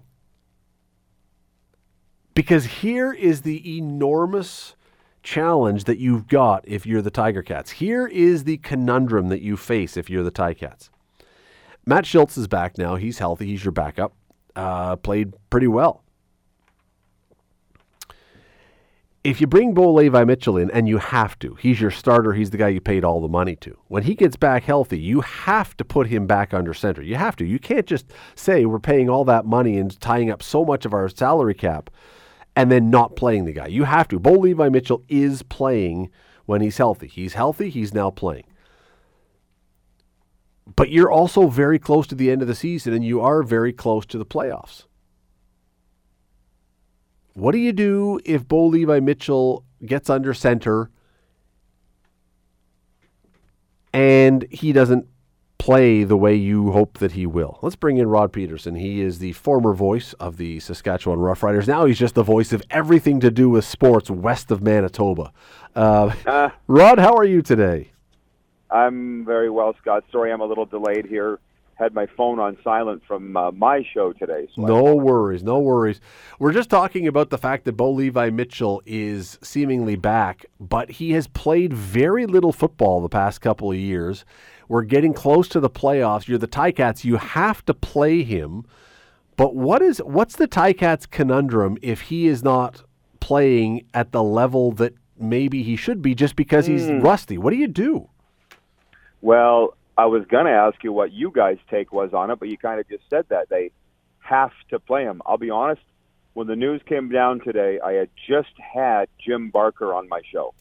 Because 2.34 2.64
here 2.64 3.12
is 3.12 3.42
the 3.42 3.76
enormous 3.78 4.74
challenge 5.22 5.84
that 5.84 5.98
you've 5.98 6.28
got 6.28 6.64
if 6.66 6.84
you're 6.84 7.02
the 7.02 7.10
Tiger 7.10 7.42
Cats. 7.42 7.72
Here 7.72 8.06
is 8.06 8.44
the 8.44 8.58
conundrum 8.58 9.28
that 9.28 9.40
you 9.40 9.56
face 9.56 9.96
if 9.96 10.10
you're 10.10 10.22
the 10.22 10.30
Ticats. 10.30 10.90
Matt 11.86 12.04
Shiltz 12.04 12.38
is 12.38 12.46
back 12.46 12.78
now. 12.78 12.96
He's 12.96 13.18
healthy. 13.18 13.46
He's 13.46 13.64
your 13.64 13.72
backup. 13.72 14.14
Uh, 14.54 14.96
played 14.96 15.34
pretty 15.50 15.66
well. 15.66 16.03
If 19.24 19.40
you 19.40 19.46
bring 19.46 19.72
Bo 19.72 19.90
Levi 19.90 20.22
Mitchell 20.24 20.58
in, 20.58 20.70
and 20.70 20.86
you 20.86 20.98
have 20.98 21.38
to, 21.38 21.54
he's 21.54 21.80
your 21.80 21.90
starter, 21.90 22.34
he's 22.34 22.50
the 22.50 22.58
guy 22.58 22.68
you 22.68 22.80
paid 22.80 23.04
all 23.04 23.22
the 23.22 23.28
money 23.28 23.56
to. 23.56 23.78
When 23.88 24.02
he 24.02 24.14
gets 24.14 24.36
back 24.36 24.64
healthy, 24.64 24.98
you 24.98 25.22
have 25.22 25.74
to 25.78 25.84
put 25.84 26.08
him 26.08 26.26
back 26.26 26.52
under 26.52 26.74
center. 26.74 27.00
You 27.00 27.16
have 27.16 27.34
to. 27.36 27.46
You 27.46 27.58
can't 27.58 27.86
just 27.86 28.12
say 28.34 28.66
we're 28.66 28.78
paying 28.78 29.08
all 29.08 29.24
that 29.24 29.46
money 29.46 29.78
and 29.78 29.98
tying 29.98 30.30
up 30.30 30.42
so 30.42 30.62
much 30.62 30.84
of 30.84 30.92
our 30.92 31.08
salary 31.08 31.54
cap 31.54 31.88
and 32.54 32.70
then 32.70 32.90
not 32.90 33.16
playing 33.16 33.46
the 33.46 33.52
guy. 33.54 33.66
You 33.66 33.84
have 33.84 34.08
to. 34.08 34.20
Bo 34.20 34.32
Levi 34.32 34.68
Mitchell 34.68 35.02
is 35.08 35.42
playing 35.42 36.10
when 36.44 36.60
he's 36.60 36.76
healthy. 36.76 37.08
He's 37.08 37.32
healthy, 37.32 37.70
he's 37.70 37.94
now 37.94 38.10
playing. 38.10 38.44
But 40.76 40.90
you're 40.90 41.10
also 41.10 41.48
very 41.48 41.78
close 41.78 42.06
to 42.08 42.14
the 42.14 42.30
end 42.30 42.42
of 42.42 42.48
the 42.48 42.54
season, 42.54 42.92
and 42.92 43.04
you 43.04 43.22
are 43.22 43.42
very 43.42 43.72
close 43.72 44.04
to 44.06 44.18
the 44.18 44.26
playoffs. 44.26 44.84
What 47.34 47.50
do 47.50 47.58
you 47.58 47.72
do 47.72 48.20
if 48.24 48.46
Bo 48.46 48.66
Levi 48.66 49.00
Mitchell 49.00 49.64
gets 49.84 50.08
under 50.08 50.32
center 50.32 50.90
and 53.92 54.46
he 54.50 54.72
doesn't 54.72 55.08
play 55.58 56.04
the 56.04 56.16
way 56.16 56.36
you 56.36 56.70
hope 56.70 56.98
that 56.98 57.12
he 57.12 57.26
will? 57.26 57.58
Let's 57.60 57.74
bring 57.74 57.96
in 57.96 58.06
Rod 58.06 58.32
Pedersen. 58.32 58.76
He 58.76 59.00
is 59.00 59.18
the 59.18 59.32
former 59.32 59.74
voice 59.74 60.12
of 60.14 60.36
the 60.36 60.60
Saskatchewan 60.60 61.18
Roughriders. 61.18 61.66
Now 61.66 61.86
he's 61.86 61.98
just 61.98 62.14
the 62.14 62.22
voice 62.22 62.52
of 62.52 62.62
everything 62.70 63.18
to 63.18 63.32
do 63.32 63.50
with 63.50 63.64
sports 63.64 64.08
west 64.08 64.52
of 64.52 64.62
Manitoba. 64.62 65.32
Uh, 65.74 66.14
uh, 66.26 66.50
Rod, 66.68 67.00
how 67.00 67.16
are 67.16 67.24
you 67.24 67.42
today? 67.42 67.90
I'm 68.70 69.24
very 69.24 69.50
well, 69.50 69.74
Scott. 69.80 70.04
Sorry 70.12 70.32
I'm 70.32 70.40
a 70.40 70.46
little 70.46 70.66
delayed 70.66 71.06
here 71.06 71.40
had 71.76 71.94
my 71.94 72.06
phone 72.06 72.38
on 72.38 72.56
silent 72.62 73.02
from 73.06 73.36
uh, 73.36 73.50
my 73.50 73.84
show 73.92 74.12
today. 74.12 74.48
So 74.54 74.62
no 74.62 74.94
worries, 74.94 75.42
no 75.42 75.58
worries. 75.58 76.00
We're 76.38 76.52
just 76.52 76.70
talking 76.70 77.06
about 77.06 77.30
the 77.30 77.38
fact 77.38 77.64
that 77.64 77.72
Bo 77.72 77.90
Levi 77.90 78.30
Mitchell 78.30 78.82
is 78.86 79.38
seemingly 79.42 79.96
back, 79.96 80.46
but 80.60 80.90
he 80.92 81.12
has 81.12 81.26
played 81.26 81.72
very 81.72 82.26
little 82.26 82.52
football 82.52 83.00
the 83.00 83.08
past 83.08 83.40
couple 83.40 83.70
of 83.70 83.76
years. 83.76 84.24
We're 84.68 84.82
getting 84.82 85.12
close 85.12 85.48
to 85.48 85.60
the 85.60 85.70
playoffs. 85.70 86.28
You're 86.28 86.38
the 86.38 86.48
Ticats. 86.48 87.04
You 87.04 87.16
have 87.16 87.64
to 87.66 87.74
play 87.74 88.22
him. 88.22 88.64
But 89.36 89.54
what 89.54 89.82
is 89.82 89.98
what's 89.98 90.36
the 90.36 90.48
Ticats 90.48 91.10
conundrum 91.10 91.76
if 91.82 92.02
he 92.02 92.28
is 92.28 92.42
not 92.42 92.82
playing 93.20 93.84
at 93.92 94.12
the 94.12 94.22
level 94.22 94.72
that 94.72 94.94
maybe 95.18 95.62
he 95.62 95.76
should 95.76 96.02
be 96.02 96.14
just 96.14 96.36
because 96.36 96.66
he's 96.66 96.86
mm. 96.86 97.02
rusty? 97.02 97.36
What 97.36 97.50
do 97.50 97.56
you 97.56 97.68
do? 97.68 98.08
Well, 99.22 99.76
I 99.96 100.06
was 100.06 100.24
going 100.26 100.46
to 100.46 100.50
ask 100.50 100.82
you 100.82 100.92
what 100.92 101.12
you 101.12 101.30
guys' 101.30 101.58
take 101.70 101.92
was 101.92 102.12
on 102.12 102.30
it, 102.30 102.38
but 102.38 102.48
you 102.48 102.58
kind 102.58 102.80
of 102.80 102.88
just 102.88 103.04
said 103.10 103.26
that 103.28 103.48
they 103.48 103.70
have 104.18 104.52
to 104.70 104.80
play 104.80 105.04
him. 105.04 105.22
I'll 105.24 105.38
be 105.38 105.50
honest. 105.50 105.82
When 106.32 106.48
the 106.48 106.56
news 106.56 106.82
came 106.88 107.10
down 107.10 107.40
today, 107.40 107.78
I 107.78 107.92
had 107.92 108.08
just 108.28 108.52
had 108.58 109.08
Jim 109.24 109.50
Barker 109.50 109.94
on 109.94 110.08
my 110.08 110.20
show, 110.32 110.52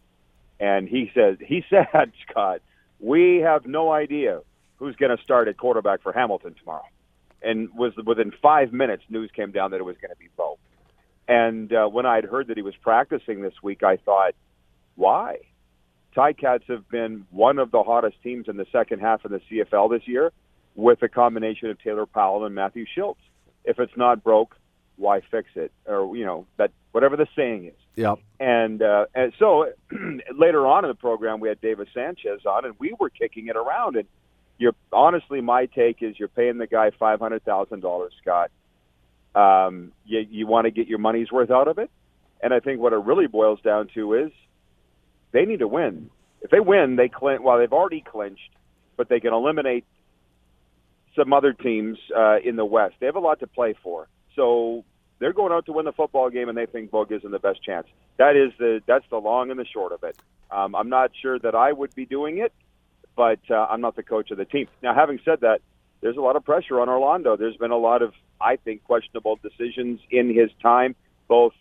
and 0.59 0.87
he 0.87 1.09
said 1.15 1.37
he 1.39 1.63
said 1.69 2.11
Scott, 2.29 2.61
we 2.99 3.37
have 3.37 3.65
no 3.65 3.91
idea 3.91 4.41
who's 4.77 4.95
going 4.95 5.15
to 5.15 5.23
start 5.23 5.47
at 5.47 5.57
quarterback 5.57 6.03
for 6.03 6.11
Hamilton 6.11 6.53
tomorrow, 6.59 6.85
and 7.41 7.73
was 7.73 7.93
within 8.05 8.31
five 8.39 8.71
minutes 8.71 9.03
news 9.09 9.31
came 9.35 9.51
down 9.51 9.71
that 9.71 9.77
it 9.77 9.85
was 9.85 9.97
going 9.99 10.11
to 10.11 10.17
be 10.17 10.29
Bo. 10.37 10.59
And 11.27 11.73
uh, 11.73 11.87
when 11.87 12.05
I 12.05 12.15
had 12.15 12.25
heard 12.25 12.47
that 12.47 12.57
he 12.57 12.63
was 12.63 12.75
practicing 12.75 13.41
this 13.41 13.53
week, 13.63 13.81
I 13.81 13.97
thought, 13.97 14.35
why? 14.95 15.39
Ticats 16.15 16.63
have 16.67 16.87
been 16.89 17.25
one 17.31 17.59
of 17.59 17.71
the 17.71 17.83
hottest 17.83 18.21
teams 18.23 18.47
in 18.47 18.57
the 18.57 18.65
second 18.71 18.99
half 18.99 19.25
of 19.25 19.31
the 19.31 19.41
CFL 19.49 19.89
this 19.89 20.07
year 20.07 20.31
with 20.75 21.01
a 21.01 21.09
combination 21.09 21.69
of 21.69 21.81
Taylor 21.81 22.05
Powell 22.05 22.45
and 22.45 22.55
Matthew 22.55 22.85
Shiltz. 22.97 23.17
If 23.65 23.79
it's 23.79 23.95
not 23.95 24.23
broke, 24.23 24.55
why 24.97 25.21
fix 25.31 25.49
it? 25.55 25.71
Or, 25.85 26.15
you 26.15 26.25
know, 26.25 26.45
that 26.57 26.71
whatever 26.91 27.15
the 27.15 27.27
saying 27.35 27.65
is. 27.65 27.73
Yeah. 27.95 28.15
And 28.39 28.81
uh, 28.81 29.05
and 29.13 29.33
so 29.37 29.71
later 30.35 30.65
on 30.65 30.83
in 30.83 30.89
the 30.89 30.95
program 30.95 31.39
we 31.39 31.49
had 31.49 31.61
David 31.61 31.87
Sanchez 31.93 32.45
on 32.45 32.65
and 32.65 32.75
we 32.79 32.95
were 32.99 33.09
kicking 33.09 33.47
it 33.47 33.55
around 33.55 33.95
and 33.95 34.07
you're 34.57 34.75
honestly 34.91 35.41
my 35.41 35.65
take 35.65 36.01
is 36.01 36.17
you're 36.17 36.27
paying 36.27 36.57
the 36.57 36.67
guy 36.67 36.91
five 36.97 37.19
hundred 37.19 37.43
thousand 37.43 37.81
dollars, 37.81 38.13
Scott. 38.21 38.51
Um, 39.35 39.91
you 40.05 40.25
you 40.29 40.47
want 40.47 40.65
to 40.65 40.71
get 40.71 40.87
your 40.87 40.99
money's 40.99 41.31
worth 41.31 41.49
out 41.49 41.67
of 41.67 41.79
it, 41.79 41.89
and 42.41 42.53
I 42.53 42.59
think 42.59 42.79
what 42.79 42.93
it 42.93 42.97
really 42.97 43.27
boils 43.27 43.59
down 43.61 43.89
to 43.95 44.13
is 44.13 44.31
they 45.33 45.45
need 45.45 45.59
to 45.59 45.67
win. 45.67 46.09
If 46.41 46.51
they 46.51 46.59
win, 46.59 46.95
they 46.95 47.09
clinch. 47.09 47.41
Well, 47.43 47.57
they've 47.57 47.73
already 47.73 48.01
clinched, 48.01 48.51
but 48.95 49.09
they 49.09 49.19
can 49.19 49.33
eliminate 49.33 49.85
some 51.15 51.33
other 51.33 51.53
teams 51.53 51.97
uh, 52.15 52.37
in 52.43 52.55
the 52.55 52.65
West. 52.65 52.95
They 52.99 53.05
have 53.05 53.15
a 53.15 53.19
lot 53.19 53.39
to 53.41 53.47
play 53.47 53.75
for. 53.83 54.07
So 54.35 54.83
they're 55.19 55.33
going 55.33 55.51
out 55.51 55.65
to 55.67 55.71
win 55.71 55.85
the 55.85 55.91
football 55.91 56.29
game, 56.29 56.49
and 56.49 56.57
they 56.57 56.65
think 56.65 56.91
Bo 56.91 57.05
them 57.05 57.31
the 57.31 57.39
best 57.39 57.63
chance. 57.63 57.87
That 58.17 58.35
is 58.35 58.51
the 58.57 58.81
that's 58.85 59.05
the 59.09 59.17
long 59.17 59.51
and 59.51 59.59
the 59.59 59.65
short 59.65 59.91
of 59.91 60.03
it. 60.03 60.17
Um, 60.51 60.75
I'm 60.75 60.89
not 60.89 61.11
sure 61.21 61.39
that 61.39 61.55
I 61.55 61.71
would 61.71 61.93
be 61.95 62.05
doing 62.05 62.37
it, 62.39 62.53
but 63.15 63.39
uh, 63.49 63.67
I'm 63.69 63.81
not 63.81 63.95
the 63.95 64.03
coach 64.03 64.31
of 64.31 64.37
the 64.37 64.45
team. 64.45 64.67
Now, 64.81 64.93
having 64.93 65.19
said 65.25 65.41
that, 65.41 65.61
there's 66.01 66.17
a 66.17 66.21
lot 66.21 66.35
of 66.35 66.43
pressure 66.43 66.79
on 66.79 66.89
Orlando. 66.89 67.37
There's 67.37 67.55
been 67.57 67.71
a 67.71 67.77
lot 67.77 68.01
of, 68.01 68.13
I 68.39 68.57
think, 68.57 68.83
questionable 68.83 69.39
decisions 69.41 70.01
in 70.11 70.33
his 70.35 70.51
time, 70.61 70.95
both 71.27 71.53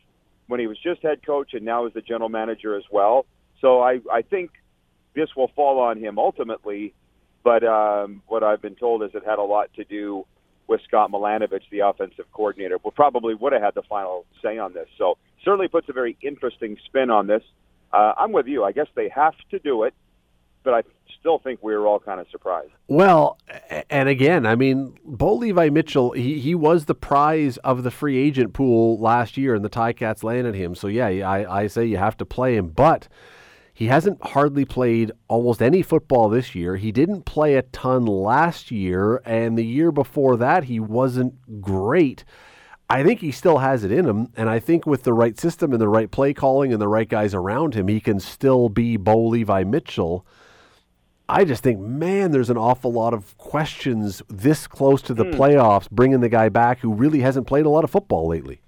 when 0.48 0.60
he 0.60 0.66
was 0.66 0.78
just 0.78 1.02
head 1.02 1.24
coach 1.24 1.54
and 1.54 1.64
now 1.64 1.86
as 1.86 1.92
the 1.92 2.02
general 2.02 2.28
manager 2.28 2.76
as 2.76 2.82
well. 2.90 3.24
So 3.62 3.80
I, 3.80 4.00
I 4.12 4.20
think 4.20 4.50
this 5.14 5.30
will 5.34 5.50
fall 5.56 5.80
on 5.80 5.98
him 5.98 6.18
ultimately. 6.18 6.92
But 7.42 7.64
um, 7.64 8.22
what 8.28 8.44
I've 8.44 8.62
been 8.62 8.76
told 8.76 9.02
is 9.02 9.10
it 9.14 9.24
had 9.24 9.38
a 9.38 9.42
lot 9.42 9.72
to 9.74 9.84
do 9.84 10.26
with 10.68 10.80
Scott 10.86 11.10
Milanovich, 11.10 11.62
the 11.70 11.80
offensive 11.80 12.26
coordinator, 12.32 12.78
who 12.82 12.90
probably 12.90 13.34
would 13.34 13.52
have 13.52 13.62
had 13.62 13.74
the 13.74 13.82
final 13.82 14.26
say 14.42 14.58
on 14.58 14.74
this. 14.74 14.86
So 14.96 15.18
certainly 15.44 15.68
puts 15.68 15.88
a 15.88 15.92
very 15.92 16.16
interesting 16.22 16.76
spin 16.86 17.10
on 17.10 17.26
this. 17.26 17.42
Uh, 17.92 18.14
I'm 18.16 18.32
with 18.32 18.46
you. 18.46 18.64
I 18.64 18.72
guess 18.72 18.86
they 18.94 19.08
have 19.08 19.34
to 19.50 19.58
do 19.58 19.82
it, 19.82 19.92
but 20.62 20.72
I 20.72 20.82
still 21.18 21.40
think 21.40 21.62
we 21.62 21.74
were 21.74 21.86
all 21.86 21.98
kind 21.98 22.20
of 22.20 22.26
surprised. 22.30 22.70
Well, 22.86 23.38
and 23.90 24.08
again, 24.08 24.46
I 24.46 24.54
mean, 24.54 24.96
Bo 25.04 25.34
Levi 25.34 25.68
Mitchell, 25.68 26.12
he, 26.12 26.38
he 26.38 26.54
was 26.54 26.84
the 26.84 26.94
prize 26.94 27.56
of 27.58 27.82
the 27.82 27.90
free 27.90 28.16
agent 28.18 28.54
pool 28.54 28.98
last 28.98 29.36
year, 29.36 29.54
and 29.54 29.64
the 29.64 29.68
Ticats 29.68 30.22
landed 30.22 30.54
him. 30.54 30.74
So 30.76 30.86
yeah, 30.86 31.06
I, 31.06 31.62
I 31.62 31.66
say 31.66 31.84
you 31.84 31.96
have 31.96 32.16
to 32.18 32.24
play 32.24 32.56
him, 32.56 32.68
but 32.68 33.08
he 33.74 33.86
hasn't 33.86 34.22
hardly 34.22 34.64
played 34.64 35.12
almost 35.28 35.62
any 35.62 35.82
football 35.82 36.28
this 36.28 36.54
year. 36.54 36.76
He 36.76 36.92
didn't 36.92 37.24
play 37.24 37.56
a 37.56 37.62
ton 37.62 38.04
last 38.04 38.70
year, 38.70 39.22
and 39.24 39.56
the 39.56 39.64
year 39.64 39.90
before 39.90 40.36
that, 40.36 40.64
he 40.64 40.78
wasn't 40.78 41.60
great. 41.62 42.24
I 42.90 43.02
think 43.02 43.20
he 43.20 43.32
still 43.32 43.58
has 43.58 43.84
it 43.84 43.90
in 43.90 44.04
him, 44.06 44.28
and 44.36 44.50
I 44.50 44.58
think 44.58 44.84
with 44.84 45.04
the 45.04 45.14
right 45.14 45.38
system 45.38 45.72
and 45.72 45.80
the 45.80 45.88
right 45.88 46.10
play 46.10 46.34
calling 46.34 46.72
and 46.72 46.82
the 46.82 46.88
right 46.88 47.08
guys 47.08 47.32
around 47.32 47.74
him, 47.74 47.88
he 47.88 48.00
can 48.00 48.20
still 48.20 48.68
be 48.68 48.98
Bo 48.98 49.28
Levi 49.28 49.64
Mitchell. 49.64 50.26
I 51.26 51.46
just 51.46 51.62
think, 51.62 51.80
man, 51.80 52.32
there's 52.32 52.50
an 52.50 52.58
awful 52.58 52.92
lot 52.92 53.14
of 53.14 53.38
questions 53.38 54.20
this 54.28 54.66
close 54.66 55.00
to 55.02 55.14
the 55.14 55.24
hmm. 55.24 55.30
playoffs, 55.30 55.90
bringing 55.90 56.20
the 56.20 56.28
guy 56.28 56.50
back 56.50 56.80
who 56.80 56.92
really 56.92 57.20
hasn't 57.20 57.46
played 57.46 57.64
a 57.64 57.70
lot 57.70 57.84
of 57.84 57.90
football 57.90 58.28
lately. 58.28 58.60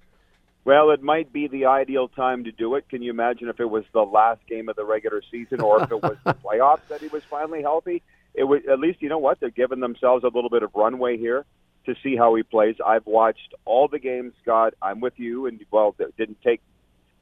Well, 0.65 0.91
it 0.91 1.03
might 1.03 1.33
be 1.33 1.47
the 1.47 1.67
ideal 1.67 2.09
time 2.09 2.45
to 2.45 2.53
do 2.53 2.75
it. 2.77 2.89
Can 2.89 3.03
you 3.03 3.11
imagine 3.11 3.49
if 3.49 3.61
it 3.61 3.69
was 3.69 3.85
the 3.93 4.03
last 4.03 4.41
game 4.47 4.69
of 4.69 4.77
the 4.77 4.85
regular 4.85 5.23
season, 5.31 5.61
or 5.61 5.83
if 5.83 5.91
it 5.91 6.03
was 6.03 6.17
the 6.25 6.35
playoffs 6.45 6.89
that 6.89 7.03
he 7.03 7.09
was 7.09 7.23
finally 7.29 7.61
healthy? 7.61 8.03
It 8.35 8.45
would 8.45 8.69
at 8.69 8.81
least 8.81 9.03
you 9.03 9.09
know 9.11 9.19
what 9.19 9.41
they're 9.41 9.51
giving 9.51 9.81
themselves 9.81 10.25
a 10.25 10.29
little 10.29 10.51
bit 10.51 10.63
of 10.63 10.71
runway 10.75 11.19
here 11.19 11.45
to 11.85 11.95
see 12.03 12.17
how 12.17 12.35
he 12.35 12.43
plays. 12.43 12.77
I've 12.85 13.07
watched 13.07 13.55
all 13.67 13.89
the 13.89 13.99
games, 13.99 14.33
Scott. 14.43 14.75
I'm 14.81 15.01
with 15.01 15.15
you, 15.19 15.47
and 15.47 15.61
well, 15.71 15.95
it 15.99 16.17
didn't 16.17 16.41
take 16.43 16.63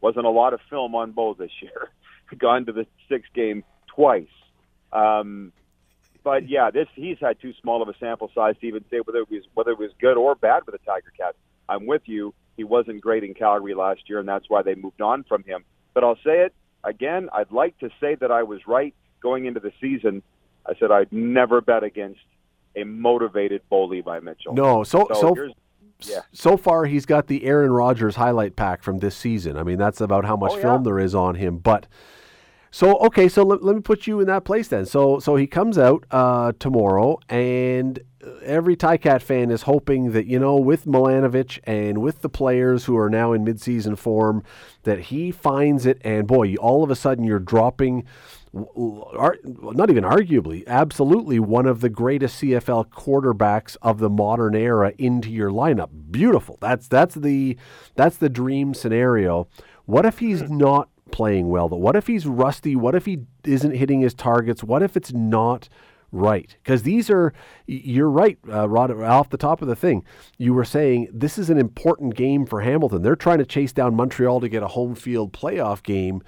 wasn't 0.01 0.27
a 0.27 0.31
lot 0.31 0.55
of 0.55 0.61
film 0.71 0.95
on 0.95 1.13
Bo 1.13 1.35
this 1.35 1.51
year. 1.61 1.91
Gone 2.39 2.67
to 2.67 2.73
the 2.73 2.87
six 3.09 3.29
game 3.35 3.63
twice. 3.95 4.27
Um, 4.93 5.53
but 6.25 6.49
yeah, 6.49 6.71
this 6.71 6.87
he's 6.95 7.19
had 7.21 7.41
too 7.41 7.53
small 7.61 7.83
of 7.83 7.89
a 7.89 7.95
sample 7.99 8.31
size 8.35 8.55
to 8.61 8.67
even 8.67 8.85
say 8.91 8.99
whether 9.05 9.21
it 9.21 9.31
was 9.31 9.43
whether 9.55 9.73
it 9.73 9.79
was 9.79 9.91
good 10.01 10.17
or 10.17 10.35
bad 10.35 10.65
for 10.65 10.71
the 10.71 10.79
Tiger 10.79 11.13
Cats. 11.17 11.37
I'm 11.69 11.87
with 11.87 12.03
you. 12.07 12.35
He 12.57 12.65
wasn't 12.65 13.01
great 13.01 13.25
in 13.25 13.35
Calgary 13.35 13.75
last 13.75 14.01
year, 14.09 14.19
and 14.19 14.29
that's 14.29 14.49
why 14.49 14.63
they 14.63 14.75
moved 14.75 15.01
on 15.01 15.25
from 15.25 15.43
him. 15.45 15.65
But 15.95 16.05
I'll 16.05 16.19
say 16.25 16.41
it 16.41 16.55
again. 16.85 17.29
I'd 17.33 17.51
like 17.53 17.79
to 17.79 17.91
say 18.01 18.15
that 18.17 18.31
I 18.31 18.43
was 18.43 18.61
right 18.67 18.95
going 19.23 19.47
into 19.47 19.61
the 19.61 19.73
season. 19.81 20.23
I 20.67 20.75
said 20.79 20.91
I'd 20.91 21.13
never 21.13 21.61
bet 21.61 21.83
against 21.83 22.21
a 22.77 22.85
motivated 22.85 23.63
Bo 23.69 23.85
Levi 23.85 24.21
Mitchell. 24.21 24.55
No, 24.55 24.85
so 24.85 25.07
So 25.13 25.35
so 25.35 25.53
yeah. 26.11 26.21
so 26.33 26.57
far 26.57 26.85
he's 26.87 27.07
got 27.07 27.27
the 27.27 27.45
Aaron 27.45 27.73
Rodgers 27.73 28.17
highlight 28.17 28.57
pack 28.57 28.83
from 28.83 28.99
this 28.99 29.17
season. 29.17 29.57
I 29.57 29.63
mean, 29.63 29.79
that's 29.79 30.01
about 30.01 30.25
how 30.25 30.37
much 30.37 30.53
Oh, 30.53 30.57
yeah. 30.57 30.63
film 30.63 30.85
there 30.85 30.99
is 30.99 31.15
on 31.15 31.37
him. 31.37 31.59
But 31.59 31.87
so 32.71 32.97
okay, 32.99 33.29
so 33.29 33.43
let, 33.43 33.63
let 33.63 33.77
me 33.77 33.83
put 33.83 34.07
you 34.07 34.21
in 34.21 34.27
that 34.29 34.45
place 34.45 34.69
then. 34.69 34.87
So 34.87 35.19
so 35.19 35.37
he 35.37 35.47
comes 35.47 35.79
out 35.79 36.05
uh, 36.11 36.53
tomorrow, 36.59 37.19
and 37.29 38.01
every 38.43 38.77
Ticat 38.77 39.23
fan 39.23 39.51
is 39.51 39.63
hoping 39.63 40.13
that 40.13 40.27
you 40.27 40.39
know 40.39 40.57
with 40.57 40.87
Milanovich 40.87 41.59
and 41.65 41.99
with 41.99 42.23
the 42.23 42.29
players 42.29 42.85
who 42.85 42.97
are 42.97 43.11
now 43.11 43.33
in 43.33 43.45
midseason 43.45 43.97
form, 43.97 44.43
that 44.85 45.01
he 45.01 45.31
finds 45.31 45.87
it. 45.87 46.01
And 46.03 46.27
boy, 46.27 46.55
all 46.57 46.83
of 46.83 46.91
a 46.91 46.97
sudden 46.97 47.25
you're 47.25 47.39
dropping, 47.39 48.05
not 48.53 49.91
even 49.91 50.05
arguably, 50.05 50.67
absolutely 50.67 51.39
one 51.39 51.67
of 51.67 51.81
the 51.81 51.89
greatest 51.89 52.43
CFL 52.43 52.89
quarterbacks 52.89 53.77
of 53.83 53.99
the 53.99 54.11
modern 54.11 54.55
era 54.55 54.93
into 54.99 55.31
your 55.31 55.51
lineup. 55.51 55.91
Beautiful. 56.11 56.59
That's 56.61 56.89
that's 56.89 57.15
the 57.15 57.57
that's 57.95 58.17
the 58.17 58.29
dream 58.29 58.75
scenario. 58.75 59.49
What 59.87 60.07
if 60.07 60.19
he's 60.19 60.43
hmm. 60.43 60.59
not 60.59 60.89
playing 61.11 61.49
well? 61.49 61.69
What 61.69 61.97
if 61.97 62.07
he's 62.07 62.27
rusty? 62.27 62.77
What 62.77 62.95
if 62.95 63.05
he 63.05 63.21
isn't 63.45 63.75
hitting 63.75 64.01
his 64.01 64.15
targets? 64.15 64.63
What 64.65 64.83
if 64.83 64.97
it's 64.97 65.13
not 65.13 65.69
right? 66.13 66.55
Because 66.63 66.83
these 66.83 67.11
are, 67.11 67.33
you're 67.67 68.11
right, 68.11 68.39
uh, 68.49 68.69
Rod. 68.69 68.91
Off 69.03 69.31
the 69.31 69.39
top 69.39 69.63
of 69.63 69.69
the 69.69 69.75
thing, 69.75 70.05
you 70.39 70.55
were 70.55 70.65
saying 70.65 71.09
this 71.13 71.39
is 71.39 71.51
an 71.51 71.59
important 71.59 72.15
game 72.15 72.47
for 72.47 72.61
Hamilton. 72.61 73.03
They're 73.03 73.17
trying 73.17 73.39
to 73.39 73.47
chase 73.47 73.73
down 73.73 73.97
Montreal 73.97 74.41
to 74.41 74.49
get 74.49 74.63
a 74.63 74.69
home 74.69 74.95
field 74.95 75.33
playoff 75.33 75.83
game. 75.83 76.23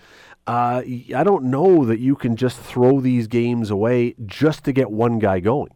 Uh, 0.46 0.82
I 1.14 1.22
don't 1.24 1.44
know 1.44 1.84
that 1.84 2.00
you 2.00 2.16
can 2.16 2.36
just 2.36 2.58
throw 2.58 3.00
these 3.00 3.26
games 3.26 3.70
away 3.70 4.14
just 4.26 4.64
to 4.64 4.72
get 4.72 4.90
one 4.90 5.18
guy 5.18 5.40
going. 5.40 5.70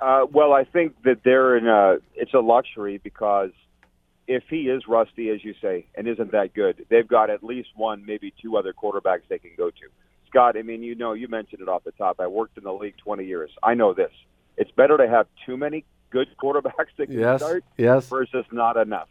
Uh, 0.00 0.26
well, 0.30 0.52
I 0.52 0.64
think 0.64 1.02
that 1.04 1.22
they're 1.24 1.56
in 1.56 1.66
a 1.66 1.98
it's 2.14 2.32
a 2.32 2.40
luxury 2.40 2.98
because 3.02 3.50
if 4.26 4.44
he 4.48 4.68
is 4.68 4.86
rusty, 4.86 5.28
as 5.30 5.44
you 5.44 5.54
say, 5.60 5.86
and 5.94 6.06
isn't 6.06 6.32
that 6.32 6.54
good, 6.54 6.86
they've 6.88 7.06
got 7.06 7.30
at 7.30 7.42
least 7.42 7.70
one, 7.74 8.04
maybe 8.06 8.32
two 8.40 8.56
other 8.56 8.72
quarterbacks 8.72 9.22
they 9.28 9.38
can 9.38 9.50
go 9.56 9.70
to. 9.70 9.88
Scott, 10.30 10.56
I 10.56 10.62
mean, 10.62 10.82
you 10.82 10.94
know, 10.94 11.12
you 11.12 11.28
mentioned 11.28 11.60
it 11.60 11.68
off 11.68 11.84
the 11.84 11.92
top. 11.92 12.20
I 12.20 12.26
worked 12.28 12.56
in 12.56 12.64
the 12.64 12.72
league 12.72 12.96
20 12.98 13.24
years. 13.24 13.50
I 13.62 13.74
know 13.74 13.92
this. 13.92 14.12
It's 14.56 14.70
better 14.70 14.96
to 14.96 15.08
have 15.08 15.26
too 15.44 15.56
many 15.56 15.84
good 16.10 16.28
quarterbacks 16.42 16.94
that 16.96 17.06
can 17.06 17.18
Yes, 17.18 17.40
start 17.40 17.64
yes. 17.76 18.08
versus 18.08 18.44
not 18.52 18.76
enough. 18.76 19.08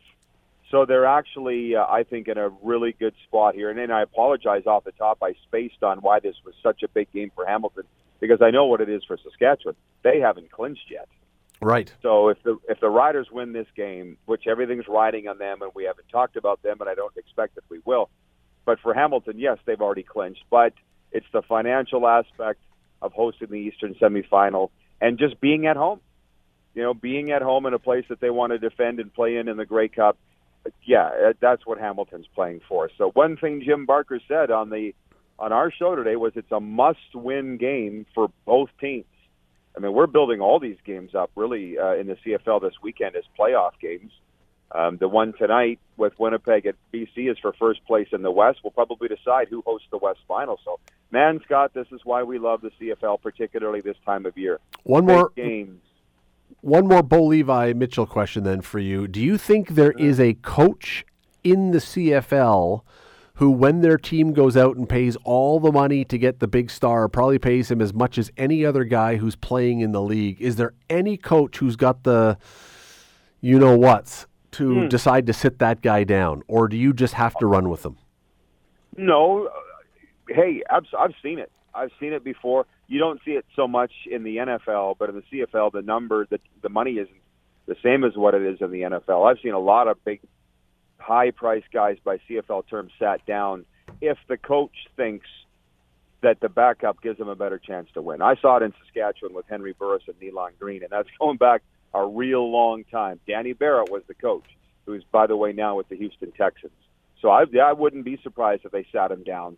So 0.71 0.85
they're 0.85 1.05
actually, 1.07 1.75
uh, 1.75 1.85
I 1.85 2.03
think, 2.03 2.27
in 2.27 2.37
a 2.37 2.49
really 2.61 2.93
good 2.93 3.15
spot 3.27 3.55
here. 3.55 3.69
And 3.71 3.79
then 3.79 3.89
I 3.91 4.03
apologize 4.03 4.67
off 4.67 4.83
the 4.83 4.91
top. 4.91 5.17
I 5.23 5.33
spaced 5.47 5.81
on 5.83 5.97
why 5.99 6.19
this 6.19 6.35
was 6.45 6.53
such 6.61 6.83
a 6.83 6.87
big 6.87 7.11
game 7.11 7.31
for 7.35 7.45
Hamilton 7.45 7.83
because 8.19 8.41
I 8.41 8.51
know 8.51 8.67
what 8.67 8.79
it 8.79 8.87
is 8.89 9.03
for 9.03 9.17
Saskatchewan. 9.17 9.75
They 10.03 10.19
haven't 10.19 10.51
clinched 10.51 10.91
yet. 10.91 11.07
Right. 11.61 11.91
So 12.03 12.29
if 12.29 12.41
the 12.43 12.57
if 12.69 12.79
the 12.79 12.89
Riders 12.89 13.27
win 13.31 13.51
this 13.51 13.67
game, 13.75 14.17
which 14.27 14.47
everything's 14.47 14.87
riding 14.87 15.27
on 15.27 15.39
them, 15.39 15.61
and 15.61 15.71
we 15.75 15.83
haven't 15.85 16.07
talked 16.09 16.37
about 16.37 16.61
them, 16.61 16.77
and 16.79 16.89
I 16.89 16.93
don't 16.93 17.17
expect 17.17 17.55
that 17.55 17.63
we 17.69 17.79
will. 17.83 18.09
But 18.63 18.79
for 18.79 18.93
Hamilton, 18.93 19.39
yes, 19.39 19.57
they've 19.65 19.81
already 19.81 20.03
clinched. 20.03 20.43
But 20.51 20.73
it's 21.11 21.25
the 21.31 21.41
financial 21.41 22.07
aspect 22.07 22.59
of 23.01 23.13
hosting 23.13 23.49
the 23.49 23.57
Eastern 23.57 23.95
semifinal 23.95 24.69
and 25.01 25.17
just 25.17 25.39
being 25.39 25.67
at 25.67 25.77
home. 25.77 25.99
You 26.75 26.83
know, 26.83 26.93
being 26.93 27.31
at 27.31 27.41
home 27.41 27.65
in 27.65 27.73
a 27.73 27.79
place 27.79 28.05
that 28.09 28.19
they 28.19 28.29
want 28.29 28.51
to 28.51 28.59
defend 28.59 28.99
and 28.99 29.13
play 29.13 29.37
in 29.37 29.47
in 29.47 29.57
the 29.57 29.65
Grey 29.65 29.87
Cup. 29.87 30.17
Yeah, 30.83 31.07
uh, 31.07 31.33
that's 31.39 31.65
what 31.65 31.79
Hamilton's 31.79 32.27
playing 32.35 32.61
for. 32.69 32.89
So 32.97 33.09
one 33.11 33.37
thing 33.37 33.63
Jim 33.65 33.85
Barker 33.85 34.19
said 34.27 34.51
on 34.51 34.69
the 34.69 34.93
on 35.39 35.51
our 35.51 35.71
show 35.71 35.95
today 35.95 36.15
was 36.15 36.33
it's 36.35 36.51
a 36.51 36.59
must-win 36.59 37.57
game 37.57 38.05
for 38.13 38.29
both 38.45 38.69
teams. 38.79 39.05
I 39.75 39.79
mean, 39.79 39.93
we're 39.93 40.07
building 40.07 40.41
all 40.41 40.59
these 40.59 40.77
games 40.85 41.15
up 41.15 41.31
really 41.35 41.79
uh, 41.79 41.93
in 41.93 42.07
the 42.07 42.15
CFL 42.15 42.61
this 42.61 42.73
weekend 42.83 43.15
as 43.15 43.23
playoff 43.39 43.71
games. 43.81 44.11
Um, 44.71 44.97
the 44.97 45.07
one 45.07 45.33
tonight 45.33 45.79
with 45.97 46.13
Winnipeg 46.19 46.65
at 46.67 46.75
BC 46.93 47.31
is 47.31 47.37
for 47.39 47.53
first 47.53 47.83
place 47.85 48.07
in 48.11 48.21
the 48.21 48.31
West. 48.31 48.59
We'll 48.63 48.71
probably 48.71 49.07
decide 49.07 49.47
who 49.49 49.61
hosts 49.61 49.87
the 49.89 49.97
West 49.97 50.19
final. 50.27 50.59
So, 50.63 50.79
man, 51.11 51.39
Scott, 51.43 51.73
this 51.73 51.87
is 51.91 52.01
why 52.03 52.23
we 52.23 52.37
love 52.37 52.61
the 52.61 52.71
CFL, 52.79 53.21
particularly 53.21 53.81
this 53.81 53.97
time 54.05 54.25
of 54.25 54.37
year. 54.37 54.59
One 54.83 55.05
Big 55.05 55.15
more 55.15 55.31
games. 55.35 55.81
One 56.61 56.87
more 56.87 57.01
Bo 57.01 57.23
Levi 57.23 57.73
Mitchell 57.73 58.05
question 58.05 58.43
then 58.43 58.61
for 58.61 58.79
you. 58.79 59.07
Do 59.07 59.21
you 59.21 59.37
think 59.37 59.69
there 59.69 59.91
is 59.93 60.19
a 60.19 60.33
coach 60.35 61.05
in 61.43 61.71
the 61.71 61.79
CFL 61.79 62.81
who, 63.35 63.49
when 63.49 63.81
their 63.81 63.97
team 63.97 64.33
goes 64.33 64.57
out 64.57 64.75
and 64.75 64.87
pays 64.87 65.15
all 65.23 65.59
the 65.59 65.71
money 65.71 66.03
to 66.03 66.17
get 66.17 66.39
the 66.39 66.47
big 66.47 66.69
star, 66.69 67.07
probably 67.07 67.39
pays 67.39 67.71
him 67.71 67.81
as 67.81 67.93
much 67.93 68.17
as 68.17 68.29
any 68.37 68.65
other 68.65 68.83
guy 68.83 69.15
who's 69.15 69.35
playing 69.35 69.79
in 69.79 69.93
the 69.93 70.01
league? 70.01 70.41
Is 70.41 70.57
there 70.57 70.73
any 70.89 71.17
coach 71.17 71.57
who's 71.57 71.75
got 71.75 72.03
the 72.03 72.37
you 73.41 73.57
know 73.57 73.77
what's 73.77 74.27
to 74.51 74.87
decide 74.87 75.27
to 75.27 75.33
sit 75.33 75.59
that 75.59 75.81
guy 75.81 76.03
down? 76.03 76.43
Or 76.47 76.67
do 76.67 76.77
you 76.77 76.93
just 76.93 77.13
have 77.15 77.35
to 77.37 77.45
run 77.45 77.69
with 77.69 77.83
them? 77.83 77.97
No, 78.97 79.47
uh, 79.47 79.51
hey, 80.29 80.63
I've, 80.69 80.85
I've 80.97 81.13
seen 81.21 81.39
it. 81.39 81.51
I've 81.73 81.91
seen 81.99 82.13
it 82.13 82.23
before. 82.23 82.65
You 82.87 82.99
don't 82.99 83.19
see 83.23 83.31
it 83.31 83.45
so 83.55 83.67
much 83.67 83.91
in 84.09 84.23
the 84.23 84.37
NFL, 84.37 84.97
but 84.97 85.09
in 85.09 85.15
the 85.15 85.23
CFL, 85.31 85.71
the 85.71 85.81
number, 85.81 86.25
the 86.29 86.39
the 86.61 86.69
money 86.69 86.93
isn't 86.93 87.21
the 87.67 87.75
same 87.83 88.03
as 88.03 88.15
what 88.15 88.33
it 88.33 88.41
is 88.41 88.59
in 88.61 88.71
the 88.71 88.81
NFL. 88.81 89.29
I've 89.29 89.37
seen 89.41 89.53
a 89.53 89.59
lot 89.59 89.87
of 89.87 90.03
big, 90.03 90.21
high-priced 90.97 91.71
guys 91.71 91.97
by 92.03 92.17
CFL 92.27 92.67
terms 92.67 92.91
sat 92.97 93.25
down 93.27 93.65
if 94.01 94.17
the 94.27 94.37
coach 94.37 94.73
thinks 94.97 95.27
that 96.21 96.39
the 96.41 96.49
backup 96.49 97.01
gives 97.01 97.17
them 97.17 97.29
a 97.29 97.35
better 97.35 97.59
chance 97.59 97.87
to 97.93 98.01
win. 98.01 98.21
I 98.21 98.35
saw 98.41 98.57
it 98.57 98.63
in 98.63 98.73
Saskatchewan 98.83 99.33
with 99.33 99.45
Henry 99.47 99.73
Burris 99.73 100.03
and 100.07 100.19
Nealon 100.19 100.57
Greene, 100.59 100.83
and 100.83 100.91
that's 100.91 101.07
going 101.19 101.37
back 101.37 101.61
a 101.93 102.05
real 102.05 102.51
long 102.51 102.83
time. 102.85 103.19
Danny 103.27 103.53
Barrett 103.53 103.91
was 103.91 104.03
the 104.07 104.13
coach, 104.13 104.45
who's 104.85 105.03
by 105.11 105.27
the 105.27 105.35
way 105.35 105.53
now 105.53 105.75
with 105.75 105.89
the 105.89 105.95
Houston 105.95 106.31
Texans. 106.31 106.71
So 107.21 107.29
I, 107.29 107.43
I 107.61 107.73
wouldn't 107.73 108.05
be 108.05 108.19
surprised 108.23 108.65
if 108.65 108.71
they 108.71 108.85
sat 108.91 109.11
him 109.11 109.23
down 109.23 109.57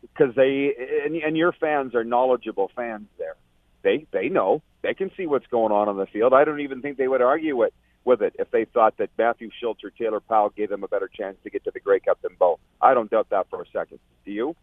because 0.00 0.34
they 0.34 0.74
and, 1.04 1.16
and 1.16 1.36
your 1.36 1.52
fans 1.52 1.94
are 1.94 2.04
knowledgeable 2.04 2.70
fans 2.74 3.06
there. 3.18 3.36
They 3.82 4.06
they 4.12 4.28
know 4.28 4.62
they 4.82 4.94
can 4.94 5.10
see 5.16 5.26
what's 5.26 5.46
going 5.46 5.72
on 5.72 5.88
on 5.88 5.96
the 5.96 6.06
field. 6.06 6.32
I 6.32 6.44
don't 6.44 6.60
even 6.60 6.82
think 6.82 6.96
they 6.96 7.08
would 7.08 7.22
argue 7.22 7.56
with 7.56 7.72
with 8.04 8.22
it 8.22 8.34
if 8.38 8.50
they 8.50 8.64
thought 8.64 8.96
that 8.98 9.10
Matthew 9.16 9.50
Shiltz 9.62 9.84
or 9.84 9.90
Taylor 9.90 10.20
Powell 10.20 10.50
gave 10.50 10.70
them 10.70 10.82
a 10.82 10.88
better 10.88 11.08
chance 11.08 11.36
to 11.44 11.50
get 11.50 11.64
to 11.64 11.70
the 11.70 11.80
Grey 11.80 12.00
Cup 12.00 12.20
than 12.22 12.32
Bo. 12.38 12.58
I 12.80 12.94
don't 12.94 13.10
doubt 13.10 13.30
that 13.30 13.48
for 13.48 13.62
a 13.62 13.66
second. 13.72 14.00
Do 14.24 14.32
you? 14.32 14.56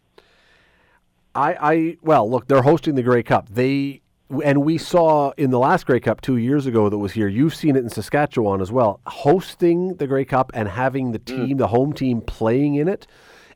I, 1.36 1.54
I 1.54 1.98
well, 2.02 2.30
look, 2.30 2.48
they're 2.48 2.64
hosting 2.64 2.96
the 2.96 3.04
Grey 3.04 3.24
Cup. 3.24 3.50
They 3.50 4.02
and 4.30 4.64
we 4.64 4.78
saw 4.78 5.32
in 5.38 5.50
the 5.50 5.60
last 5.60 5.86
Grey 5.86 6.00
Cup 6.00 6.22
two 6.22 6.38
years 6.38 6.66
ago 6.66 6.90
that 6.90 6.98
was 6.98 7.14
here. 7.14 7.28
You've 7.28 7.56
seen 7.56 7.76
it 7.76 7.84
in 7.84 7.90
Saskatchewan 7.90 8.62
as 8.62 8.72
well. 8.72 9.00
Hosting 9.08 9.96
the 9.96 10.08
Grey 10.08 10.26
Cup 10.26 10.52
and 10.54 10.70
having 10.70 11.12
the 11.12 11.20
team, 11.20 11.58
the 11.58 11.68
home 11.68 11.94
team, 11.94 12.22
playing 12.22 12.76
in 12.76 12.88
it, 12.88 13.08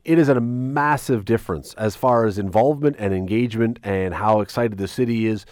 it 0.04 0.18
is 0.18 0.28
a 0.28 0.40
massive 0.40 1.24
difference 1.24 1.74
as 1.74 1.96
far 1.96 2.26
as 2.26 2.38
involvement 2.38 2.96
and 2.98 3.14
engagement 3.14 3.78
and 3.82 4.14
how 4.14 4.40
excited 4.40 4.76
the 4.78 4.88
city 4.88 5.26
is. 5.26 5.46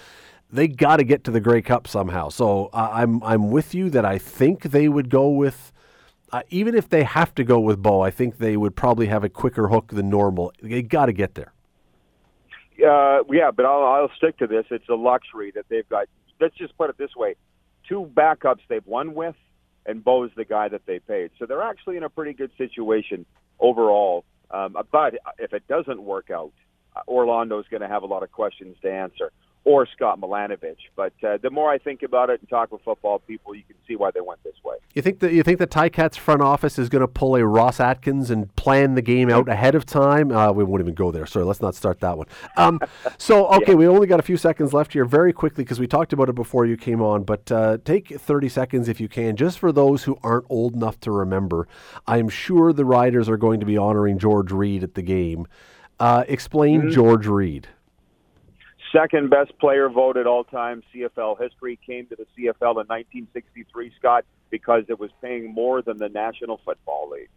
They 0.51 0.69
got 0.69 0.97
to 0.97 1.05
get 1.05 1.25
to 1.25 1.31
the 1.31 1.41
Grey 1.41 1.63
Cup 1.63 1.87
somehow. 1.87 2.29
So 2.29 2.69
uh, 2.73 2.91
I'm 2.93 3.23
I'm 3.23 3.51
with 3.51 3.75
you 3.75 3.91
that 3.91 4.05
I 4.05 4.19
think 4.19 4.65
they 4.65 4.89
would 4.89 5.09
go 5.09 5.29
with. 5.29 5.73
Uh, 6.31 6.43
even 6.49 6.75
if 6.75 6.89
they 6.89 7.05
have 7.05 7.35
to 7.35 7.45
go 7.45 7.61
with 7.61 7.83
Bo, 7.83 8.01
I 8.01 8.11
think 8.11 8.39
they 8.39 8.57
would 8.57 8.75
probably 8.75 9.07
have 9.07 9.23
a 9.23 9.29
quicker 9.29 9.69
hook 9.69 9.89
than 9.89 10.09
normal. 10.09 10.53
They 10.63 10.83
got 10.83 11.07
to 11.07 11.13
get 11.13 11.35
there. 11.35 11.53
Uh, 12.85 13.23
yeah, 13.31 13.51
but 13.51 13.65
I'll, 13.65 13.85
I'll 13.85 14.11
stick 14.17 14.39
to 14.39 14.47
this. 14.47 14.65
It's 14.71 14.89
a 14.89 14.95
luxury 14.95 15.53
that 15.55 15.67
they've 15.69 15.89
got. 15.89 16.07
Let's 16.41 16.57
just 16.57 16.77
put 16.77 16.91
it 16.91 16.99
this 16.99 17.15
way: 17.17 17.37
two 17.89 18.11
backups 18.13 18.61
they've 18.69 18.87
won 18.87 19.15
with, 19.15 19.37
and 19.87 20.03
Bo's 20.03 20.31
the 20.37 20.45
guy 20.45 20.69
that 20.69 20.83
they 20.87 20.99
paid. 20.99 21.31
So 21.39 21.47
they're 21.47 21.63
actually 21.63 21.97
in 21.97 22.03
a 22.03 22.09
pretty 22.09 22.33
good 22.33 22.51
situation 22.59 23.27
overall. 23.61 24.25
Um, 24.51 24.77
but 24.91 25.15
if 25.39 25.53
it 25.53 25.67
doesn't 25.69 26.03
work 26.03 26.31
out, 26.31 26.53
Orlando's 27.09 27.65
going 27.71 27.81
to 27.81 27.89
have 27.89 28.03
a 28.03 28.07
lot 28.07 28.23
of 28.23 28.31
questions 28.33 28.77
to 28.83 28.93
answer 28.93 29.33
or 29.65 29.87
Scott 29.87 30.21
Milanovich. 30.21 30.77
But 30.97 31.13
uh, 31.23 31.39
the 31.39 31.51
more 31.51 31.71
I 31.71 31.79
think 31.79 32.03
about 32.03 32.31
it 32.31 32.41
and 32.41 32.49
talk 32.49 32.73
with 32.73 32.83
football 32.83 33.21
people, 33.21 33.55
you 33.55 33.63
can 33.63 33.77
see 33.87 33.97
why 33.97 34.11
they 34.11 34.21
went 34.21 34.43
this 34.43 34.55
way. 34.65 34.77
You 34.95 35.03
think 35.03 35.21
that 35.21 35.33
you 35.33 35.43
think 35.43 35.59
the 35.59 35.67
Ticats 35.67 36.19
front 36.19 36.43
office 36.43 36.79
is 36.79 36.89
going 36.89 37.01
to 37.01 37.09
pull 37.09 37.37
a 37.37 37.47
Ross 37.47 37.81
Atkins 37.81 38.31
and 38.31 38.55
plan 38.57 38.95
the 38.95 39.03
game 39.03 39.31
out 39.31 39.49
ahead 39.49 39.75
of 39.75 39.87
time? 39.87 40.33
Uh, 40.33 40.53
we 40.53 40.65
won't 40.65 40.83
even 40.83 40.95
go 40.95 41.11
there. 41.11 41.27
Sorry, 41.27 41.45
let's 41.45 41.63
not 41.63 41.75
start 41.75 42.01
that 42.01 42.19
one. 42.19 42.27
Um, 42.57 42.81
so 43.19 43.47
okay, 43.49 43.73
yeah. 43.73 43.75
we 43.75 43.87
only 43.87 44.07
got 44.07 44.21
a 44.21 44.25
few 44.25 44.37
seconds 44.37 44.73
left 44.73 44.93
here. 44.93 45.05
Very 45.05 45.33
quickly, 45.33 45.65
because 45.65 45.79
we 45.79 45.87
talked 45.87 46.13
about 46.13 46.29
it 46.29 46.35
before 46.35 46.67
you 46.67 46.77
came 46.77 47.01
on, 47.01 47.23
but 47.23 47.51
uh, 47.53 47.79
take 47.85 48.09
30 48.09 48.49
seconds 48.49 48.89
if 48.89 49.01
you 49.01 49.09
can, 49.09 49.37
just 49.37 49.59
for 49.59 49.73
those 49.73 50.05
who 50.05 50.19
aren't 50.23 50.47
old 50.49 50.75
enough 50.75 50.99
to 51.01 51.13
remember. 51.13 51.69
I'm 52.07 52.29
sure 52.29 52.73
the 52.73 52.85
Riders 52.85 53.29
are 53.29 53.37
going 53.37 53.61
to 53.61 53.67
be 53.67 53.79
honoring 53.79 54.19
George 54.19 54.51
Reed 54.51 54.83
at 54.83 54.95
the 54.95 55.03
game. 55.03 55.47
Uh, 56.01 56.25
explain 56.27 56.83
mm-hmm. 56.83 56.91
George 56.91 57.27
Reed 57.27 57.69
second 58.93 59.31
best 59.31 59.59
player 59.59 59.89
voted 59.89 60.27
all 60.27 60.45
time 60.45 60.83
CFL 60.95 61.41
history 61.41 61.79
came 61.85 62.07
to 62.07 62.17
the 62.17 62.25
CFL 62.37 62.81
in 62.81 62.87
1963, 62.87 63.93
Scott, 63.99 64.25
because 64.51 64.85
it 64.89 65.01
was 65.01 65.11
paying 65.21 65.53
more 65.53 65.83
than 65.83 65.97
the 65.97 66.09
National 66.09 66.61
Football 66.65 67.11
League. 67.11 67.31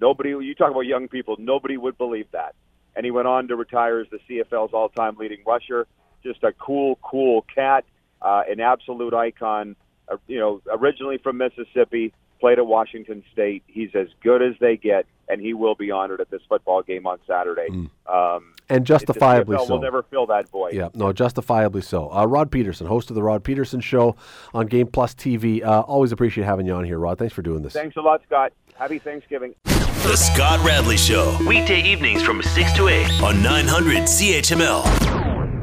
Nobody, 0.00 0.30
you 0.30 0.54
talk 0.54 0.70
about 0.70 0.86
young 0.86 1.08
people, 1.08 1.36
nobody 1.38 1.76
would 1.76 1.98
believe 1.98 2.26
that. 2.32 2.54
And 2.96 3.04
he 3.04 3.10
went 3.10 3.28
on 3.28 3.48
to 3.48 3.56
retire 3.56 4.00
as 4.00 4.06
the 4.10 4.18
CFL's 4.28 4.72
all 4.72 4.88
time 4.88 5.16
leading 5.16 5.42
rusher. 5.46 5.86
Just 6.22 6.42
a 6.42 6.52
cool, 6.52 6.98
cool 7.02 7.44
cat, 7.54 7.84
uh, 8.20 8.42
an 8.48 8.60
absolute 8.60 9.14
icon. 9.14 9.76
Uh, 10.08 10.16
you 10.26 10.38
know, 10.38 10.60
originally 10.70 11.18
from 11.18 11.38
Mississippi, 11.38 12.12
played 12.40 12.58
at 12.58 12.66
Washington 12.66 13.22
State. 13.32 13.62
He's 13.66 13.90
as 13.94 14.08
good 14.22 14.42
as 14.42 14.54
they 14.60 14.76
get, 14.76 15.06
and 15.28 15.40
he 15.40 15.54
will 15.54 15.74
be 15.74 15.90
honored 15.90 16.20
at 16.20 16.30
this 16.30 16.42
football 16.48 16.82
game 16.82 17.06
on 17.06 17.18
Saturday. 17.26 17.68
Mm. 17.70 17.90
Um, 18.12 18.54
and 18.68 18.86
justifiably 18.86 19.56
so. 19.58 19.66
We'll 19.68 19.80
never 19.80 20.02
fill 20.04 20.26
that 20.26 20.48
void. 20.48 20.74
Yeah, 20.74 20.88
no, 20.94 21.12
justifiably 21.12 21.82
so. 21.82 22.12
Uh, 22.12 22.24
Rod 22.24 22.50
Pedersen, 22.50 22.86
host 22.86 23.10
of 23.10 23.16
the 23.16 23.22
Rod 23.22 23.44
Pedersen 23.44 23.80
Show 23.80 24.16
on 24.54 24.66
Game 24.66 24.86
Plus 24.86 25.14
TV. 25.14 25.62
Uh, 25.62 25.80
always 25.80 26.12
appreciate 26.12 26.44
having 26.44 26.66
you 26.66 26.74
on 26.74 26.84
here, 26.84 26.98
Rod. 26.98 27.18
Thanks 27.18 27.34
for 27.34 27.42
doing 27.42 27.62
this. 27.62 27.72
Thanks 27.72 27.96
a 27.96 28.00
lot, 28.00 28.22
Scott. 28.26 28.52
Happy 28.76 28.98
Thanksgiving. 28.98 29.54
The 29.64 30.16
Scott 30.16 30.64
Radley 30.64 30.96
Show, 30.96 31.36
weekday 31.46 31.82
evenings 31.82 32.22
from 32.22 32.42
6 32.42 32.72
to 32.74 32.88
8 32.88 33.22
on 33.22 33.42
900 33.42 34.04
CHML. 34.04 35.19